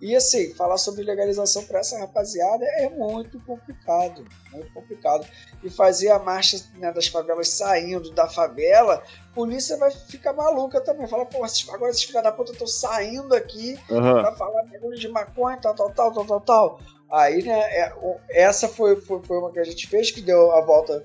E 0.00 0.14
assim, 0.14 0.52
falar 0.54 0.76
sobre 0.76 1.02
legalização 1.02 1.64
para 1.64 1.80
essa 1.80 1.98
rapaziada 1.98 2.62
é 2.66 2.88
muito 2.90 3.40
complicado, 3.40 4.26
muito 4.52 4.70
complicado. 4.74 5.26
E 5.64 5.70
fazer 5.70 6.10
a 6.10 6.18
marcha 6.18 6.58
né, 6.74 6.92
das 6.92 7.06
favelas 7.06 7.48
saindo 7.48 8.10
da 8.10 8.28
favela, 8.28 9.02
a 9.30 9.34
polícia 9.34 9.76
vai 9.78 9.90
ficar 9.90 10.34
maluca 10.34 10.82
também. 10.82 11.06
Fala, 11.08 11.24
pô, 11.24 11.44
esses- 11.46 11.66
agora 11.70 11.90
esses 11.90 12.02
filhos 12.04 12.22
da 12.22 12.30
puta 12.30 12.52
estão 12.52 12.66
saindo 12.66 13.34
aqui 13.34 13.78
Aham. 13.90 14.20
pra 14.20 14.32
falar 14.36 14.64
bagulho 14.64 14.98
de 14.98 15.08
maconha, 15.08 15.56
tal, 15.58 15.74
tal, 15.74 15.90
tal, 15.90 16.12
tal, 16.12 16.24
tal, 16.26 16.40
tal. 16.42 16.80
Aí, 17.10 17.42
né, 17.42 17.58
é, 17.58 17.92
essa 18.30 18.68
foi, 18.68 19.00
foi, 19.00 19.22
foi 19.22 19.38
uma 19.38 19.52
que 19.52 19.58
a 19.60 19.64
gente 19.64 19.86
fez, 19.86 20.10
que 20.10 20.20
deu 20.20 20.50
a 20.52 20.60
volta, 20.60 21.02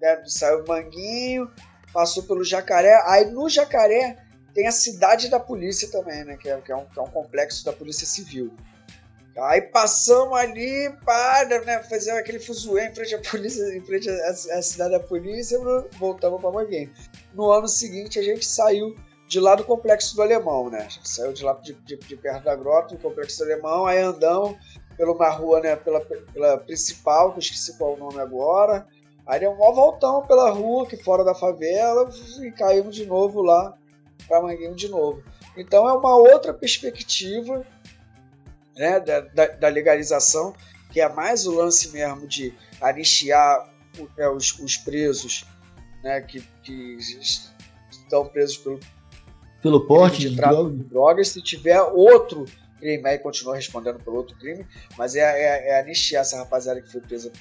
né, 0.00 0.22
saiu 0.26 0.64
o 0.64 0.68
Manguinho, 0.68 1.50
passou 1.92 2.24
pelo 2.24 2.44
Jacaré, 2.44 3.00
aí 3.06 3.26
no 3.30 3.48
Jacaré 3.48 4.18
tem 4.52 4.66
a 4.66 4.72
cidade 4.72 5.28
da 5.28 5.38
polícia 5.38 5.88
também, 5.90 6.24
né, 6.24 6.36
que 6.36 6.48
é, 6.48 6.60
que 6.60 6.72
é 6.72 6.76
um, 6.76 6.84
que 6.86 6.98
é 6.98 7.02
um 7.02 7.10
complexo 7.10 7.64
da 7.64 7.72
polícia 7.72 8.06
civil. 8.06 8.52
Aí 9.36 9.62
passamos 9.62 10.36
ali, 10.38 10.92
para, 11.04 11.60
né, 11.64 11.82
fazer 11.82 12.12
aquele 12.12 12.38
fuzuê 12.38 12.86
em 12.86 12.94
frente 12.94 13.14
à 13.16 13.18
polícia, 13.20 13.62
em 13.76 13.84
frente 13.84 14.08
à, 14.08 14.28
à 14.30 14.62
cidade 14.62 14.92
da 14.92 15.00
polícia, 15.00 15.58
voltamos 15.98 16.40
para 16.40 16.50
Manguinho. 16.52 16.92
No 17.34 17.50
ano 17.50 17.66
seguinte 17.66 18.18
a 18.18 18.22
gente 18.22 18.46
saiu 18.46 18.94
de 19.26 19.40
lá 19.40 19.56
do 19.56 19.64
Complexo 19.64 20.14
do 20.14 20.22
Alemão, 20.22 20.70
né? 20.70 20.82
A 20.86 20.88
gente 20.88 21.08
saiu 21.08 21.32
de 21.32 21.42
lá 21.42 21.54
de, 21.54 21.72
de- 21.72 21.96
de 21.96 22.16
perto 22.16 22.44
da 22.44 22.54
grota, 22.54 22.94
do 22.94 23.00
Complexo 23.00 23.38
do 23.38 23.44
Alemão, 23.44 23.86
aí 23.86 23.98
andamos 23.98 24.56
pela 24.96 25.12
uma 25.12 25.28
rua, 25.30 25.60
né? 25.60 25.76
Pela, 25.76 26.00
pela 26.00 26.58
principal, 26.58 27.30
que 27.32 27.38
eu 27.38 27.40
esqueci 27.40 27.76
qual 27.76 27.92
é 27.92 27.94
o 27.94 27.98
nome 27.98 28.20
agora. 28.20 28.86
Aí 29.26 29.40
deu 29.40 29.50
um 29.52 29.56
maior 29.58 29.72
voltão 29.74 30.26
pela 30.26 30.50
rua, 30.50 30.86
que 30.86 30.96
fora 30.96 31.24
da 31.24 31.34
favela, 31.34 32.08
e 32.42 32.50
caímos 32.52 32.94
de 32.94 33.06
novo 33.06 33.40
lá 33.42 33.74
para 34.28 34.42
Manguinho 34.42 34.74
de 34.74 34.88
novo. 34.88 35.22
Então 35.56 35.88
é 35.88 35.92
uma 35.92 36.16
outra 36.16 36.52
perspectiva 36.52 37.64
né, 38.76 39.00
da, 39.00 39.20
da- 39.20 39.46
da 39.46 39.68
legalização, 39.68 40.54
que 40.92 41.00
é 41.00 41.08
mais 41.08 41.46
o 41.46 41.54
lance 41.54 41.90
mesmo 41.90 42.26
de 42.26 42.52
anistiar 42.80 43.68
né, 44.16 44.28
os, 44.28 44.58
os 44.58 44.76
presos 44.76 45.46
né, 46.02 46.20
que, 46.20 46.40
que 46.62 46.98
estão 47.90 48.26
presos 48.26 48.58
pelo 48.58 48.80
Pelo 49.62 49.86
porte 49.86 50.18
de 50.18 50.30
de 50.30 50.36
de 50.76 50.84
drogas. 50.84 51.28
Se 51.28 51.40
tiver 51.42 51.80
outro 51.80 52.44
crime, 52.84 53.08
aí 53.08 53.18
continua 53.18 53.56
respondendo 53.56 53.98
pelo 53.98 54.16
outro 54.16 54.36
crime, 54.36 54.66
mas 54.98 55.16
é, 55.16 55.20
é, 55.20 55.68
é 55.70 55.80
anistiar 55.80 56.20
essa 56.20 56.36
rapaziada 56.36 56.82
que 56.82 56.92
foi 56.92 57.00
presa 57.00 57.32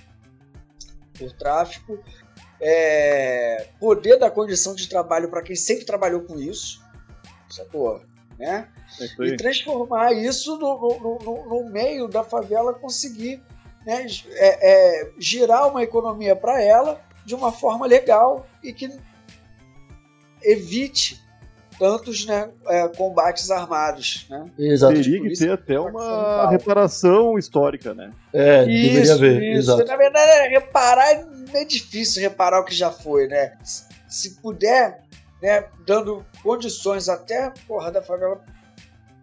por 1.20 1.32
tráfico. 1.34 2.02
É, 2.62 3.68
poder 3.78 4.18
dar 4.18 4.32
condição 4.32 4.74
de 4.74 4.88
trabalho 4.88 5.28
para 5.30 5.42
quem 5.42 5.56
sempre 5.56 5.84
trabalhou 5.84 6.22
com 6.22 6.40
isso, 6.40 6.82
sacou? 7.50 8.02
Né? 8.40 8.70
É 9.02 9.08
e 9.34 9.36
transformar 9.38 10.14
isso 10.14 10.58
no, 10.58 10.78
no- 11.00 11.20
no- 11.20 11.46
no 11.50 11.70
meio 11.70 12.08
da 12.08 12.24
favela 12.24 12.74
conseguir 12.74 13.44
né, 13.86 14.06
é, 14.32 15.02
é, 15.02 15.12
girar 15.20 15.68
uma 15.68 15.84
economia 15.84 16.36
para 16.38 16.62
ela 16.62 17.02
de 17.26 17.36
uma 17.36 17.52
forma 17.52 17.86
legal 17.86 18.48
e 18.64 18.72
que 18.74 18.90
evite 20.42 21.23
tantos 21.78 22.26
né, 22.26 22.50
é, 22.68 22.88
combates 22.90 23.50
armados. 23.52 24.26
Né? 24.30 24.46
Exato. 24.58 24.94
Teria 24.96 25.22
que 25.22 25.38
ter 25.38 25.52
até 25.52 25.80
uma 25.80 26.50
reparação 26.50 27.38
histórica, 27.38 27.94
né? 27.94 28.12
É, 28.34 28.66
deveria 28.66 29.14
haver. 29.14 29.44
Exato. 29.56 29.86
Na 29.86 29.96
verdade, 29.96 30.30
é 30.30 30.48
reparar 30.50 31.34
é 31.54 31.66
difícil 31.66 32.22
reparar 32.22 32.62
o 32.62 32.66
que 32.66 32.74
já 32.74 32.90
foi, 32.92 33.28
né? 33.28 33.54
Se- 34.08 34.32
puder, 34.42 35.02
né, 35.42 35.66
dando 35.86 36.26
condições 36.42 37.08
até 37.10 37.52
porra 37.68 37.92
da 37.92 38.02
favela 38.02 38.42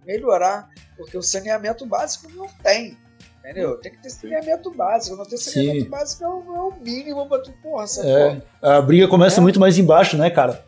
melhorar, 0.06 0.68
porque 0.96 1.16
o 1.16 1.22
saneamento 1.22 1.84
básico 1.86 2.30
não 2.34 2.46
tem. 2.62 2.96
Entendeu? 3.40 3.78
Tem 3.78 3.90
que 3.92 3.98
ter 4.02 4.10
saneamento 4.10 4.70
básico. 4.70 5.16
Não 5.16 5.24
ter 5.24 5.38
saneamento 5.38 5.84
Sim. 5.84 5.90
básico 5.90 6.24
é 6.24 6.28
o, 6.28 6.32
é 6.56 6.60
o 6.60 6.72
mínimo 6.80 7.26
pra 7.26 7.38
tu, 7.38 7.52
porra, 7.62 7.84
essa 7.84 8.06
É, 8.06 8.42
a 8.60 8.80
briga 8.82 9.08
começa 9.08 9.40
É. 9.40 9.42
muito 9.42 9.58
mais 9.58 9.78
embaixo, 9.78 10.16
né, 10.16 10.28
cara? 10.30 10.62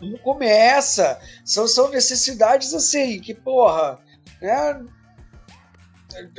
Não 0.00 0.18
começa. 0.18 1.20
São, 1.44 1.66
são 1.68 1.88
necessidades 1.90 2.72
assim, 2.74 3.20
que, 3.20 3.34
porra, 3.34 3.98
né? 4.40 4.84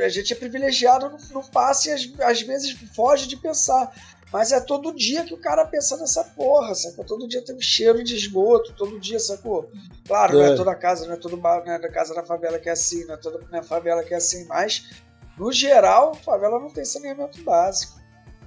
A 0.03 0.09
gente 0.09 0.33
é 0.33 0.35
privilegiado, 0.35 1.09
não, 1.09 1.17
não 1.41 1.43
passa 1.49 1.89
e 1.89 1.93
às, 1.93 2.09
às 2.21 2.41
vezes 2.41 2.71
foge 2.95 3.27
de 3.27 3.37
pensar. 3.37 3.91
Mas 4.31 4.51
é 4.51 4.59
todo 4.59 4.93
dia 4.93 5.23
que 5.23 5.33
o 5.33 5.37
cara 5.39 5.65
pensa 5.65 5.97
nessa 5.97 6.23
porra, 6.23 6.75
sacou? 6.75 7.03
Todo 7.03 7.27
dia 7.27 7.41
tem 7.43 7.55
um 7.55 7.61
cheiro 7.61 8.03
de 8.03 8.15
esgoto, 8.15 8.73
todo 8.73 8.99
dia, 8.99 9.19
sacou? 9.19 9.71
Claro, 10.07 10.37
não 10.37 10.45
é 10.45 10.51
É. 10.51 10.55
toda 10.55 10.75
casa, 10.75 11.07
não 11.07 11.13
é 11.13 11.17
toda 11.17 11.35
ba- 11.35 11.63
não 11.65 11.73
é 11.73 11.79
da 11.79 11.89
casa 11.89 12.13
da 12.13 12.23
favela 12.23 12.59
que 12.59 12.69
é 12.69 12.71
assim, 12.73 13.05
não 13.05 13.15
é 13.15 13.17
toda 13.17 13.39
não 13.51 13.59
é 13.59 13.63
favela 13.63 14.03
que 14.03 14.13
é 14.13 14.17
assim, 14.17 14.45
mas 14.45 14.87
no 15.37 15.51
geral, 15.51 16.13
favela 16.13 16.59
não 16.59 16.69
tem 16.69 16.85
saneamento 16.85 17.41
básico. 17.43 17.99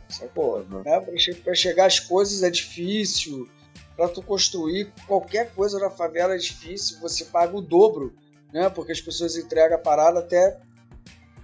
Sacou? 0.08 0.64
Né? 0.84 1.00
Pra, 1.00 1.16
che- 1.18 1.34
pra 1.34 1.54
chegar 1.54 1.86
as 1.86 1.98
coisas 1.98 2.42
é 2.44 2.50
difícil. 2.50 3.48
Pra 3.96 4.08
tu 4.08 4.22
construir 4.22 4.92
qualquer 5.06 5.52
coisa 5.54 5.78
na 5.78 5.90
favela 5.90 6.34
é 6.34 6.38
difícil. 6.38 6.98
Você 7.00 7.26
paga 7.26 7.56
o 7.56 7.60
dobro, 7.60 8.14
né? 8.52 8.68
Porque 8.70 8.92
as 8.92 9.00
pessoas 9.00 9.36
entregam 9.36 9.76
a 9.76 9.80
parada 9.80 10.20
até, 10.20 10.58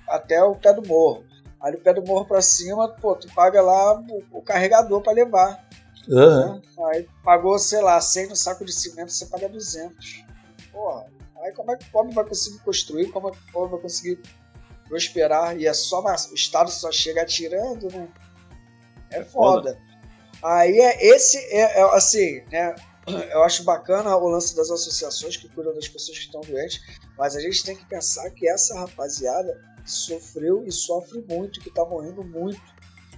até 0.09 0.43
o 0.43 0.55
pé 0.55 0.73
do 0.73 0.87
morro. 0.87 1.25
Aí 1.61 1.73
do 1.73 1.79
pé 1.79 1.93
do 1.93 2.05
morro 2.05 2.25
pra 2.25 2.41
cima, 2.41 2.89
pô, 2.89 3.15
tu 3.17 3.29
paga 3.35 3.61
lá 3.61 4.01
o, 4.01 4.25
o 4.33 4.43
carregador 4.43 5.03
pra 5.03 5.13
levar. 5.13 5.69
Aham. 6.11 6.55
Né? 6.55 6.63
Aí 6.87 7.09
pagou, 7.23 7.59
sei 7.59 7.81
lá, 7.81 8.01
100 8.01 8.29
no 8.29 8.37
saco 8.37 8.65
de 8.65 8.73
cimento, 8.73 9.13
você 9.13 9.27
paga 9.27 9.49
200. 9.49 10.25
Porra, 10.73 11.07
aí 11.43 11.53
como 11.53 11.73
é 11.73 11.77
que 11.77 11.85
o 11.85 11.91
pobre 11.91 12.15
vai 12.15 12.25
conseguir 12.25 12.59
construir? 12.61 13.11
Como 13.11 13.29
é 13.29 13.33
que 13.33 13.39
o 13.39 13.53
pobre 13.53 13.73
vai 13.73 13.81
conseguir 13.81 14.21
prosperar? 14.89 15.59
E 15.59 15.67
é 15.67 15.75
só 15.75 16.01
o 16.03 16.35
Estado 16.35 16.71
só 16.71 16.91
chega 16.93 17.23
atirando, 17.23 17.89
né? 17.89 18.09
É 19.11 19.23
foda. 19.25 19.79
Aí 20.43 20.79
é 20.79 21.07
esse, 21.07 21.39
é, 21.53 21.81
é, 21.81 21.83
assim, 21.95 22.43
né? 22.51 22.75
Eu 23.33 23.43
acho 23.43 23.65
bacana 23.65 24.15
o 24.17 24.29
lance 24.29 24.55
das 24.55 24.71
associações 24.71 25.37
que 25.37 25.49
cuidam 25.49 25.75
das 25.75 25.89
pessoas 25.89 26.19
que 26.19 26.25
estão 26.25 26.41
doentes, 26.43 26.81
mas 27.17 27.35
a 27.35 27.41
gente 27.41 27.65
tem 27.65 27.77
que 27.77 27.85
pensar 27.87 28.29
que 28.31 28.49
essa 28.49 28.79
rapaziada 28.79 29.59
sofreu 29.85 30.65
e 30.67 30.73
sofre 30.73 31.25
muito, 31.29 31.61
que 31.61 31.71
tá 31.71 31.85
morrendo 31.85 32.23
muito, 32.23 32.61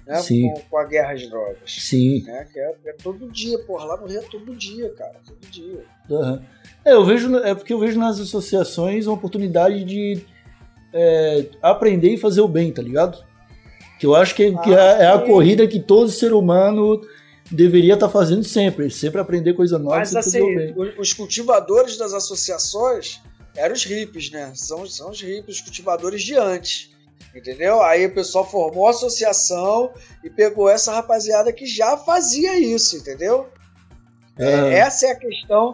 né? 0.07 0.17
Sim. 0.23 0.49
Com, 0.49 0.61
com 0.61 0.79
a 0.79 0.85
guerra 0.85 1.13
às 1.13 1.29
drogas 1.29 1.59
Sim. 1.67 2.23
né? 2.23 2.47
Que 2.53 2.61
é, 2.61 2.75
é 2.87 2.93
todo 2.93 3.31
dia, 3.31 3.59
porra, 3.65 3.85
lá 3.85 3.97
no 3.97 4.07
Rio 4.07 4.21
é 4.21 4.23
todo 4.23 4.55
dia, 4.55 4.91
cara, 4.95 5.21
todo 5.27 5.51
dia. 5.51 5.85
Aham. 6.11 6.45
É, 6.85 6.95
eu 6.95 7.05
vejo, 7.05 7.37
é 7.39 7.55
porque 7.55 7.73
eu 7.73 7.79
vejo 7.79 7.99
nas 7.99 8.19
associações 8.19 9.07
uma 9.07 9.15
oportunidade 9.15 9.85
de 9.85 10.25
é, 10.93 11.47
aprender 11.61 12.11
e 12.11 12.19
fazer 12.19 12.41
o 12.41 12.49
bem, 12.49 12.73
tá 12.73 12.81
ligado? 12.81 13.25
Que 14.01 14.07
eu 14.07 14.15
acho 14.15 14.35
que, 14.35 14.51
que 14.61 14.73
é, 14.73 15.03
é 15.03 15.07
a 15.09 15.19
corrida 15.19 15.69
que 15.69 15.79
todo 15.79 16.11
ser 16.11 16.33
humano 16.33 17.03
deveria 17.51 17.93
estar 17.93 18.09
fazendo 18.09 18.43
sempre. 18.43 18.91
Sempre 18.91 19.21
aprender 19.21 19.53
coisa 19.53 19.79
nova. 19.79 19.99
Mas 19.99 20.17
assim, 20.17 20.75
os 20.99 21.13
cultivadores 21.13 21.99
das 21.99 22.15
associações 22.15 23.21
eram 23.55 23.75
os 23.75 23.85
hippies, 23.85 24.31
né? 24.31 24.53
São, 24.55 24.87
são 24.87 25.11
os 25.11 25.21
hippies, 25.21 25.57
os 25.57 25.61
cultivadores 25.61 26.23
de 26.23 26.35
antes. 26.35 26.91
Entendeu? 27.35 27.83
Aí 27.83 28.07
o 28.07 28.15
pessoal 28.15 28.51
formou 28.51 28.87
a 28.87 28.91
associação 28.91 29.93
e 30.25 30.31
pegou 30.31 30.71
essa 30.71 30.95
rapaziada 30.95 31.53
que 31.53 31.67
já 31.67 31.95
fazia 31.99 32.59
isso, 32.59 32.97
entendeu? 32.97 33.51
É, 34.39 34.55
Aham. 34.55 34.71
essa 34.71 35.09
é 35.09 35.11
a 35.11 35.17
questão 35.17 35.73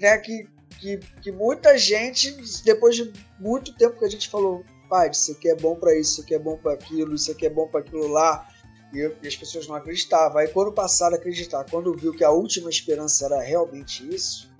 né, 0.00 0.16
que, 0.16 0.48
que, 0.80 0.98
que 1.20 1.30
muita 1.30 1.76
gente, 1.76 2.34
depois 2.64 2.96
de 2.96 3.12
muito 3.38 3.74
tempo 3.74 3.98
que 3.98 4.04
a 4.06 4.08
gente 4.08 4.30
falou, 4.30 4.64
pai, 4.88 5.10
isso 5.10 5.32
aqui 5.32 5.48
é 5.48 5.54
bom 5.54 5.76
pra 5.76 5.94
isso, 5.94 6.12
isso 6.12 6.22
aqui 6.22 6.34
é 6.34 6.38
bom 6.38 6.56
pra 6.56 6.72
aquilo, 6.72 7.14
isso 7.14 7.30
aqui 7.30 7.46
é 7.46 7.50
bom 7.50 7.68
pra 7.68 7.80
aquilo 7.80 8.08
lá, 8.08 8.48
e, 8.92 8.98
eu- 9.00 9.16
e 9.22 9.28
as 9.28 9.36
pessoas 9.36 9.66
não 9.66 9.74
acreditavam. 9.74 10.38
Aí 10.38 10.48
quando 10.48 10.72
passaram 10.72 11.16
a 11.16 11.18
acreditar, 11.18 11.64
quando 11.70 11.94
viu 11.96 12.12
que 12.12 12.24
a 12.24 12.30
última 12.30 12.70
esperança 12.70 13.26
era 13.26 13.40
realmente 13.40 14.06
isso, 14.14 14.50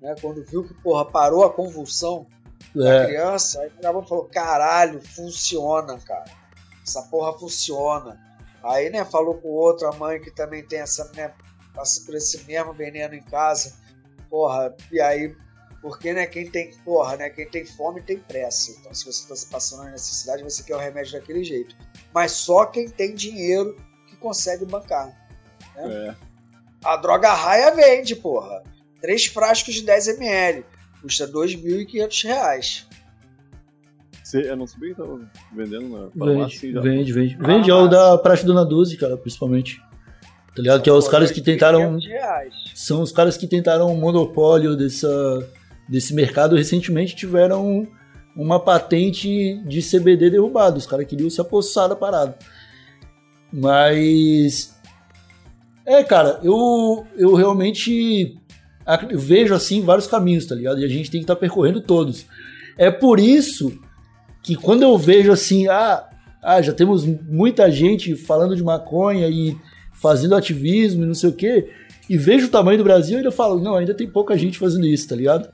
né, 0.00 0.14
quando 0.20 0.44
viu 0.44 0.64
que 0.64 0.74
porra, 0.82 1.04
parou 1.04 1.44
a 1.44 1.52
convulsão 1.52 2.26
da 2.74 2.94
É, 3.02 3.06
criança, 3.06 3.60
aí 3.62 3.70
o 3.94 4.02
falou, 4.02 4.24
caralho, 4.26 5.00
funciona, 5.02 5.98
cara. 5.98 6.24
Essa 6.86 7.02
porra 7.02 7.36
funciona. 7.38 8.20
Aí, 8.62 8.90
né, 8.90 9.04
falou 9.04 9.34
com 9.34 9.48
outra 9.48 9.90
mãe 9.92 10.20
que 10.20 10.30
também 10.30 10.62
tem 10.62 10.80
essa, 10.80 11.10
né, 11.14 11.32
passa 11.74 12.04
por 12.04 12.14
esse 12.14 12.44
mesmo 12.44 12.72
veneno 12.72 13.14
em 13.14 13.22
casa. 13.22 13.74
Porra, 14.28 14.74
e 14.92 15.00
aí, 15.00 15.34
porque, 15.80 16.12
né, 16.12 16.26
quem 16.26 16.50
tem, 16.50 16.70
porra, 16.84 17.16
né, 17.16 17.30
quem 17.30 17.48
tem 17.48 17.64
fome 17.64 18.02
tem 18.02 18.18
pressa. 18.18 18.72
Então, 18.72 18.92
se 18.92 19.06
você 19.06 19.26
tá 19.26 19.34
se 19.34 19.46
passando 19.46 19.80
uma 19.82 19.90
necessidade, 19.90 20.42
você 20.42 20.62
quer 20.62 20.76
o 20.76 20.78
remédio 20.78 21.12
daquele 21.12 21.42
jeito. 21.42 21.74
Mas 22.14 22.32
só 22.32 22.66
quem 22.66 22.88
tem 22.88 23.14
dinheiro 23.14 23.76
que 24.06 24.16
consegue 24.16 24.66
bancar. 24.66 25.10
É. 25.76 26.14
A 26.84 26.96
droga 26.96 27.32
raia 27.32 27.74
vende, 27.74 28.14
porra. 28.14 28.62
Três 29.00 29.26
frascos 29.26 29.74
de 29.74 29.82
10 29.82 30.08
ml. 30.08 30.64
Custa 31.00 31.26
2.500 31.26 32.24
reais. 32.26 32.86
Você, 34.22 34.50
eu 34.50 34.56
não 34.56 34.66
sabia 34.66 34.90
que 34.90 35.00
tava 35.00 35.18
vendendo 35.52 35.88
na 35.88 36.06
vende, 36.06 36.18
farmácia. 36.18 36.72
já. 36.72 36.80
vende, 36.80 37.12
vende. 37.12 37.38
Ah, 37.40 37.46
Vende 37.46 37.70
é 37.70 37.74
o 37.74 37.88
da 37.88 38.18
Praxe 38.18 38.44
Dona 38.44 38.64
Duzi, 38.64 38.96
cara, 38.96 39.16
principalmente. 39.16 39.80
Tá 40.54 40.62
ligado? 40.62 40.82
Que 40.82 40.90
é 40.90 40.92
os 40.92 41.08
caras 41.08 41.30
que 41.30 41.40
tentaram. 41.40 41.96
2.500 41.96 42.06
reais. 42.06 42.54
São 42.74 43.02
os 43.02 43.12
caras 43.12 43.36
que 43.36 43.46
tentaram 43.46 43.90
um 43.90 43.96
monopólio 43.96 44.76
dessa, 44.76 45.08
desse 45.90 46.14
mercado 46.14 46.54
recentemente 46.54 47.16
tiveram 47.16 47.88
uma 48.36 48.60
patente 48.60 49.60
de 49.66 49.82
CBD 49.82 50.30
derrubada. 50.30 50.78
Os 50.78 50.86
caras 50.86 51.06
queriam 51.06 51.28
se 51.28 51.40
apossar 51.40 51.88
da 51.88 51.96
parada. 51.96 52.38
Mas. 53.52 54.78
É, 55.84 56.04
cara, 56.04 56.38
eu, 56.44 57.04
eu 57.16 57.34
realmente 57.34 58.38
vejo 59.14 59.52
assim 59.52 59.82
vários 59.82 60.06
caminhos, 60.06 60.46
tá 60.46 60.54
ligado? 60.54 60.80
E 60.80 60.84
a 60.84 60.88
gente 60.88 61.10
tem 61.10 61.20
que 61.20 61.24
estar 61.24 61.34
percorrendo 61.34 61.80
todos. 61.80 62.26
É 62.78 62.90
por 62.90 63.18
isso 63.18 63.76
que 64.42 64.54
quando 64.54 64.82
eu 64.82 64.96
vejo 64.96 65.32
assim, 65.32 65.66
ah, 65.66 66.08
ah, 66.40 66.62
já 66.62 66.72
temos 66.72 67.04
muita 67.04 67.70
gente 67.70 68.14
falando 68.14 68.54
de 68.54 68.62
maconha 68.62 69.28
e 69.28 69.56
fazendo 69.92 70.36
ativismo 70.36 71.02
e 71.02 71.06
não 71.06 71.14
sei 71.14 71.30
o 71.30 71.34
quê, 71.34 71.68
e 72.08 72.16
vejo 72.16 72.46
o 72.46 72.50
tamanho 72.50 72.78
do 72.78 72.84
Brasil 72.84 73.14
e 73.14 73.18
ainda 73.18 73.30
falo, 73.30 73.60
não, 73.60 73.76
ainda 73.76 73.92
tem 73.92 74.08
pouca 74.08 74.38
gente 74.38 74.58
fazendo 74.58 74.86
isso, 74.86 75.08
tá 75.08 75.16
ligado? 75.16 75.52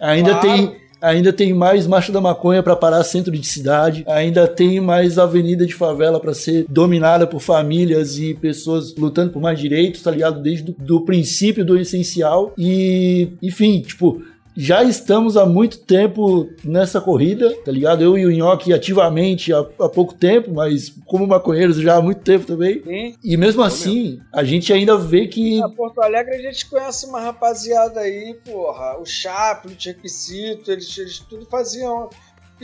Ainda 0.00 0.30
Claro. 0.38 0.48
tem 0.48 0.84
ainda 1.00 1.34
tem 1.34 1.52
mais 1.52 1.86
marcha 1.86 2.10
da 2.10 2.18
maconha 2.18 2.62
pra 2.62 2.74
parar 2.74 3.04
centro 3.04 3.30
de 3.30 3.46
cidade, 3.46 4.02
ainda 4.08 4.48
tem 4.48 4.80
mais 4.80 5.18
avenida 5.18 5.66
de 5.66 5.74
favela 5.74 6.18
pra 6.18 6.32
ser 6.32 6.64
dominada 6.66 7.26
por 7.26 7.40
famílias 7.40 8.18
e 8.18 8.32
pessoas 8.32 8.94
lutando 8.96 9.30
por 9.30 9.42
mais 9.42 9.60
direitos, 9.60 10.00
tá 10.00 10.10
ligado? 10.10 10.40
Desde 10.40 10.62
do, 10.64 10.72
do 10.78 11.00
princípio 11.02 11.62
do 11.62 11.76
essencial 11.76 12.54
e, 12.56 13.28
enfim, 13.42 13.82
tipo, 13.82 14.22
já 14.56 14.82
estamos 14.82 15.36
há 15.36 15.44
muito 15.44 15.78
tempo 15.78 16.48
nessa 16.64 17.00
corrida, 17.00 17.54
tá 17.64 17.72
ligado? 17.72 18.02
Eu 18.02 18.16
e 18.16 18.26
o 18.26 18.30
Nhoque 18.30 18.72
ativamente 18.72 19.52
há, 19.52 19.58
há 19.58 19.88
pouco 19.88 20.14
tempo, 20.14 20.52
mas 20.52 20.94
como 21.06 21.26
maconheiros 21.26 21.76
já 21.76 21.96
há 21.96 22.02
muito 22.02 22.22
tempo 22.22 22.46
também. 22.46 22.82
Sim. 22.82 23.16
E 23.22 23.36
mesmo 23.36 23.62
assim, 23.62 24.20
a 24.32 24.44
gente 24.44 24.72
ainda 24.72 24.96
vê 24.96 25.26
que 25.26 25.58
Na 25.58 25.68
Porto 25.68 26.00
Alegre 26.00 26.34
a 26.34 26.42
gente 26.42 26.68
conhece 26.68 27.06
uma 27.06 27.20
rapaziada 27.20 28.00
aí, 28.00 28.38
porra. 28.44 28.98
O 28.98 29.04
Chaplin, 29.04 29.74
o 29.74 29.80
Chequicito, 29.80 30.70
eles, 30.70 30.96
eles 30.96 31.18
tudo 31.18 31.46
faziam. 31.46 32.08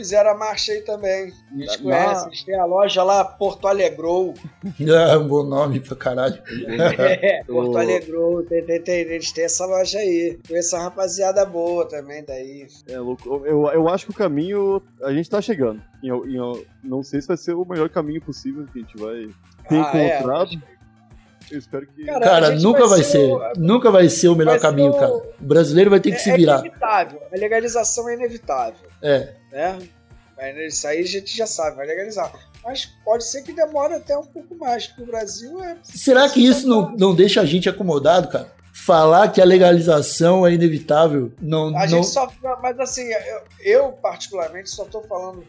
Fizeram 0.01 0.31
a 0.31 0.35
marcha 0.35 0.71
aí 0.71 0.81
também. 0.81 1.31
A 1.51 1.55
gente 1.59 1.77
conhece, 1.83 2.25
eles 2.27 2.43
têm 2.43 2.55
a 2.55 2.65
loja 2.65 3.03
lá, 3.03 3.23
Porto 3.23 3.67
Alegrou. 3.67 4.33
é 4.81 5.17
um 5.17 5.27
bom 5.27 5.43
nome 5.43 5.79
pra 5.79 5.95
caralho. 5.95 6.41
É, 6.97 7.43
Porto 7.45 7.73
O- 7.73 7.77
Alegrou, 7.77 8.43
tem, 8.43 8.63
tem, 8.65 8.81
tem, 8.81 8.95
eles 9.01 9.31
têm 9.31 9.43
essa 9.43 9.65
loja 9.65 9.99
aí. 9.99 10.39
Conheço 10.47 10.75
uma 10.75 10.85
rapaziada 10.85 11.45
boa 11.45 11.87
também 11.87 12.23
daí. 12.25 12.65
É 12.89 12.97
louco. 12.97 13.43
Eu, 13.45 13.67
eu 13.67 13.87
acho 13.89 14.05
que 14.05 14.11
o 14.11 14.15
caminho. 14.15 14.81
A 15.03 15.13
gente 15.13 15.29
tá 15.29 15.39
chegando. 15.39 15.81
Em- 16.03 16.09
em- 16.09 16.65
não 16.83 17.03
sei 17.03 17.21
se 17.21 17.27
vai 17.27 17.37
ser 17.37 17.53
o 17.53 17.63
melhor 17.63 17.89
caminho 17.89 18.21
possível 18.21 18.65
que 18.73 18.79
a 18.79 18.81
gente 18.81 18.97
vai 18.97 19.27
ter 19.69 19.75
Ah, 19.79 19.91
é, 19.97 20.15
encontrado. 20.17 20.49
Eu 21.51 21.59
espero 21.59 21.85
que. 21.85 22.05
Cara, 22.05 22.17
a 22.17 22.21
Cara, 22.21 22.51
gente 22.53 22.63
nunca 22.63 22.79
vai 22.79 22.89
vai 22.89 23.03
ser 23.03 23.11
ser, 23.11 23.31
o- 23.31 23.41
nunca 23.57 23.91
vai 23.91 24.09
ser 24.09 24.27
o 24.29 24.35
melhor 24.35 24.57
caminho, 24.59 24.91
o- 24.91 24.97
cara. 24.99 25.11
O 25.13 25.23
brasileiro 25.41 25.89
vai 25.89 25.99
ter 25.99 26.09
que 26.11 26.15
é, 26.15 26.19
se 26.19 26.31
é 26.31 26.35
virar. 26.37 26.59
inevitável. 26.61 27.21
A 27.31 27.37
legalização 27.37 28.07
é 28.09 28.13
inevitável. 28.15 28.87
É. 29.01 29.33
né? 29.51 29.79
Mas 30.37 30.57
isso 30.73 30.87
aí 30.87 30.99
a 30.99 31.05
gente 31.07 31.35
já 31.37 31.45
sabe, 31.45 31.77
vai 31.77 31.85
legalizar. 31.85 32.31
Mas 32.63 32.85
pode 33.03 33.23
ser 33.23 33.41
que 33.43 33.53
demore 33.53 33.93
até 33.95 34.17
um 34.17 34.23
pouco 34.23 34.55
mais, 34.55 34.87
porque 34.87 35.03
o 35.03 35.05
Brasil 35.05 35.63
é. 35.63 35.77
Será 35.83 36.29
que 36.29 36.39
isso 36.45 36.67
não, 36.67 36.91
não 36.97 37.13
deixa 37.15 37.41
a 37.41 37.45
gente 37.45 37.67
acomodado, 37.69 38.27
cara? 38.27 38.51
Falar 38.73 39.29
que 39.31 39.41
a 39.41 39.45
legalização 39.45 40.45
é 40.47 40.53
inevitável 40.53 41.31
não, 41.41 41.67
A 41.69 41.71
não... 41.81 41.87
gente 41.87 42.07
só. 42.07 42.31
Mas 42.61 42.79
assim, 42.79 43.03
eu, 43.11 43.41
eu, 43.61 43.91
particularmente 43.93 44.69
só 44.69 44.83
estou 44.83 45.03
falando 45.03 45.43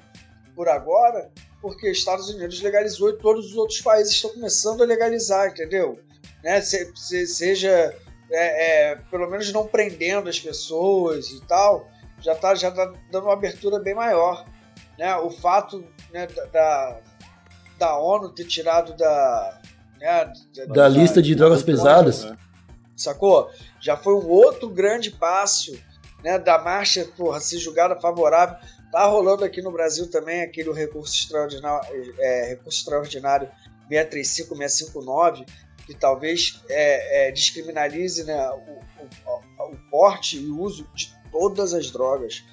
por 0.54 0.68
agora, 0.68 1.30
porque 1.60 1.90
Estados 1.90 2.28
Unidos 2.28 2.60
legalizou 2.60 3.10
e 3.10 3.18
todos 3.18 3.46
os 3.50 3.56
outros 3.56 3.80
países 3.80 4.12
estão 4.14 4.30
começando 4.32 4.82
a 4.82 4.86
legalizar, 4.86 5.48
entendeu? 5.48 5.98
Né? 6.42 6.60
Se- 6.60 6.92
se- 6.96 7.26
seja 7.26 7.94
é, 8.30 8.90
é, 8.90 8.96
pelo 9.10 9.30
menos 9.30 9.50
não 9.52 9.66
prendendo 9.66 10.28
as 10.28 10.40
pessoas 10.40 11.28
e 11.30 11.40
tal, 11.46 11.86
já 12.22 12.32
está 12.32 12.54
já 12.54 12.70
tá 12.70 12.92
dando 13.10 13.24
uma 13.24 13.34
abertura 13.34 13.78
bem 13.78 13.94
maior. 13.94 14.44
Né? 14.98 15.14
O 15.16 15.30
fato 15.30 15.84
né, 16.12 16.26
da, 16.26 16.44
da, 16.46 17.00
da 17.78 17.98
ONU 17.98 18.30
ter 18.30 18.44
tirado 18.44 18.96
da. 18.96 19.60
né, 20.00 20.32
da 20.68 20.88
lista 20.88 21.20
de 21.20 21.34
drogas 21.34 21.62
pesadas. 21.62 22.24
né? 22.24 22.36
sacou? 22.96 23.50
Já 23.80 23.96
foi 23.96 24.14
um 24.14 24.28
outro 24.28 24.68
grande 24.68 25.10
passo, 25.10 25.76
né, 26.22 26.38
da 26.38 26.58
marcha, 26.58 27.04
porra, 27.16 27.40
se 27.40 27.58
julgada 27.58 28.00
favorável. 28.00 28.56
Tá 28.90 29.04
rolando 29.06 29.44
aqui 29.44 29.62
no 29.62 29.72
Brasil 29.72 30.10
também 30.10 30.42
aquele 30.42 30.70
recurso 30.72 31.14
extraordinário, 31.14 32.14
é, 32.18 32.48
recurso 32.50 32.78
extraordinário 32.78 33.50
635659, 33.88 35.46
que 35.86 35.94
talvez 35.94 36.62
é, 36.68 37.28
é, 37.28 37.32
descriminalize 37.32 38.24
né, 38.24 38.50
o, 38.50 38.80
o, 39.26 39.72
o 39.72 39.90
porte 39.90 40.38
e 40.38 40.46
o 40.46 40.60
uso 40.60 40.86
de 40.94 41.21
todas 41.32 41.74
as 41.74 41.90
drogas. 41.90 42.44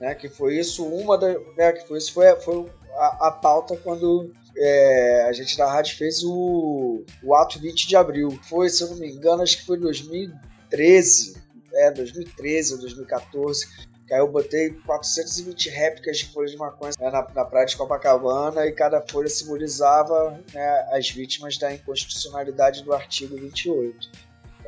Né, 0.00 0.16
que 0.16 0.28
foi 0.28 0.58
isso 0.58 0.84
uma 0.84 1.16
da, 1.16 1.28
né, 1.56 1.72
que 1.72 1.86
foi 1.86 1.98
isso 1.98 2.12
foi, 2.12 2.34
foi 2.40 2.68
a, 2.96 3.28
a 3.28 3.30
pauta 3.30 3.76
quando 3.76 4.32
é, 4.56 5.24
a 5.28 5.32
gente 5.32 5.56
da 5.56 5.70
rádio 5.70 5.96
fez 5.96 6.22
o, 6.24 7.04
o 7.22 7.34
ato 7.34 7.58
20 7.58 7.88
de 7.88 7.96
abril. 7.96 8.38
Foi, 8.48 8.68
se 8.68 8.82
eu 8.82 8.88
não 8.88 8.96
me 8.96 9.10
engano, 9.10 9.42
acho 9.42 9.58
que 9.58 9.66
foi 9.66 9.76
em 9.76 9.80
2013. 9.80 11.40
É, 11.74 11.90
2013 11.90 12.74
ou 12.74 12.80
2014. 12.80 13.66
Que 14.06 14.14
aí 14.14 14.20
eu 14.20 14.28
botei 14.28 14.70
420 14.70 15.70
réplicas 15.70 16.18
de 16.18 16.26
folhas 16.26 16.50
de 16.50 16.58
maconha 16.58 16.92
né, 16.98 17.10
na, 17.10 17.26
na 17.34 17.44
praia 17.44 17.66
de 17.66 17.76
Copacabana 17.76 18.66
e 18.66 18.72
cada 18.72 19.00
folha 19.00 19.28
simbolizava 19.28 20.38
né, 20.52 20.88
as 20.90 21.08
vítimas 21.08 21.56
da 21.56 21.72
inconstitucionalidade 21.72 22.82
do 22.82 22.92
artigo 22.92 23.36
28. 23.36 24.10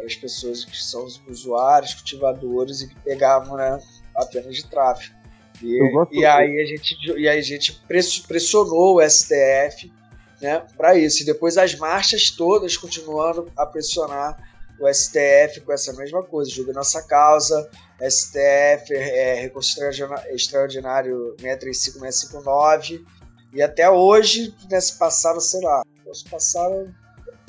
As 0.05 0.15
pessoas 0.17 0.65
que 0.65 0.77
são 0.77 1.05
os 1.05 1.21
usuários, 1.29 1.95
cultivadores 1.95 2.81
e 2.83 2.89
que 2.89 2.95
pegavam 3.01 3.57
né, 3.57 3.79
a 4.17 4.25
pena 4.27 4.51
de 4.51 4.65
tráfico. 4.67 5.15
E, 5.63 5.79
e 6.13 6.25
aí 6.27 6.61
a 6.61 6.67
gente, 6.67 6.97
e 7.17 7.29
aí 7.29 7.39
a 7.39 7.43
gente 7.43 7.73
press- 7.87 8.19
pressionou 8.21 8.97
o 8.97 9.09
STF 9.09 9.93
né, 10.41 10.65
para 10.77 10.97
isso. 10.97 11.23
E 11.23 11.27
depois 11.27 11.57
as 11.57 11.75
marchas 11.77 12.31
todas 12.31 12.77
continuando 12.77 13.51
a 13.57 13.65
pressionar 13.65 14.37
o 14.81 14.93
STF 14.93 15.61
com 15.65 15.73
essa 15.73 15.93
mesma 15.93 16.23
coisa, 16.25 16.51
julga 16.51 16.73
nossa 16.73 17.01
causa, 17.07 17.71
STF, 18.03 18.93
é, 18.93 19.35
recurso 19.41 19.71
extraordina- 19.71 20.25
extraordinário 20.31 21.37
635659, 21.41 23.05
e 23.53 23.63
até 23.63 23.89
hoje, 23.89 24.53
né, 24.69 24.81
se 24.81 24.99
passaram, 24.99 25.39
sei 25.41 25.61
lá, 25.61 25.83
se 26.13 26.25
passaram 26.29 26.93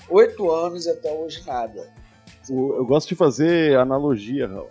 oito 0.09 0.51
anos 0.51 0.85
e 0.85 0.91
até 0.91 1.11
hoje 1.11 1.43
nada. 1.47 1.91
O- 2.49 2.75
eu 2.77 2.85
gosto 2.85 3.09
de 3.09 3.15
fazer 3.15 3.77
analogia, 3.77 4.47
Raul. 4.47 4.67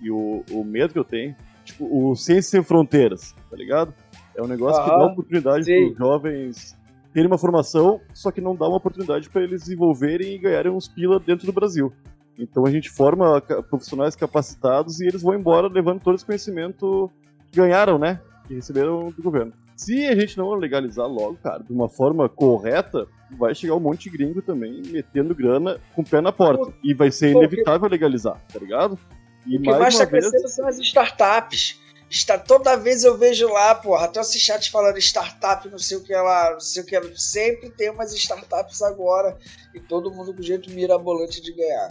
E 0.00 0.10
o, 0.10 0.42
o 0.50 0.64
medo 0.64 0.92
que 0.92 0.98
eu 0.98 1.04
tenho, 1.04 1.34
tipo, 1.64 1.84
o 1.84 2.14
Ciência 2.16 2.50
Sem 2.50 2.62
Fronteiras, 2.62 3.34
tá 3.50 3.56
ligado? 3.56 3.92
É 4.34 4.42
um 4.42 4.46
negócio 4.46 4.82
que 4.82 4.88
dá 4.88 4.96
Aham, 4.96 5.12
oportunidade 5.12 5.64
sim. 5.64 5.86
pros 5.86 5.98
jovens 5.98 6.76
terem 7.12 7.26
uma 7.26 7.36
formação, 7.38 8.00
só 8.14 8.30
que 8.30 8.40
não 8.40 8.54
dá 8.54 8.66
uma 8.66 8.76
oportunidade 8.76 9.28
para 9.28 9.42
eles 9.42 9.62
desenvolverem 9.62 10.34
e 10.34 10.38
ganharem 10.38 10.70
uns 10.72 10.86
pila 10.88 11.18
dentro 11.20 11.44
do 11.46 11.52
Brasil. 11.52 11.92
Então 12.38 12.64
a 12.64 12.70
gente 12.70 12.88
forma 12.88 13.40
profissionais 13.68 14.16
capacitados 14.16 15.00
e 15.00 15.06
eles 15.06 15.20
vão 15.20 15.34
embora 15.34 15.68
levando 15.68 16.00
todo 16.00 16.14
esse 16.14 16.24
conhecimento 16.24 17.10
que 17.50 17.56
ganharam, 17.56 17.98
né? 17.98 18.20
Que 18.46 18.54
receberam 18.54 19.10
do 19.10 19.22
governo. 19.22 19.52
Se 19.80 20.06
a 20.06 20.14
gente 20.14 20.36
não 20.36 20.52
legalizar 20.52 21.08
logo, 21.08 21.38
cara, 21.42 21.62
de 21.62 21.72
uma 21.72 21.88
forma 21.88 22.28
correta, 22.28 23.08
vai 23.30 23.54
chegar 23.54 23.74
um 23.74 23.80
monte 23.80 24.10
de 24.10 24.10
gringo 24.10 24.42
também 24.42 24.82
metendo 24.88 25.34
grana 25.34 25.80
com 25.94 26.02
o 26.02 26.04
pé 26.04 26.20
na 26.20 26.30
porta. 26.30 26.70
E 26.84 26.92
vai 26.92 27.10
ser 27.10 27.30
inevitável 27.30 27.88
legalizar, 27.88 28.38
tá 28.52 28.58
ligado? 28.58 28.98
E 29.46 29.56
O 29.56 29.62
que 29.62 29.70
mais 29.70 29.94
uma 29.94 30.04
tá 30.04 30.10
vez, 30.10 30.28
crescendo 30.28 30.48
são 30.50 30.68
as 30.68 30.78
startups. 30.80 31.80
Está, 32.10 32.36
toda 32.36 32.76
vez 32.76 33.04
eu 33.04 33.16
vejo 33.16 33.48
lá, 33.48 33.74
porra, 33.74 34.04
até 34.04 34.20
esse 34.20 34.38
chat 34.38 34.70
falando 34.70 34.98
startup, 34.98 35.66
não 35.70 35.78
sei 35.78 35.96
o 35.96 36.04
que 36.04 36.12
lá, 36.12 36.50
não 36.52 36.60
sei 36.60 36.82
o 36.82 36.86
que 36.86 36.98
lá. 36.98 37.06
Sempre 37.14 37.70
tem 37.70 37.88
umas 37.88 38.12
startups 38.12 38.82
agora 38.82 39.38
e 39.74 39.80
todo 39.80 40.12
mundo 40.12 40.34
com 40.34 40.42
jeito 40.42 40.70
mirabolante 40.70 41.40
de 41.40 41.54
ganhar. 41.54 41.88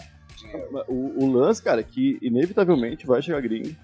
o, 0.87 1.25
o 1.25 1.31
lance, 1.31 1.59
cara, 1.59 1.81
é 1.81 1.83
que 1.83 2.19
inevitavelmente 2.21 3.07
vai 3.07 3.19
chegar 3.19 3.41
gringo. 3.41 3.75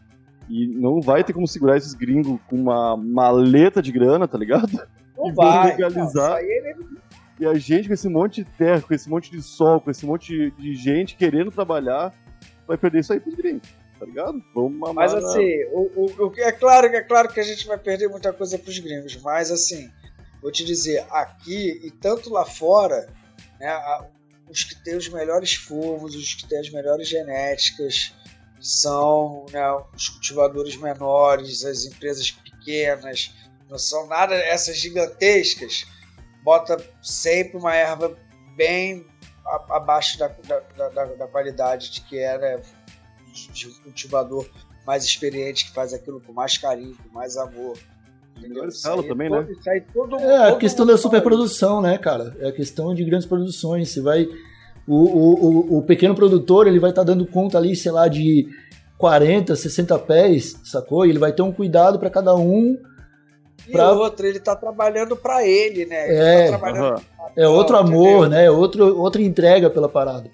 E 0.50 0.68
não 0.68 1.02
vai 1.02 1.24
ter 1.24 1.34
como 1.34 1.48
segurar 1.48 1.78
esses 1.78 1.94
gringos 1.94 2.40
com 2.48 2.56
uma 2.56 2.96
maleta 2.96 3.82
de 3.82 3.92
grana, 3.92 4.28
tá 4.28 4.38
ligado? 4.38 4.72
Não 5.18 5.30
E 5.32 5.34
vai. 5.34 5.72
legalizar. 5.72 6.32
Não, 6.32 6.38
é 6.38 6.76
E 7.40 7.46
a 7.46 7.54
gente, 7.56 7.88
com 7.88 7.94
esse 7.94 8.08
monte 8.08 8.44
de 8.44 8.50
terra, 8.52 8.82
com 8.82 8.94
esse 8.94 9.10
monte 9.10 9.32
de 9.32 9.42
sol, 9.42 9.82
com 9.82 9.90
esse 9.90 10.06
monte 10.06 10.52
de 10.52 10.76
gente 10.76 11.16
querendo 11.16 11.52
trabalhar, 11.52 12.14
vai 12.68 12.78
perder 12.78 13.00
isso 13.00 13.14
aí 13.14 13.20
pros 13.20 13.36
gringos, 13.36 13.68
tá 14.00 14.06
ligado? 14.06 14.44
Vamos 14.54 14.74
mamar 14.74 14.96
Mas 14.96 15.14
assim, 15.14 15.64
o, 15.72 16.12
o, 16.28 16.34
é 16.38 16.52
claro 16.52 16.90
que 16.90 16.96
é 16.96 17.02
claro 17.02 17.30
que 17.30 17.40
a 17.40 17.44
gente 17.44 17.66
vai 17.68 17.78
perder 17.78 18.10
muita 18.10 18.34
coisa 18.34 18.58
pros 18.58 18.78
gringos, 18.80 19.20
mas 19.22 19.52
assim, 19.52 19.90
vou 20.42 20.52
te 20.52 20.64
dizer, 20.64 21.06
aqui 21.10 21.80
e 21.84 21.92
tanto 21.92 22.32
lá 22.32 22.46
fora, 22.46 23.08
né, 23.60 23.72
os 24.50 24.64
que 24.64 24.76
têm 24.84 24.96
os 24.96 25.10
melhores 25.10 25.54
fungos, 25.54 26.16
os 26.16 26.34
que 26.34 26.48
têm 26.48 26.60
as 26.60 26.70
melhores 26.70 27.08
genéticas, 27.08 28.14
são 28.66 29.46
né, 29.52 29.62
os 29.96 30.10
cultivadores 30.10 30.76
menores, 30.76 31.64
as 31.64 31.86
empresas 31.86 32.32
pequenas, 32.32 33.32
não 33.70 33.78
são 33.78 34.08
nada 34.08 34.34
essas 34.36 34.78
gigantescas, 34.78 35.86
bota 36.44 36.78
sempre 37.02 37.58
uma 37.58 37.76
erva 37.76 38.18
bem 38.58 39.06
a- 39.46 39.76
abaixo 39.76 40.18
da, 40.18 40.28
da, 40.28 40.90
da, 40.90 41.06
da 41.06 41.28
qualidade 41.28 41.92
de 41.92 42.02
que 42.02 42.18
era 42.18 42.60
de 43.54 43.68
um 43.68 43.74
cultivador 43.84 44.50
mais 44.86 45.04
experiente 45.04 45.66
que 45.66 45.72
faz 45.74 45.94
aquilo 45.94 46.20
com 46.22 46.34
mais 46.34 46.58
carinho, 46.58 46.96
com 47.04 47.10
mais 47.14 47.38
amor. 47.38 47.78
Aí 49.02 49.08
também, 49.08 49.30
todo- 49.30 49.48
né? 49.48 49.54
todo- 49.94 50.16
É 50.20 50.50
a 50.50 50.56
questão 50.58 50.86
da 50.88 50.98
superprodução, 50.98 51.82
né, 51.82 51.98
cara? 52.00 52.36
É 52.40 52.50
a 52.50 52.52
questão 52.52 52.94
de 52.96 53.04
grandes 53.04 53.28
produções. 53.28 53.92
Você 53.92 54.02
vai. 54.02 54.28
O, 54.88 54.96
o, 54.96 55.46
o, 55.76 55.78
o 55.78 55.82
pequeno 55.82 56.14
produtor 56.16 56.68
ele 56.68 56.80
vai 56.80 56.92
estar 56.92 57.04
dando 57.04 57.26
conta 57.26 57.58
ali, 57.58 57.76
sei 57.76 57.92
lá, 57.92 58.08
de 58.08 58.48
40, 58.98 59.56
60 59.56 59.98
pés, 60.00 60.60
sacou? 60.64 61.06
E 61.06 61.10
ele 61.10 61.20
vai 61.20 61.32
ter 61.34 61.42
um 61.42 61.52
cuidado 61.52 61.98
para 62.00 62.10
cada 62.10 62.36
um. 62.36 62.78
E 63.68 63.72
pra- 63.72 63.92
outra, 63.94 64.28
ele 64.28 64.40
tá 64.40 64.56
trabalhando 64.56 65.16
para 65.16 65.46
ele, 65.46 65.86
né? 65.86 66.08
Ele 66.08 66.18
É, 66.18 66.52
tá 66.52 66.58
trabalhando. 66.60 67.02
É 67.36 67.48
outro 67.48 67.76
Entendeu? 67.80 68.00
amor, 68.00 68.30
né? 68.30 68.50
Outro, 68.52 68.98
outra 69.00 69.22
entrega 69.22 69.70
pela 69.70 69.90
parada. 69.90 70.30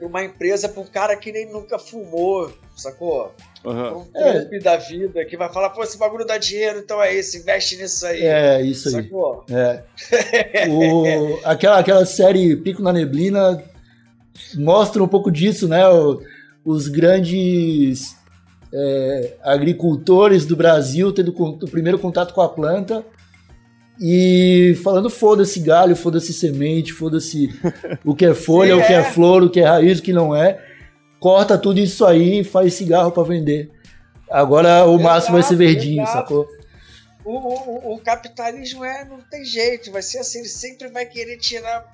uma 0.00 0.22
empresa 0.22 0.68
para 0.68 0.82
um 0.82 0.86
cara 0.86 1.16
que 1.16 1.32
nem 1.32 1.50
nunca 1.50 1.78
fumou, 1.78 2.52
sacou? 2.76 3.32
Um 3.64 4.04
É. 4.14 4.58
Da 4.60 4.76
vida 4.76 5.24
que 5.24 5.36
vai 5.38 5.50
falar, 5.50 5.70
pô, 5.70 5.82
esse 5.82 5.96
bagulho 5.98 6.26
dá 6.26 6.36
dinheiro, 6.36 6.78
então 6.80 7.02
é 7.02 7.14
isso, 7.14 7.38
investe 7.38 7.76
nisso 7.76 8.06
aí. 8.06 8.20
É, 8.22 8.60
isso 8.60 8.88
aí. 8.88 9.04
Sacou? 9.04 9.42
É. 9.50 9.82
O- 10.68 11.38
aquela, 11.44 11.78
aquela 11.78 12.04
série 12.04 12.54
Pico 12.56 12.82
na 12.82 12.92
Neblina 12.92 13.62
mostra 14.54 15.02
um 15.02 15.08
pouco 15.08 15.30
disso, 15.30 15.66
né? 15.68 15.86
O- 15.88 16.20
os 16.64 16.88
grandes 16.88 18.16
é, 18.74 19.36
agricultores 19.42 20.44
do 20.44 20.56
Brasil 20.56 21.12
tendo 21.12 21.32
o 21.38 21.68
primeiro 21.70 21.98
contato 21.98 22.34
com 22.34 22.40
a 22.42 22.48
planta 22.48 23.04
e 24.00 24.76
falando 24.82 25.08
foda-se 25.08 25.60
galho, 25.60 25.96
foda-se 25.96 26.32
semente, 26.32 26.92
foda-se 26.92 27.48
o 28.04 28.14
que 28.14 28.26
é 28.26 28.34
folha, 28.34 28.74
Sim, 28.76 28.82
o 28.82 28.86
que 28.86 28.92
é 28.92 28.96
é. 28.98 29.04
flor, 29.04 29.42
o 29.42 29.50
que 29.50 29.60
é 29.60 29.64
raiz, 29.64 29.98
o 29.98 30.02
que 30.02 30.12
não 30.12 30.34
é. 30.34 30.60
Corta 31.18 31.56
tudo 31.56 31.80
isso 31.80 32.04
aí 32.04 32.40
e 32.40 32.44
faz 32.44 32.74
cigarro 32.74 33.10
pra 33.10 33.22
vender. 33.22 33.70
Agora 34.30 34.84
o 34.84 34.94
Exato, 34.96 35.02
maço 35.04 35.32
vai 35.32 35.42
ser 35.42 35.56
verdinho, 35.56 36.02
exato. 36.02 36.18
sacou? 36.18 36.48
O, 37.24 37.32
o- 37.38 37.94
o 37.94 37.98
capitalismo 38.00 38.84
é, 38.84 39.04
não 39.04 39.18
tem 39.30 39.44
jeito, 39.44 39.90
vai 39.90 40.02
ser 40.02 40.18
assim, 40.18 40.40
ele 40.40 40.48
sempre 40.48 40.88
vai 40.88 41.06
querer 41.06 41.38
tirar 41.38 41.84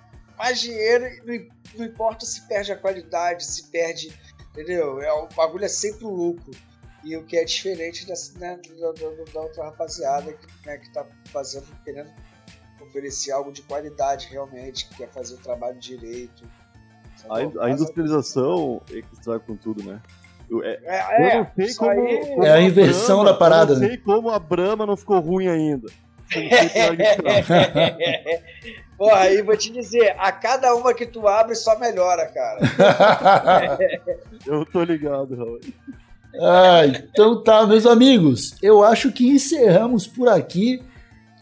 mais 0.43 0.61
dinheiro, 0.61 1.07
e 1.07 1.21
não, 1.25 1.35
im- 1.35 1.49
não 1.79 1.85
importa 1.87 2.27
se 2.27 2.47
perde 2.49 2.73
a 2.73 2.77
qualidade, 2.77 3.45
se 3.45 3.71
perde, 3.71 4.13
entendeu? 4.51 5.01
É, 5.01 5.13
o 5.13 5.29
bagulho 5.29 5.65
é 5.65 5.69
sempre 5.69 6.05
o 6.05 6.11
lucro. 6.11 6.51
E 7.05 7.17
o 7.17 7.25
que 7.25 7.37
é 7.37 7.45
diferente 7.45 8.07
dessa, 8.07 8.37
né, 8.39 8.59
da, 8.81 8.93
da- 8.93 9.25
da 9.33 9.41
outra 9.41 9.65
rapaziada 9.65 10.33
que, 10.33 10.47
né, 10.67 10.79
que 10.79 10.93
tá 10.93 11.05
fazendo, 11.33 11.67
querendo 11.85 12.11
oferecer 12.81 13.31
algo 13.33 13.53
de 13.53 13.63
qualidade 13.63 14.29
realmente, 14.31 14.89
que 14.89 14.97
quer 14.97 15.09
fazer 15.11 15.35
o 15.35 15.39
trabalho 15.39 15.79
direito. 15.79 16.45
A, 17.29 17.39
a 17.39 17.45
Mas 17.49 17.81
industrialização 17.81 18.81
é 18.91 19.03
que 19.03 19.15
estraga 19.15 19.41
com 19.41 19.57
tudo, 19.57 19.83
né? 19.85 20.01
Eu, 20.51 20.63
é, 20.65 20.79
É, 20.85 21.35
eu 21.35 21.39
não 21.45 21.51
sei 21.57 21.65
isso 21.67 21.79
como, 21.79 21.91
aí- 21.93 22.27
como 22.27 22.45
É 22.45 22.53
a 22.53 22.61
inversão 22.61 23.17
Brahma- 23.23 23.33
da 23.33 23.39
parada, 23.39 23.73
Eu 23.73 23.77
não 23.77 23.83
né? 23.83 23.89
sei 23.89 23.97
como 23.99 24.31
a 24.31 24.39
Brahma 24.39 24.87
não 24.87 24.97
ficou 24.97 25.21
ruim 25.21 25.49
ainda. 25.49 25.89
Porra, 29.03 29.21
aí 29.23 29.43
vou 29.43 29.57
te 29.57 29.73
dizer, 29.73 30.15
a 30.19 30.31
cada 30.31 30.75
uma 30.77 30.95
que 30.95 31.05
tu 31.07 31.27
abre 31.27 31.55
só 31.57 31.77
melhora, 31.79 32.27
cara. 32.27 32.61
Eu 34.47 34.65
tô 34.67 34.83
ligado, 34.85 35.35
Raul. 35.37 35.61
Ah, 36.41 36.87
então 36.87 37.43
tá, 37.43 37.67
meus 37.67 37.85
amigos. 37.85 38.55
Eu 38.63 38.83
acho 38.83 39.11
que 39.13 39.29
encerramos 39.29 40.07
por 40.07 40.29
aqui 40.29 40.83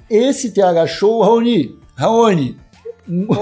esse 0.09 0.53
TH 0.53 0.87
Show. 0.87 1.21
Raoni, 1.23 1.79
Raoni, 1.97 2.59
Mo, 3.07 3.35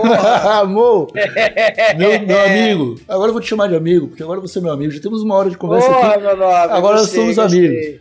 meu, 1.96 2.20
meu 2.26 2.40
amigo. 2.44 2.94
Agora 3.06 3.28
eu 3.28 3.32
vou 3.32 3.40
te 3.42 3.48
chamar 3.48 3.68
de 3.68 3.76
amigo, 3.76 4.08
porque 4.08 4.22
agora 4.22 4.40
você 4.40 4.58
é 4.58 4.62
meu 4.62 4.72
amigo. 4.72 4.90
Já 4.90 5.00
temos 5.00 5.22
uma 5.22 5.34
hora 5.36 5.50
de 5.50 5.56
conversa 5.58 5.88
Porra, 5.88 6.08
aqui. 6.14 6.22
meu 6.22 6.36
nome, 6.36 6.52
Agora 6.54 6.98
gostei, 6.98 7.20
somos 7.20 7.36
gostei. 7.36 7.66
amigos. 7.66 8.00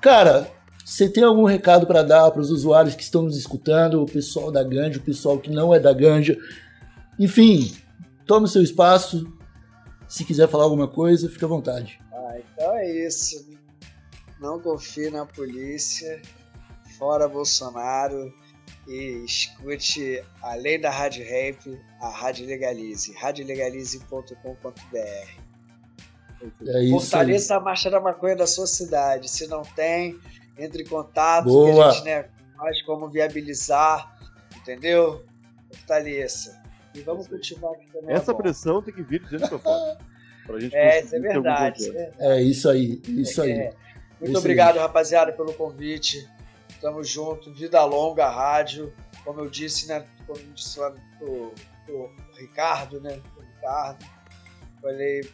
Cara, 0.00 0.48
você 0.84 1.08
tem 1.08 1.24
algum 1.24 1.44
recado 1.44 1.86
pra 1.86 2.02
dar 2.02 2.30
para 2.30 2.42
os 2.42 2.50
usuários 2.50 2.94
que 2.94 3.02
estão 3.02 3.22
nos 3.22 3.38
escutando, 3.38 4.02
o 4.02 4.06
pessoal 4.06 4.52
da 4.52 4.62
Ganja, 4.62 4.98
o 4.98 5.02
pessoal 5.02 5.38
que 5.38 5.50
não 5.50 5.74
é 5.74 5.80
da 5.80 5.94
Ganja? 5.94 6.36
Enfim, 7.18 7.74
tome 8.26 8.46
seu 8.46 8.62
espaço. 8.62 9.26
Se 10.06 10.24
quiser 10.24 10.46
falar 10.46 10.64
alguma 10.64 10.86
coisa, 10.86 11.30
fica 11.30 11.46
à 11.46 11.48
vontade. 11.48 11.98
Ah, 12.12 12.38
então 12.38 12.76
é 12.76 13.06
isso. 13.06 13.48
Não 14.38 14.60
confie 14.60 15.10
na 15.10 15.24
polícia, 15.24 16.20
fora 16.98 17.26
Bolsonaro 17.26 18.30
e 18.86 19.24
escute, 19.24 20.22
além 20.42 20.78
da 20.78 20.90
Rádio 20.90 21.24
Ramp, 21.24 21.80
a 22.00 22.10
Rádio 22.10 22.46
Legalize, 22.46 23.14
radiolegalize.com.br. 23.14 25.44
É. 26.66 26.90
Fortaleça 26.90 27.56
a 27.56 27.60
marcha 27.60 27.90
da 27.90 28.00
maconha 28.00 28.36
da 28.36 28.46
sua 28.46 28.66
cidade. 28.66 29.30
Se 29.30 29.46
não 29.46 29.62
tem, 29.62 30.18
entre 30.58 30.82
em 30.82 30.86
contato 30.86 31.46
que 31.46 31.80
a 31.80 31.90
gente 31.90 32.04
né, 32.04 32.28
faz 32.56 32.82
como 32.82 33.08
viabilizar, 33.08 34.16
entendeu? 34.56 35.24
Fortaleça. 35.72 36.62
E 36.94 37.00
vamos 37.00 37.26
cultivar 37.26 37.72
aqui 37.72 37.86
também. 37.92 38.14
Essa 38.14 38.30
é 38.30 38.34
pressão 38.34 38.80
tem 38.80 38.94
que 38.94 39.02
vir 39.02 39.20
de 39.24 39.30
dentro 39.30 39.48
pra 39.48 39.58
fora. 39.58 39.98
Pra 40.46 40.60
gente 40.60 40.74
É, 40.76 41.00
isso 41.00 41.16
é 41.16 41.18
verdade. 41.18 41.96
é 41.96 42.12
É 42.18 42.42
isso 42.42 42.68
aí, 42.68 43.02
isso 43.08 43.42
aí. 43.42 43.50
É. 43.52 43.74
Muito 44.20 44.30
Isso 44.30 44.38
obrigado, 44.38 44.78
rapaziada, 44.78 45.32
pelo 45.32 45.52
convite. 45.52 46.28
Tamo 46.80 47.02
junto. 47.02 47.52
Vida 47.52 47.84
longa, 47.84 48.28
rádio. 48.28 48.92
Como 49.24 49.40
eu 49.40 49.50
disse, 49.50 49.88
né? 49.88 50.04
Como 50.26 50.38
eu 50.38 50.52
disse 50.52 50.78
lá 50.78 50.94
pro, 51.18 51.52
pro 51.84 52.10
Ricardo, 52.38 53.00
né? 53.00 53.20
Pro 53.34 53.44
Ricardo. 53.44 54.04
Falei, 54.80 55.28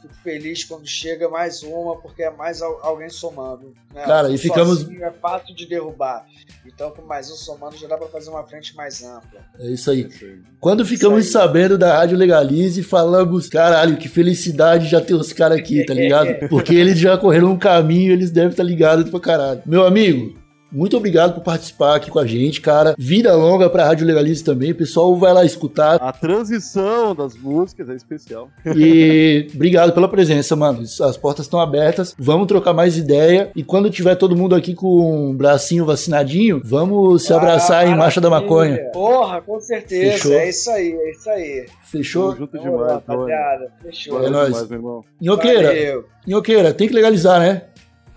fico 0.00 0.14
feliz 0.22 0.64
quando 0.64 0.86
chega 0.86 1.28
mais 1.28 1.62
uma, 1.62 1.96
porque 2.00 2.22
é 2.22 2.30
mais 2.30 2.62
al- 2.62 2.78
alguém 2.82 3.08
somando. 3.08 3.74
Né? 3.94 4.02
Cara, 4.04 4.30
e 4.30 4.38
ficamos- 4.38 4.88
É 4.88 5.10
fácil 5.12 5.54
de 5.54 5.66
derrubar. 5.66 6.24
Então, 6.66 6.90
com 6.90 7.02
mais 7.02 7.30
um 7.30 7.34
somando, 7.34 7.76
já 7.76 7.88
dá 7.88 7.96
pra 7.96 8.06
fazer 8.08 8.30
uma 8.30 8.42
frente 8.46 8.74
mais 8.76 9.02
ampla. 9.02 9.40
É 9.58 9.66
isso 9.66 9.90
aí. 9.90 10.08
Aí. 10.20 10.38
Quando 10.60 10.84
ficamos 10.84 11.26
Isso 11.26 11.36
aí. 11.38 11.42
sabendo 11.44 11.76
da 11.78 11.96
Rádio 11.96 12.16
Legalize, 12.18 12.82
falamos, 12.82 13.48
caralho, 13.48 13.96
que 13.96 14.08
felicidade 14.08 14.88
já 14.88 15.00
ter 15.00 15.14
os 15.14 15.32
caras 15.32 15.58
aqui, 15.58 15.84
tá 15.84 15.94
ligado? 15.94 16.28
Porque 16.48 16.74
eles 16.74 16.98
já 16.98 17.16
correram 17.18 17.52
um 17.52 17.58
caminho, 17.58 18.12
eles 18.12 18.30
devem 18.30 18.50
estar 18.50 18.62
ligados 18.62 19.10
pra 19.10 19.20
caralho. 19.20 19.62
Meu 19.66 19.84
amigo, 19.86 20.38
muito 20.72 20.96
obrigado 20.96 21.34
por 21.34 21.42
participar 21.42 21.96
aqui 21.96 22.10
com 22.10 22.18
a 22.18 22.26
gente, 22.26 22.60
cara. 22.60 22.94
Vida 22.98 23.34
longa 23.34 23.68
pra 23.68 23.86
Rádio 23.86 24.06
Legalize 24.06 24.42
também. 24.44 24.72
O 24.72 24.74
pessoal 24.74 25.14
vai 25.16 25.32
lá 25.32 25.44
escutar. 25.44 25.96
A 26.00 26.12
transição 26.12 27.14
das 27.14 27.34
músicas 27.34 27.88
é 27.88 27.94
especial. 27.94 28.48
E 28.76 29.48
obrigado 29.54 29.92
pela 29.92 30.08
presença, 30.08 30.54
mano. 30.54 30.82
As 30.82 31.16
portas 31.16 31.46
estão 31.46 31.60
abertas. 31.60 32.14
Vamos 32.18 32.46
trocar 32.46 32.72
mais 32.72 32.96
ideia. 32.96 33.50
E 33.54 33.62
quando 33.62 33.90
tiver 33.90 34.14
todo 34.14 34.36
mundo 34.36 34.54
aqui 34.54 34.74
com 34.74 35.30
um 35.30 35.34
bracinho 35.34 35.84
vacinadinho, 35.84 36.60
vamos 36.64 37.24
se 37.24 37.32
abraçar 37.32 37.86
em 37.86 37.96
Marcha 37.96 38.20
da 38.20 38.30
Maconha. 38.30 38.90
Porra, 38.92 39.40
com 39.40 39.60
certeza. 39.60 40.12
Fechou? 40.12 40.32
É 40.32 40.48
isso 40.48 40.70
aí, 40.70 40.92
é 40.92 41.10
isso 41.10 41.30
aí. 41.30 41.66
Fechou? 41.90 42.34
Tamo 42.34 42.38
junto 42.38 42.56
Ô, 42.56 42.60
demais, 42.60 43.02
Tony. 43.04 43.18
rapaziada. 43.32 43.72
Fechou. 43.82 44.24
É 44.24 44.30
nóis. 44.30 44.46
demais, 44.48 44.68
meu 44.68 44.78
irmão. 44.78 45.04
Nhoqueira, 45.20 45.68
Valeu. 45.68 46.04
Nhoqueira, 46.26 46.72
tem 46.74 46.86
que 46.86 46.94
legalizar, 46.94 47.40
né? 47.40 47.62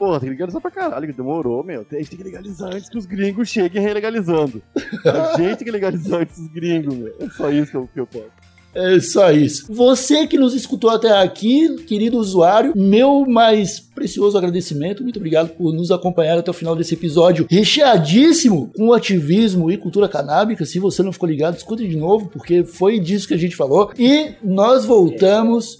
Porra, 0.03 0.19
tem 0.19 0.27
que 0.27 0.33
legalizar 0.33 0.61
pra 0.61 0.69
caralho, 0.69 1.13
demorou, 1.13 1.63
meu. 1.63 1.85
A 1.89 1.95
gente 1.95 2.09
tem 2.09 2.17
que 2.17 2.25
legalizar 2.25 2.75
antes 2.75 2.89
que 2.89 2.97
os 2.97 3.05
gringos 3.05 3.47
cheguem 3.47 3.81
relegalizando. 3.81 4.61
A 5.05 5.37
gente 5.39 5.59
tem 5.59 5.65
que 5.65 5.71
legalizar 5.71 6.19
antes 6.19 6.37
dos 6.37 6.49
gringos, 6.49 6.93
meu. 6.93 7.15
É 7.21 7.29
só 7.29 7.49
isso 7.49 7.71
que 7.71 7.77
eu, 7.77 7.87
que 7.93 7.99
eu 8.01 8.05
peço. 8.05 8.29
É 8.75 8.99
só 8.99 9.31
isso. 9.31 9.71
Você 9.71 10.27
que 10.27 10.37
nos 10.37 10.53
escutou 10.53 10.89
até 10.89 11.21
aqui, 11.21 11.73
querido 11.85 12.17
usuário, 12.17 12.73
meu 12.75 13.25
mais 13.25 13.79
precioso 13.79 14.37
agradecimento. 14.37 15.03
Muito 15.03 15.19
obrigado 15.19 15.51
por 15.51 15.71
nos 15.71 15.89
acompanhar 15.89 16.37
até 16.37 16.51
o 16.51 16.53
final 16.53 16.75
desse 16.75 16.95
episódio 16.95 17.47
recheadíssimo 17.49 18.73
com 18.75 18.91
ativismo 18.91 19.71
e 19.71 19.77
cultura 19.77 20.09
canábica. 20.09 20.65
Se 20.65 20.79
você 20.79 21.01
não 21.01 21.13
ficou 21.13 21.29
ligado, 21.29 21.55
escute 21.55 21.87
de 21.87 21.95
novo, 21.95 22.27
porque 22.27 22.65
foi 22.65 22.99
disso 22.99 23.29
que 23.29 23.33
a 23.33 23.39
gente 23.39 23.55
falou. 23.55 23.93
E 23.97 24.33
nós 24.43 24.83
voltamos 24.83 25.77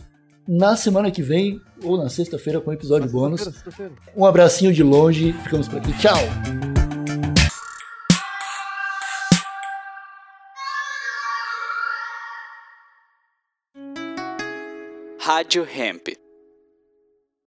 na 0.48 0.78
semana 0.78 1.12
que 1.12 1.22
vem 1.22 1.60
ou 1.84 1.98
na 1.98 2.10
sexta-feira 2.10 2.62
com 2.62 2.72
um 2.72 2.74
episódio 2.74 3.10
bônus. 3.10 3.42
Sexta-feira, 3.42 3.92
sexta-feira. 3.92 4.14
Um 4.16 4.26
abracinho 4.26 4.74
de 4.74 4.84
longe. 4.84 5.34
Ficamos 5.34 5.68
por 5.68 5.80
aqui. 5.80 5.92
Tchau. 5.98 6.18
Rádio 15.20 15.66
Hemp. 15.66 16.23